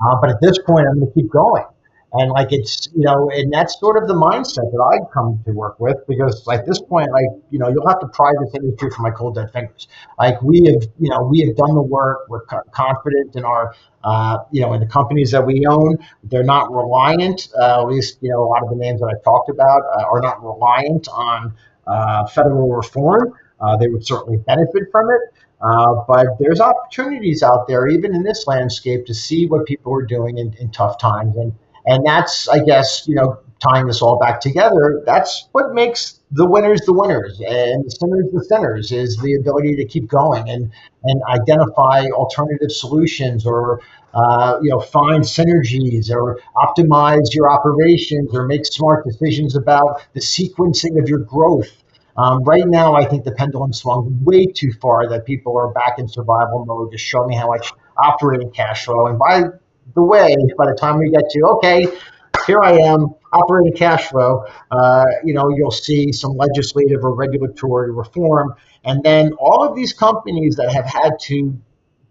Uh, 0.03 0.15
but 0.19 0.31
at 0.31 0.41
this 0.41 0.57
point, 0.57 0.87
I'm 0.87 0.95
going 1.01 1.07
to 1.07 1.13
keep 1.13 1.29
going. 1.29 1.65
And 2.11 2.31
like 2.31 2.51
it's 2.51 2.87
you 2.95 3.03
know, 3.03 3.29
and 3.29 3.53
that's 3.53 3.79
sort 3.79 4.01
of 4.01 4.07
the 4.07 4.15
mindset 4.15 4.71
that 4.71 4.81
I 4.81 5.13
come 5.13 5.43
to 5.45 5.51
work 5.51 5.79
with 5.79 5.97
because 6.07 6.45
like 6.47 6.65
this 6.65 6.81
point, 6.81 7.11
like 7.11 7.27
you 7.51 7.59
know, 7.59 7.69
you'll 7.69 7.87
have 7.87 7.99
to 7.99 8.07
pry 8.07 8.31
this 8.41 8.55
industry 8.55 8.89
from 8.89 9.03
my 9.03 9.11
cold 9.11 9.35
dead 9.35 9.51
fingers. 9.53 9.87
Like 10.17 10.41
we 10.41 10.63
have, 10.65 10.81
you 10.99 11.09
know, 11.11 11.21
we 11.21 11.41
have 11.41 11.55
done 11.55 11.75
the 11.75 11.83
work. 11.83 12.21
We're 12.27 12.45
confident 12.71 13.35
in 13.35 13.45
our, 13.45 13.75
uh, 14.03 14.39
you 14.51 14.61
know, 14.61 14.73
in 14.73 14.79
the 14.79 14.87
companies 14.87 15.29
that 15.31 15.45
we 15.45 15.67
own. 15.67 15.99
They're 16.23 16.43
not 16.43 16.71
reliant. 16.73 17.49
Uh, 17.55 17.81
at 17.81 17.87
least 17.87 18.17
you 18.21 18.31
know, 18.31 18.43
a 18.43 18.47
lot 18.47 18.63
of 18.63 18.69
the 18.69 18.75
names 18.75 19.01
that 19.01 19.07
I 19.07 19.23
talked 19.23 19.49
about 19.49 19.81
uh, 19.95 20.05
are 20.11 20.21
not 20.21 20.43
reliant 20.43 21.07
on 21.09 21.53
uh, 21.85 22.25
federal 22.25 22.71
reform. 22.71 23.33
Uh, 23.61 23.77
they 23.77 23.87
would 23.87 24.05
certainly 24.05 24.37
benefit 24.37 24.83
from 24.91 25.11
it. 25.11 25.21
Uh, 25.61 26.03
but 26.07 26.25
there's 26.39 26.61
opportunities 26.61 27.43
out 27.43 27.67
there, 27.67 27.87
even 27.87 28.15
in 28.15 28.23
this 28.23 28.47
landscape, 28.47 29.05
to 29.05 29.13
see 29.13 29.45
what 29.45 29.65
people 29.65 29.93
are 29.93 30.05
doing 30.05 30.37
in, 30.37 30.53
in 30.53 30.71
tough 30.71 30.97
times. 30.97 31.35
And 31.35 31.53
and 31.89 32.05
that's, 32.05 32.47
I 32.47 32.59
guess, 32.63 33.07
you 33.07 33.15
know, 33.15 33.39
tying 33.59 33.87
this 33.87 34.01
all 34.01 34.17
back 34.19 34.39
together, 34.39 35.01
that's 35.05 35.49
what 35.51 35.73
makes 35.73 36.19
the 36.31 36.45
winners 36.45 36.81
the 36.85 36.93
winners 36.93 37.39
and 37.39 37.83
the 37.83 37.91
sinners 37.91 38.25
the 38.31 38.45
sinners 38.45 38.91
is 38.91 39.17
the 39.17 39.33
ability 39.33 39.75
to 39.75 39.85
keep 39.85 40.07
going 40.07 40.47
and 40.47 40.71
and 41.03 41.21
identify 41.27 42.05
alternative 42.13 42.71
solutions 42.71 43.45
or 43.45 43.81
uh, 44.13 44.59
you 44.61 44.69
know 44.69 44.79
find 44.79 45.23
synergies 45.23 46.11
or 46.11 46.39
optimize 46.55 47.33
your 47.33 47.51
operations 47.51 48.29
or 48.33 48.45
make 48.45 48.65
smart 48.65 49.03
decisions 49.05 49.55
about 49.55 50.01
the 50.13 50.21
sequencing 50.21 51.01
of 51.01 51.09
your 51.09 51.19
growth 51.19 51.71
um, 52.19 52.43
right 52.43 52.67
now, 52.67 52.95
I 52.95 53.05
think 53.05 53.23
the 53.23 53.31
pendulum 53.31 53.71
swung 53.71 54.19
way 54.25 54.45
too 54.45 54.73
far 54.81 55.07
that 55.07 55.25
people 55.25 55.57
are 55.57 55.69
back 55.69 55.99
in 55.99 56.07
survival 56.09 56.65
mode. 56.65 56.91
Just 56.91 57.05
show 57.05 57.25
me 57.25 57.33
how 57.33 57.47
much 57.47 57.71
operating 57.97 58.51
cash 58.51 58.83
flow. 58.83 59.07
And 59.07 59.17
by 59.17 59.43
the 59.95 60.03
way, 60.03 60.35
by 60.57 60.65
the 60.65 60.77
time 60.79 60.97
we 60.97 61.09
get 61.09 61.29
to, 61.29 61.41
okay, 61.55 61.85
here 62.45 62.61
I 62.61 62.73
am, 62.73 63.13
operating 63.31 63.73
cash 63.73 64.07
flow, 64.07 64.45
uh, 64.71 65.05
you 65.23 65.33
know, 65.33 65.49
you'll 65.49 65.71
see 65.71 66.11
some 66.11 66.35
legislative 66.35 67.03
or 67.03 67.13
regulatory 67.13 67.91
reform. 67.91 68.55
And 68.83 69.03
then 69.03 69.33
all 69.33 69.67
of 69.67 69.75
these 69.75 69.93
companies 69.93 70.55
that 70.55 70.71
have 70.71 70.85
had 70.85 71.19
to 71.23 71.55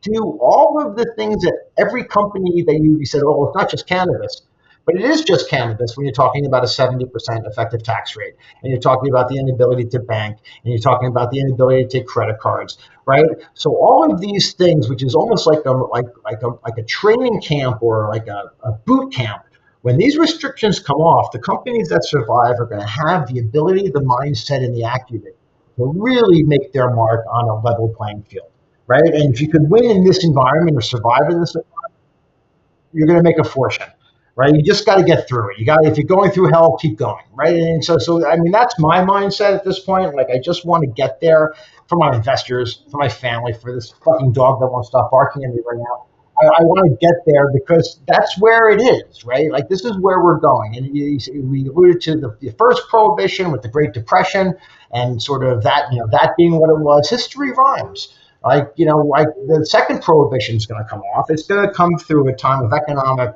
do 0.03 0.39
all 0.41 0.81
of 0.85 0.97
the 0.97 1.13
things 1.17 1.43
that 1.43 1.71
every 1.77 2.05
company 2.05 2.63
that 2.63 2.75
you, 2.75 2.99
you 2.99 3.07
said, 3.07 3.23
oh, 3.25 3.49
it's 3.49 3.57
not 3.57 3.71
just 3.71 3.87
cannabis 3.87 4.43
but 4.89 4.97
it 4.97 5.05
is 5.05 5.21
just 5.21 5.51
cannabis 5.51 5.99
when 5.99 6.07
you're 6.07 6.15
talking 6.15 6.47
about 6.47 6.65
a 6.65 6.67
70% 6.67 7.11
effective 7.47 7.83
tax 7.83 8.17
rate, 8.17 8.33
and 8.63 8.71
you're 8.71 8.81
talking 8.81 9.11
about 9.11 9.29
the 9.29 9.37
inability 9.37 9.85
to 9.85 9.99
bank, 9.99 10.39
and 10.65 10.73
you're 10.73 10.81
talking 10.81 11.11
about 11.11 11.31
the 11.31 11.39
inability 11.39 11.83
to 11.83 11.89
take 11.91 12.07
credit 12.07 12.41
cards, 12.41 12.79
right? 13.05 13.27
So 13.53 13.77
all 13.77 14.11
of 14.11 14.19
these 14.19 14.55
things, 14.55 14.89
which 14.89 15.03
is 15.03 15.15
almost 15.15 15.47
like 15.47 15.67
a 15.67 15.73
like 15.73 16.07
like 16.25 16.43
a 16.43 16.49
like 16.65 16.79
a 16.79 16.85
training 16.85 17.43
camp 17.43 17.83
or 17.83 18.09
like 18.09 18.29
a, 18.29 18.51
a 18.63 18.73
boot 18.87 19.13
camp, 19.13 19.43
when 19.83 19.99
these 19.99 20.17
restrictions 20.17 20.81
come 20.81 20.97
off, 20.97 21.33
the 21.33 21.39
companies 21.39 21.91
that 21.91 22.03
survive 22.07 22.59
are 22.59 22.65
going 22.65 22.81
to 22.81 22.87
have 22.87 23.27
the 23.27 23.41
ability, 23.41 23.91
the 23.91 24.01
mindset, 24.01 24.65
and 24.65 24.75
the 24.75 24.85
acumen 24.85 25.35
to 25.77 25.93
really 25.99 26.45
make 26.45 26.73
their 26.73 26.89
mark 26.95 27.27
on 27.31 27.45
a 27.47 27.61
level 27.61 27.95
playing 27.95 28.23
field, 28.23 28.49
right? 28.87 29.05
And 29.05 29.35
if 29.35 29.43
you 29.43 29.51
could 29.51 29.69
win 29.69 29.85
in 29.85 30.03
this 30.03 30.25
environment 30.25 30.79
or 30.79 30.81
survive 30.81 31.29
in 31.29 31.39
this 31.41 31.55
environment, 31.55 31.95
you're 32.95 33.07
going 33.07 33.19
to 33.19 33.23
make 33.23 33.39
a 33.39 33.45
fortune 33.45 33.85
right? 34.39 34.55
You 34.55 34.63
just 34.63 34.87
got 34.87 34.95
to 34.95 35.03
get 35.03 35.27
through 35.29 35.51
it. 35.51 35.59
You 35.59 35.67
got 35.67 35.85
if 35.85 35.99
you're 35.99 36.07
going 36.07 36.31
through 36.31 36.51
hell, 36.51 36.77
keep 36.81 36.97
going, 36.97 37.25
right? 37.35 37.55
And 37.55 37.85
so, 37.85 37.99
so 37.99 38.25
I 38.25 38.37
mean, 38.37 38.53
that's 38.53 38.79
my 38.79 39.01
mindset 39.05 39.57
at 39.57 39.65
this 39.65 39.81
point. 39.81 40.15
Like, 40.15 40.31
I 40.31 40.39
just 40.39 40.65
want 40.65 40.85
to 40.85 40.87
get 40.87 41.21
there 41.21 41.55
for 41.89 41.97
my 41.97 42.15
investors, 42.15 42.85
for 42.89 42.99
my 42.99 43.09
family, 43.09 43.53
for 43.53 43.75
this 43.75 43.93
fucking 44.05 44.33
dog 44.33 44.61
that 44.61 44.69
won't 44.69 44.87
stop 44.87 45.11
barking 45.11 45.43
at 45.43 45.51
me 45.51 45.61
right 45.69 45.79
now. 45.79 46.07
I, 46.41 46.61
I 46.61 46.63
want 46.63 46.89
to 46.89 46.97
get 47.05 47.17
there 47.27 47.51
because 47.53 47.99
that's 48.07 48.39
where 48.39 48.71
it 48.71 48.81
is, 48.81 49.25
right? 49.25 49.51
Like, 49.51 49.69
this 49.69 49.85
is 49.85 49.99
where 49.99 50.23
we're 50.23 50.39
going. 50.39 50.77
And 50.77 50.97
you, 50.97 51.19
we 51.43 51.67
alluded 51.67 52.01
to 52.03 52.17
the, 52.17 52.37
the 52.41 52.55
first 52.57 52.83
prohibition 52.89 53.51
with 53.51 53.63
the 53.63 53.69
Great 53.69 53.93
Depression 53.93 54.55
and 54.93 55.21
sort 55.21 55.45
of 55.45 55.65
that, 55.65 55.93
you 55.93 55.99
know, 55.99 56.07
that 56.13 56.35
being 56.39 56.61
what 56.61 56.71
it 56.71 56.79
was. 56.79 57.11
History 57.11 57.51
rhymes 57.51 58.15
like 58.45 58.71
you 58.77 58.87
know 58.87 58.99
like 58.99 59.27
the 59.49 59.67
second 59.67 60.01
prohibition 60.01 60.55
is 60.55 60.65
going 60.65 60.81
to 60.81 60.89
come 60.89 61.01
off 61.01 61.27
it's 61.29 61.43
going 61.43 61.67
to 61.67 61.75
come 61.75 61.99
through 61.99 62.29
a 62.29 62.33
time 62.33 62.65
of 62.65 62.73
economic 62.73 63.35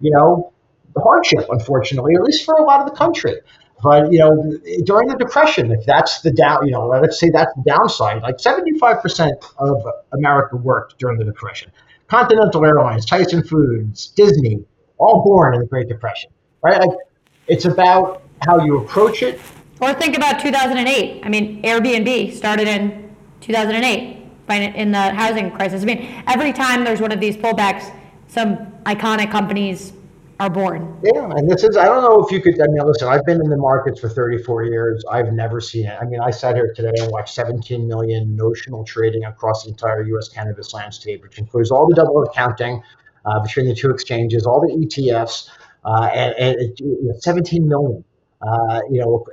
you 0.00 0.10
know, 0.10 0.52
the 0.94 1.00
hardship, 1.00 1.46
unfortunately, 1.50 2.14
at 2.14 2.22
least 2.22 2.44
for 2.44 2.54
a 2.54 2.62
lot 2.62 2.80
of 2.80 2.90
the 2.90 2.96
country. 2.96 3.36
But 3.82 4.12
you 4.12 4.18
know, 4.18 4.58
during 4.84 5.08
the 5.08 5.16
depression, 5.16 5.70
if 5.70 5.86
that's 5.86 6.20
the 6.22 6.32
down, 6.32 6.66
you 6.66 6.72
know, 6.72 6.88
let's 6.88 7.20
say 7.20 7.30
that's 7.30 7.54
the 7.54 7.62
downside. 7.66 8.22
Like 8.22 8.40
seventy-five 8.40 9.00
percent 9.00 9.34
of 9.58 9.86
America 10.12 10.56
worked 10.56 10.98
during 10.98 11.18
the 11.18 11.24
depression. 11.24 11.70
Continental 12.08 12.64
Airlines, 12.64 13.04
Tyson 13.04 13.42
Foods, 13.44 14.08
Disney, 14.08 14.64
all 14.96 15.22
born 15.22 15.54
in 15.54 15.60
the 15.60 15.66
Great 15.66 15.88
Depression, 15.88 16.30
right? 16.62 16.80
Like, 16.80 16.98
it's 17.46 17.66
about 17.66 18.22
how 18.42 18.64
you 18.64 18.78
approach 18.78 19.22
it. 19.22 19.40
Or 19.80 19.94
think 19.94 20.16
about 20.16 20.40
2008. 20.40 21.22
I 21.24 21.28
mean, 21.28 21.62
Airbnb 21.62 22.34
started 22.34 22.66
in 22.66 23.14
2008 23.42 24.16
in 24.50 24.90
the 24.90 25.10
housing 25.10 25.50
crisis. 25.50 25.82
I 25.82 25.84
mean, 25.84 26.22
every 26.26 26.52
time 26.52 26.82
there's 26.82 27.00
one 27.00 27.12
of 27.12 27.20
these 27.20 27.36
pullbacks, 27.36 27.92
some 28.26 28.72
iconic 28.88 29.30
companies 29.30 29.92
are 30.40 30.48
born. 30.48 30.98
Yeah, 31.02 31.30
and 31.36 31.50
this 31.50 31.62
is, 31.62 31.76
I 31.76 31.84
don't 31.84 32.02
know 32.02 32.24
if 32.24 32.30
you 32.32 32.40
could, 32.40 32.60
I 32.60 32.66
mean, 32.68 32.86
listen, 32.86 33.08
I've 33.08 33.24
been 33.26 33.40
in 33.40 33.50
the 33.50 33.56
markets 33.56 34.00
for 34.00 34.08
34 34.08 34.64
years. 34.64 35.04
I've 35.10 35.32
never 35.32 35.60
seen 35.60 35.86
it. 35.86 35.98
I 36.00 36.04
mean, 36.04 36.20
I 36.20 36.30
sat 36.30 36.54
here 36.54 36.72
today 36.74 36.92
and 36.96 37.10
watched 37.10 37.34
17 37.34 37.86
million 37.86 38.34
notional 38.34 38.84
trading 38.84 39.24
across 39.24 39.64
the 39.64 39.70
entire 39.70 40.02
US 40.02 40.28
cannabis 40.28 40.72
landscape, 40.72 41.22
which 41.22 41.38
includes 41.38 41.70
all 41.70 41.86
the 41.86 41.94
double 41.94 42.22
accounting 42.22 42.82
uh, 43.26 43.40
between 43.40 43.66
the 43.66 43.74
two 43.74 43.90
exchanges, 43.90 44.46
all 44.46 44.60
the 44.60 44.72
ETFs, 44.86 45.50
uh, 45.84 46.08
and, 46.14 46.34
and 46.36 46.80
you 46.80 46.98
know, 47.02 47.14
17 47.18 47.68
million. 47.68 48.04
Uh, 48.40 48.80
you 48.88 49.00
know, 49.00 49.26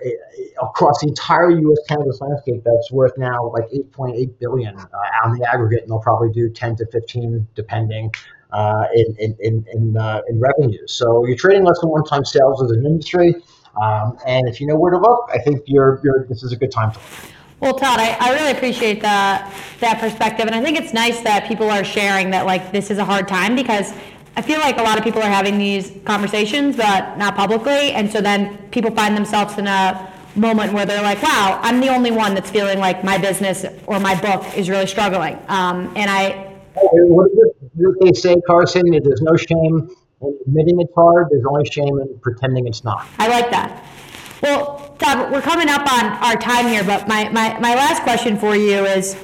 across 0.63 1.00
the 1.02 1.08
entire 1.08 1.52
U.S. 1.52 1.78
cannabis 1.88 2.20
landscape, 2.22 2.63
that's 2.65 2.91
worth 2.91 3.15
now 3.20 3.52
like 3.52 3.65
8.8 3.70 4.39
billion 4.39 4.76
uh, 4.76 4.88
on 5.24 5.38
the 5.38 5.48
aggregate, 5.48 5.84
and 5.84 5.91
they'll 5.91 6.00
probably 6.00 6.32
do 6.32 6.50
10 6.50 6.78
to 6.78 6.88
15 6.88 7.48
depending 7.54 8.12
uh, 8.51 8.86
in 8.93 9.15
in 9.19 9.36
in 9.39 9.65
in, 9.73 9.97
uh, 9.97 10.21
in 10.29 10.39
revenue. 10.39 10.86
So 10.88 11.25
you're 11.25 11.38
trading 11.38 11.63
less 11.63 11.79
than 11.79 11.89
one 11.89 12.03
time 12.03 12.25
sales 12.25 12.62
as 12.63 12.71
an 12.71 12.86
industry, 12.86 13.36
um, 13.81 14.17
and 14.25 14.47
if 14.47 14.62
you 14.62 14.67
know 14.67 14.75
where 14.75 14.91
to 14.91 14.97
look, 14.97 15.29
I 15.34 15.39
think 15.39 15.63
you're, 15.65 15.99
you're 16.03 16.25
this 16.27 16.43
is 16.43 16.51
a 16.51 16.55
good 16.55 16.71
time 16.71 16.91
to 16.91 16.97
look. 16.99 17.31
Well, 17.60 17.73
Todd, 17.73 17.99
I, 17.99 18.17
I 18.19 18.34
really 18.34 18.51
appreciate 18.51 19.01
that 19.01 19.53
that 19.79 19.99
perspective, 19.99 20.45
and 20.45 20.55
I 20.55 20.62
think 20.62 20.77
it's 20.77 20.93
nice 20.93 21.21
that 21.21 21.47
people 21.47 21.69
are 21.69 21.84
sharing 21.84 22.29
that 22.31 22.45
like 22.45 22.71
this 22.71 22.91
is 22.91 22.97
a 22.97 23.05
hard 23.05 23.27
time 23.27 23.55
because 23.55 23.93
I 24.38 24.41
feel 24.41 24.60
like 24.60 24.77
a 24.77 24.84
lot 24.84 24.97
of 24.97 25.03
people 25.03 25.21
are 25.21 25.29
having 25.29 25.58
these 25.58 25.93
conversations, 26.03 26.75
but 26.75 27.17
not 27.17 27.36
publicly, 27.36 27.91
and 27.91 28.12
so 28.12 28.21
then 28.21 28.58
people 28.69 28.91
find 28.91 29.15
themselves 29.15 29.58
in 29.58 29.67
a 29.67 30.12
moment 30.36 30.73
where 30.73 30.86
they're 30.86 31.01
like, 31.01 31.23
"Wow, 31.23 31.60
I'm 31.62 31.79
the 31.79 31.88
only 31.88 32.12
one 32.12 32.34
that's 32.34 32.49
feeling 32.51 32.79
like 32.79 33.03
my 33.03 33.17
business 33.17 33.65
or 33.88 33.99
my 33.99 34.19
book 34.19 34.45
is 34.58 34.69
really 34.69 34.88
struggling," 34.88 35.38
um, 35.47 35.91
and 35.95 36.10
I. 36.10 36.44
What 36.76 37.32
is 37.32 37.38
it? 37.38 37.56
they 38.02 38.14
say, 38.14 38.36
Karson, 38.48 39.04
there's 39.04 39.22
no 39.22 39.36
shame 39.36 39.90
in 40.22 40.38
admitting 40.42 40.82
it's 40.82 40.94
hard. 40.94 41.28
There's 41.30 41.46
only 41.46 41.70
shame 41.70 42.00
in 42.00 42.20
pretending 42.20 42.68
it's 42.68 42.84
not. 42.84 43.08
I 43.18 43.28
like 43.28 43.52
that. 43.52 43.86
Well, 44.42 44.96
Todd, 45.00 45.32
we're 45.32 45.42
coming 45.42 45.70
up 45.70 45.82
on 45.92 46.06
our 46.24 46.36
time 46.36 46.68
here, 46.68 46.84
but 46.84 47.08
my, 47.08 47.30
my, 47.30 47.58
my 47.60 47.76
last 47.76 48.04
question 48.04 48.38
for 48.38 48.56
you 48.56 48.86
is, 48.86 49.16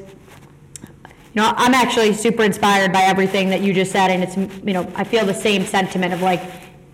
you 1.34 1.42
know, 1.42 1.54
I'm 1.56 1.74
actually 1.74 2.14
super 2.14 2.44
inspired 2.44 2.92
by 2.92 3.04
everything 3.04 3.50
that 3.50 3.62
you 3.62 3.74
just 3.74 3.92
said, 3.92 4.10
and 4.10 4.24
it's, 4.24 4.36
you 4.36 4.74
know, 4.74 4.90
I 4.96 5.04
feel 5.04 5.26
the 5.26 5.34
same 5.34 5.66
sentiment 5.66 6.14
of 6.14 6.22
like, 6.22 6.42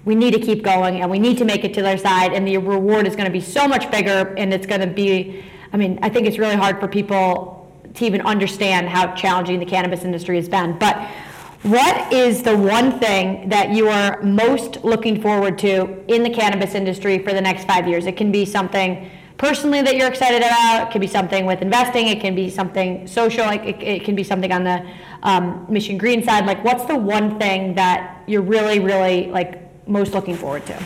we 0.05 0.15
need 0.15 0.33
to 0.33 0.39
keep 0.39 0.63
going 0.63 1.01
and 1.01 1.11
we 1.11 1.19
need 1.19 1.37
to 1.39 1.45
make 1.45 1.63
it 1.63 1.73
to 1.75 1.81
their 1.81 1.97
side, 1.97 2.33
and 2.33 2.47
the 2.47 2.57
reward 2.57 3.07
is 3.07 3.15
going 3.15 3.25
to 3.25 3.31
be 3.31 3.41
so 3.41 3.67
much 3.67 3.89
bigger, 3.91 4.33
and 4.37 4.53
it's 4.53 4.67
going 4.67 4.81
to 4.81 4.87
be, 4.87 5.43
I 5.73 5.77
mean, 5.77 5.99
I 6.01 6.09
think 6.09 6.27
it's 6.27 6.37
really 6.37 6.55
hard 6.55 6.79
for 6.79 6.87
people 6.87 7.56
to 7.97 8.05
even 8.05 8.21
understand 8.21 8.89
how 8.89 9.13
challenging 9.15 9.59
the 9.59 9.65
cannabis 9.65 10.03
industry 10.03 10.35
has 10.37 10.47
been. 10.47 10.77
But 10.77 11.07
what 11.63 12.13
is 12.13 12.43
the 12.43 12.55
one 12.55 12.99
thing 12.99 13.49
that 13.49 13.71
you 13.71 13.89
are 13.89 14.21
most 14.21 14.83
looking 14.83 15.21
forward 15.21 15.57
to 15.59 16.03
in 16.07 16.23
the 16.23 16.29
cannabis 16.29 16.75
industry 16.75 17.19
for 17.19 17.33
the 17.33 17.41
next 17.41 17.65
five 17.65 17.87
years? 17.87 18.05
It 18.05 18.15
can 18.15 18.31
be 18.31 18.45
something 18.45 19.09
personally 19.37 19.81
that 19.81 19.95
you're 19.95 20.07
excited 20.07 20.41
about. 20.41 20.87
It 20.87 20.91
can 20.91 21.01
be 21.01 21.07
something 21.07 21.45
with 21.45 21.61
investing. 21.61 22.07
It 22.07 22.21
can 22.21 22.35
be 22.35 22.49
something 22.49 23.07
social. 23.07 23.45
Like 23.45 23.63
it, 23.63 23.81
it 23.81 24.03
can 24.03 24.15
be 24.15 24.23
something 24.23 24.51
on 24.51 24.63
the 24.63 24.87
um, 25.23 25.65
Mission 25.67 25.97
Green 25.97 26.23
side. 26.23 26.45
Like, 26.45 26.63
what's 26.63 26.85
the 26.85 26.95
one 26.95 27.39
thing 27.39 27.75
that 27.75 28.23
you're 28.27 28.41
really, 28.41 28.79
really 28.79 29.27
like 29.27 29.87
most 29.87 30.13
looking 30.13 30.35
forward 30.35 30.65
to? 30.67 30.83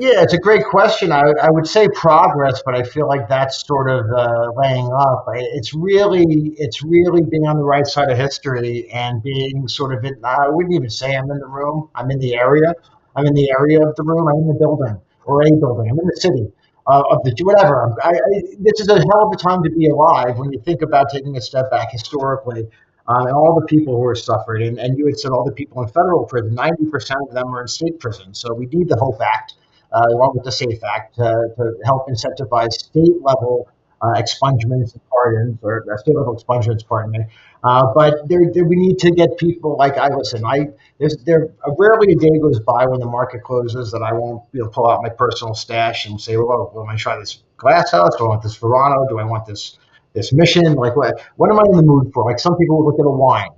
Yeah, 0.00 0.22
it's 0.22 0.32
a 0.32 0.38
great 0.38 0.64
question. 0.64 1.12
I, 1.12 1.20
I 1.42 1.50
would 1.50 1.66
say 1.66 1.86
progress, 1.94 2.62
but 2.64 2.74
I 2.74 2.82
feel 2.82 3.06
like 3.06 3.28
that's 3.28 3.66
sort 3.66 3.90
of 3.90 4.06
uh, 4.10 4.50
laying 4.56 4.90
up. 4.98 5.26
It's 5.34 5.74
really, 5.74 6.24
it's 6.56 6.82
really 6.82 7.22
being 7.22 7.46
on 7.46 7.56
the 7.58 7.64
right 7.64 7.86
side 7.86 8.10
of 8.10 8.16
history 8.16 8.88
and 8.90 9.22
being 9.22 9.68
sort 9.68 9.92
of 9.92 10.02
in. 10.04 10.14
I 10.24 10.48
wouldn't 10.48 10.74
even 10.74 10.88
say 10.88 11.14
I'm 11.14 11.30
in 11.30 11.38
the 11.38 11.46
room. 11.46 11.90
I'm 11.94 12.10
in 12.10 12.18
the 12.18 12.34
area. 12.34 12.72
I'm 13.14 13.26
in 13.26 13.34
the 13.34 13.50
area 13.50 13.86
of 13.86 13.94
the 13.96 14.02
room. 14.02 14.26
I'm 14.26 14.36
in 14.36 14.48
the 14.48 14.54
building 14.54 14.96
or 15.26 15.42
a 15.46 15.50
building. 15.50 15.90
I'm 15.90 15.98
in 15.98 16.06
the 16.06 16.16
city 16.18 16.50
uh, 16.86 17.02
of 17.10 17.22
the 17.24 17.36
whatever. 17.44 17.94
I, 18.02 18.08
I, 18.10 18.40
this 18.58 18.80
is 18.80 18.88
a 18.88 18.94
hell 18.94 19.28
of 19.28 19.32
a 19.34 19.36
time 19.36 19.62
to 19.64 19.70
be 19.70 19.88
alive 19.88 20.38
when 20.38 20.50
you 20.50 20.60
think 20.64 20.80
about 20.80 21.10
taking 21.12 21.36
a 21.36 21.42
step 21.42 21.70
back 21.70 21.92
historically. 21.92 22.66
Um, 23.08 23.26
and 23.26 23.34
all 23.34 23.58
the 23.60 23.66
people 23.66 23.96
who 23.96 24.06
are 24.06 24.14
suffering, 24.14 24.66
and, 24.68 24.78
and 24.78 24.96
you 24.96 25.06
had 25.06 25.18
said 25.18 25.32
all 25.32 25.44
the 25.44 25.52
people 25.52 25.82
in 25.82 25.88
federal 25.88 26.24
prison, 26.24 26.54
90% 26.54 27.16
of 27.28 27.34
them 27.34 27.48
are 27.54 27.62
in 27.62 27.68
state 27.68 27.98
prison. 27.98 28.32
So 28.34 28.54
we 28.54 28.66
need 28.66 28.88
the 28.88 28.96
HOPE 28.96 29.20
Act 29.20 29.54
uh, 29.54 29.69
along 29.92 30.32
with 30.34 30.44
the 30.44 30.52
SAFE 30.52 30.82
Act, 30.84 31.16
to 31.16 31.74
help 31.84 32.08
incentivize 32.08 32.72
state 32.72 33.20
level 33.22 33.68
uh, 34.02 34.14
expungements 34.14 34.92
and 34.92 35.00
pardons, 35.10 35.58
or 35.62 35.84
uh, 35.92 35.96
state 35.98 36.16
level 36.16 36.34
expungements, 36.34 36.86
pardon 36.86 37.12
me. 37.12 37.20
Uh, 37.62 37.92
but 37.94 38.26
there, 38.28 38.50
there, 38.52 38.64
we 38.64 38.76
need 38.76 38.98
to 38.98 39.10
get 39.10 39.36
people 39.36 39.76
like 39.76 39.98
I 39.98 40.08
listen. 40.08 40.44
I 40.44 40.68
there's 40.98 41.16
there 41.24 41.50
rarely 41.78 42.12
a 42.14 42.16
day 42.16 42.38
goes 42.40 42.60
by 42.60 42.86
when 42.86 43.00
the 43.00 43.06
market 43.06 43.42
closes 43.42 43.92
that 43.92 44.02
I 44.02 44.12
won't 44.14 44.42
you 44.52 44.62
know, 44.62 44.68
pull 44.68 44.90
out 44.90 45.02
my 45.02 45.10
personal 45.10 45.54
stash 45.54 46.06
and 46.06 46.18
say, 46.18 46.36
well, 46.38 46.72
well, 46.74 46.84
am 46.84 46.90
I 46.90 46.96
try 46.96 47.18
this 47.18 47.42
glass 47.58 47.92
house? 47.92 48.16
Do 48.16 48.24
I 48.24 48.28
want 48.28 48.42
this 48.42 48.56
Verano? 48.56 49.06
Do 49.08 49.18
I 49.18 49.24
want 49.24 49.44
this 49.44 49.78
this 50.14 50.32
mission? 50.32 50.74
Like 50.74 50.96
what? 50.96 51.20
What 51.36 51.50
am 51.50 51.58
I 51.58 51.64
in 51.70 51.76
the 51.76 51.82
mood 51.82 52.12
for? 52.14 52.24
Like 52.24 52.38
some 52.38 52.56
people 52.56 52.82
look 52.84 52.98
at 52.98 53.04
a 53.04 53.10
wine 53.10 53.50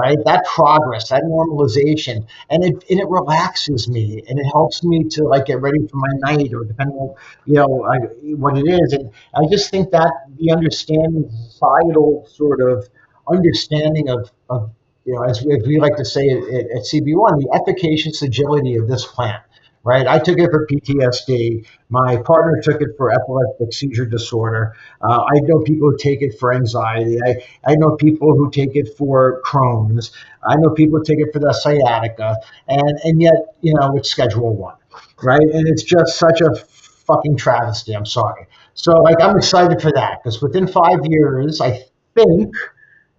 right? 0.00 0.16
That 0.24 0.44
progress, 0.46 1.10
that 1.10 1.22
normalization, 1.24 2.26
and 2.48 2.64
it 2.64 2.84
and 2.90 3.00
it 3.00 3.08
relaxes 3.08 3.88
me 3.88 4.22
and 4.28 4.38
it 4.38 4.44
helps 4.44 4.82
me 4.82 5.04
to 5.04 5.24
like 5.24 5.46
get 5.46 5.60
ready 5.60 5.86
for 5.86 5.96
my 5.96 6.12
night 6.30 6.52
or 6.54 6.64
depending 6.64 6.96
on 6.96 7.14
you 7.46 7.54
know 7.54 7.84
I, 7.84 7.98
what 8.34 8.56
it 8.58 8.66
is. 8.66 8.92
And 8.92 9.10
I 9.34 9.46
just 9.50 9.70
think 9.70 9.90
that 9.90 10.12
the 10.38 10.52
understanding 10.52 11.30
societal 11.30 12.26
sort 12.28 12.60
of 12.60 12.88
understanding 13.28 14.08
of, 14.08 14.30
of 14.48 14.70
you 15.04 15.14
know, 15.14 15.22
as 15.22 15.44
we, 15.44 15.56
as 15.56 15.66
we 15.66 15.78
like 15.78 15.96
to 15.96 16.04
say 16.04 16.28
at, 16.28 16.38
at 16.38 16.82
CB1, 16.82 17.40
the 17.40 17.48
efficacious 17.54 18.22
agility 18.22 18.76
of 18.76 18.88
this 18.88 19.04
plant 19.06 19.42
right? 19.84 20.06
I 20.06 20.18
took 20.18 20.38
it 20.38 20.50
for 20.50 20.66
PTSD. 20.66 21.66
My 21.88 22.16
partner 22.18 22.60
took 22.62 22.80
it 22.80 22.90
for 22.96 23.12
epileptic 23.12 23.72
seizure 23.72 24.04
disorder. 24.04 24.76
Uh, 25.00 25.22
I 25.22 25.40
know 25.42 25.60
people 25.60 25.90
who 25.90 25.96
take 25.96 26.22
it 26.22 26.38
for 26.38 26.52
anxiety. 26.52 27.18
I, 27.24 27.36
I 27.66 27.76
know 27.76 27.96
people 27.96 28.34
who 28.36 28.50
take 28.50 28.76
it 28.76 28.96
for 28.96 29.42
Crohn's. 29.44 30.12
I 30.46 30.56
know 30.56 30.70
people 30.70 30.98
who 30.98 31.04
take 31.04 31.18
it 31.18 31.32
for 31.32 31.38
the 31.38 31.52
sciatica. 31.52 32.36
And, 32.68 32.98
and 33.04 33.20
yet, 33.20 33.56
you 33.62 33.74
know, 33.74 33.96
it's 33.96 34.10
Schedule 34.10 34.54
1, 34.54 34.74
right? 35.22 35.40
And 35.40 35.68
it's 35.68 35.82
just 35.82 36.18
such 36.18 36.40
a 36.40 36.54
fucking 36.54 37.36
travesty. 37.36 37.94
I'm 37.94 38.06
sorry. 38.06 38.46
So, 38.74 38.92
like, 38.98 39.20
I'm 39.20 39.36
excited 39.36 39.80
for 39.80 39.92
that 39.92 40.22
because 40.22 40.40
within 40.42 40.66
five 40.66 41.00
years, 41.04 41.60
I 41.60 41.84
think– 42.14 42.54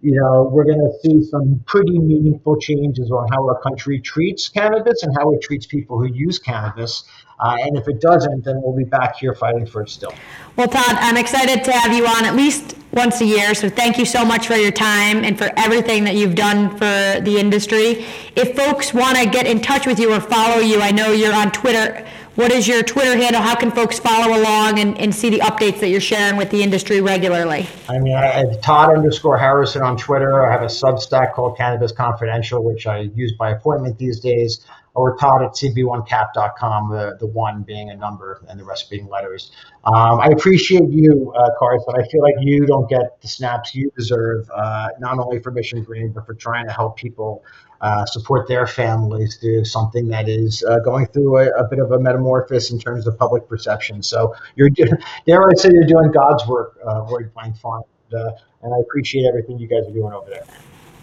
you 0.02 0.20
know, 0.20 0.50
we're 0.52 0.64
going 0.64 0.80
to 0.80 0.92
see 1.00 1.22
some 1.22 1.62
pretty 1.64 1.96
meaningful 1.96 2.58
changes 2.58 3.12
on 3.12 3.26
how 3.32 3.48
our 3.48 3.60
country 3.62 4.00
treats 4.00 4.48
cannabis 4.48 5.04
and 5.04 5.16
how 5.16 5.32
it 5.32 5.40
treats 5.40 5.64
people 5.64 5.96
who 5.96 6.06
use 6.06 6.40
cannabis. 6.40 7.04
Uh, 7.38 7.56
and 7.60 7.78
if 7.78 7.86
it 7.86 8.00
doesn't, 8.00 8.44
then 8.44 8.60
we'll 8.60 8.76
be 8.76 8.84
back 8.84 9.16
here 9.16 9.32
fighting 9.32 9.64
for 9.64 9.82
it 9.82 9.88
still. 9.88 10.12
Well, 10.56 10.66
Todd, 10.66 10.96
I'm 10.98 11.16
excited 11.16 11.62
to 11.64 11.72
have 11.72 11.92
you 11.92 12.04
on 12.06 12.24
at 12.24 12.34
least 12.34 12.76
once 12.92 13.20
a 13.20 13.24
year. 13.24 13.54
So 13.54 13.68
thank 13.68 13.96
you 13.96 14.04
so 14.04 14.24
much 14.24 14.48
for 14.48 14.54
your 14.54 14.72
time 14.72 15.24
and 15.24 15.38
for 15.38 15.50
everything 15.56 16.02
that 16.04 16.16
you've 16.16 16.34
done 16.34 16.70
for 16.70 17.20
the 17.20 17.36
industry. 17.38 18.04
If 18.34 18.56
folks 18.56 18.92
want 18.92 19.18
to 19.18 19.26
get 19.26 19.46
in 19.46 19.60
touch 19.60 19.86
with 19.86 20.00
you 20.00 20.12
or 20.12 20.20
follow 20.20 20.58
you, 20.60 20.80
I 20.80 20.90
know 20.90 21.12
you're 21.12 21.34
on 21.34 21.52
Twitter 21.52 22.04
what 22.34 22.50
is 22.50 22.66
your 22.66 22.82
Twitter 22.82 23.16
handle? 23.16 23.42
How 23.42 23.54
can 23.54 23.70
folks 23.70 23.98
follow 23.98 24.38
along 24.38 24.78
and, 24.78 24.98
and 24.98 25.14
see 25.14 25.28
the 25.28 25.40
updates 25.40 25.80
that 25.80 25.88
you're 25.88 26.00
sharing 26.00 26.36
with 26.36 26.50
the 26.50 26.62
industry 26.62 27.00
regularly? 27.00 27.68
I 27.88 27.98
mean, 27.98 28.14
I 28.14 28.26
have 28.26 28.60
Todd 28.62 28.96
underscore 28.96 29.36
Harrison 29.36 29.82
on 29.82 29.96
Twitter. 29.96 30.46
I 30.46 30.52
have 30.52 30.62
a 30.62 30.66
Substack 30.66 31.34
called 31.34 31.58
Cannabis 31.58 31.92
Confidential, 31.92 32.64
which 32.64 32.86
I 32.86 33.10
use 33.14 33.32
by 33.38 33.50
appointment 33.50 33.98
these 33.98 34.20
days, 34.20 34.64
or 34.94 35.16
Todd 35.16 35.42
at 35.42 35.50
cb1cap.com, 35.52 36.90
the, 36.90 37.16
the 37.20 37.26
one 37.26 37.62
being 37.62 37.90
a 37.90 37.96
number 37.96 38.42
and 38.48 38.58
the 38.58 38.64
rest 38.64 38.90
being 38.90 39.08
letters. 39.08 39.52
Um, 39.84 40.20
I 40.20 40.28
appreciate 40.28 40.88
you, 40.88 41.32
uh, 41.36 41.50
Karson. 41.60 41.98
I 41.98 42.06
feel 42.08 42.22
like 42.22 42.34
you 42.40 42.66
don't 42.66 42.88
get 42.88 43.20
the 43.20 43.28
snaps 43.28 43.74
you 43.74 43.90
deserve, 43.96 44.48
uh, 44.54 44.88
not 44.98 45.18
only 45.18 45.38
for 45.38 45.50
Mission 45.50 45.82
Green, 45.82 46.12
but 46.12 46.26
for 46.26 46.34
trying 46.34 46.66
to 46.66 46.72
help 46.72 46.96
people 46.96 47.44
uh, 47.82 48.06
support 48.06 48.46
their 48.46 48.66
families 48.66 49.36
through 49.36 49.64
something 49.64 50.06
that 50.08 50.28
is 50.28 50.62
uh, 50.62 50.78
going 50.80 51.06
through 51.06 51.36
a, 51.38 51.48
a, 51.50 51.68
bit 51.68 51.80
of 51.80 51.90
a 51.90 51.98
metamorphosis 51.98 52.70
in 52.70 52.78
terms 52.78 53.08
of 53.08 53.18
public 53.18 53.48
perception. 53.48 54.02
So 54.02 54.34
you're, 54.54 54.70
dare 55.26 55.50
I 55.50 55.54
say, 55.54 55.70
you're 55.72 55.84
doing 55.84 56.12
God's 56.12 56.46
work, 56.46 56.78
uh, 56.86 57.02
Roy 57.02 57.24
Blank 57.34 57.56
Farm, 57.56 57.82
and, 58.10 58.20
uh, 58.20 58.32
and 58.62 58.72
I 58.72 58.78
appreciate 58.78 59.26
everything 59.26 59.58
you 59.58 59.66
guys 59.66 59.86
are 59.88 59.92
doing 59.92 60.12
over 60.12 60.30
there. 60.30 60.44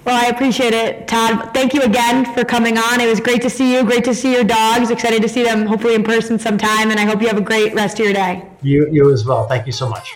Well, 0.06 0.16
I 0.16 0.30
appreciate 0.30 0.74
it, 0.74 1.08
Todd. 1.08 1.54
Thank 1.54 1.74
you 1.74 1.82
again 1.82 2.34
for 2.34 2.46
coming 2.46 2.78
on. 2.78 3.02
It 3.02 3.08
was 3.08 3.20
great 3.20 3.42
to 3.42 3.50
see 3.50 3.74
you. 3.74 3.84
Great 3.84 4.06
to 4.06 4.16
see 4.16 4.34
your 4.34 4.46
dogs. 4.46 4.90
Excited 4.90 5.22
to 5.22 5.28
see 5.28 5.44
them 5.44 5.66
hopefully 5.66 5.96
in 5.96 6.04
person 6.04 6.40
sometime. 6.40 6.90
And 6.90 7.00
I 7.00 7.04
hope 7.04 7.22
you 7.22 7.28
have 7.28 7.38
a 7.38 7.42
great 7.42 7.74
rest 7.74 8.00
of 8.00 8.06
your 8.06 8.14
day. 8.14 8.48
You, 8.62 8.88
you 8.90 9.12
as 9.12 9.26
well. 9.26 9.46
Thank 9.48 9.68
you 9.68 9.74
so 9.74 9.90
much. 9.90 10.16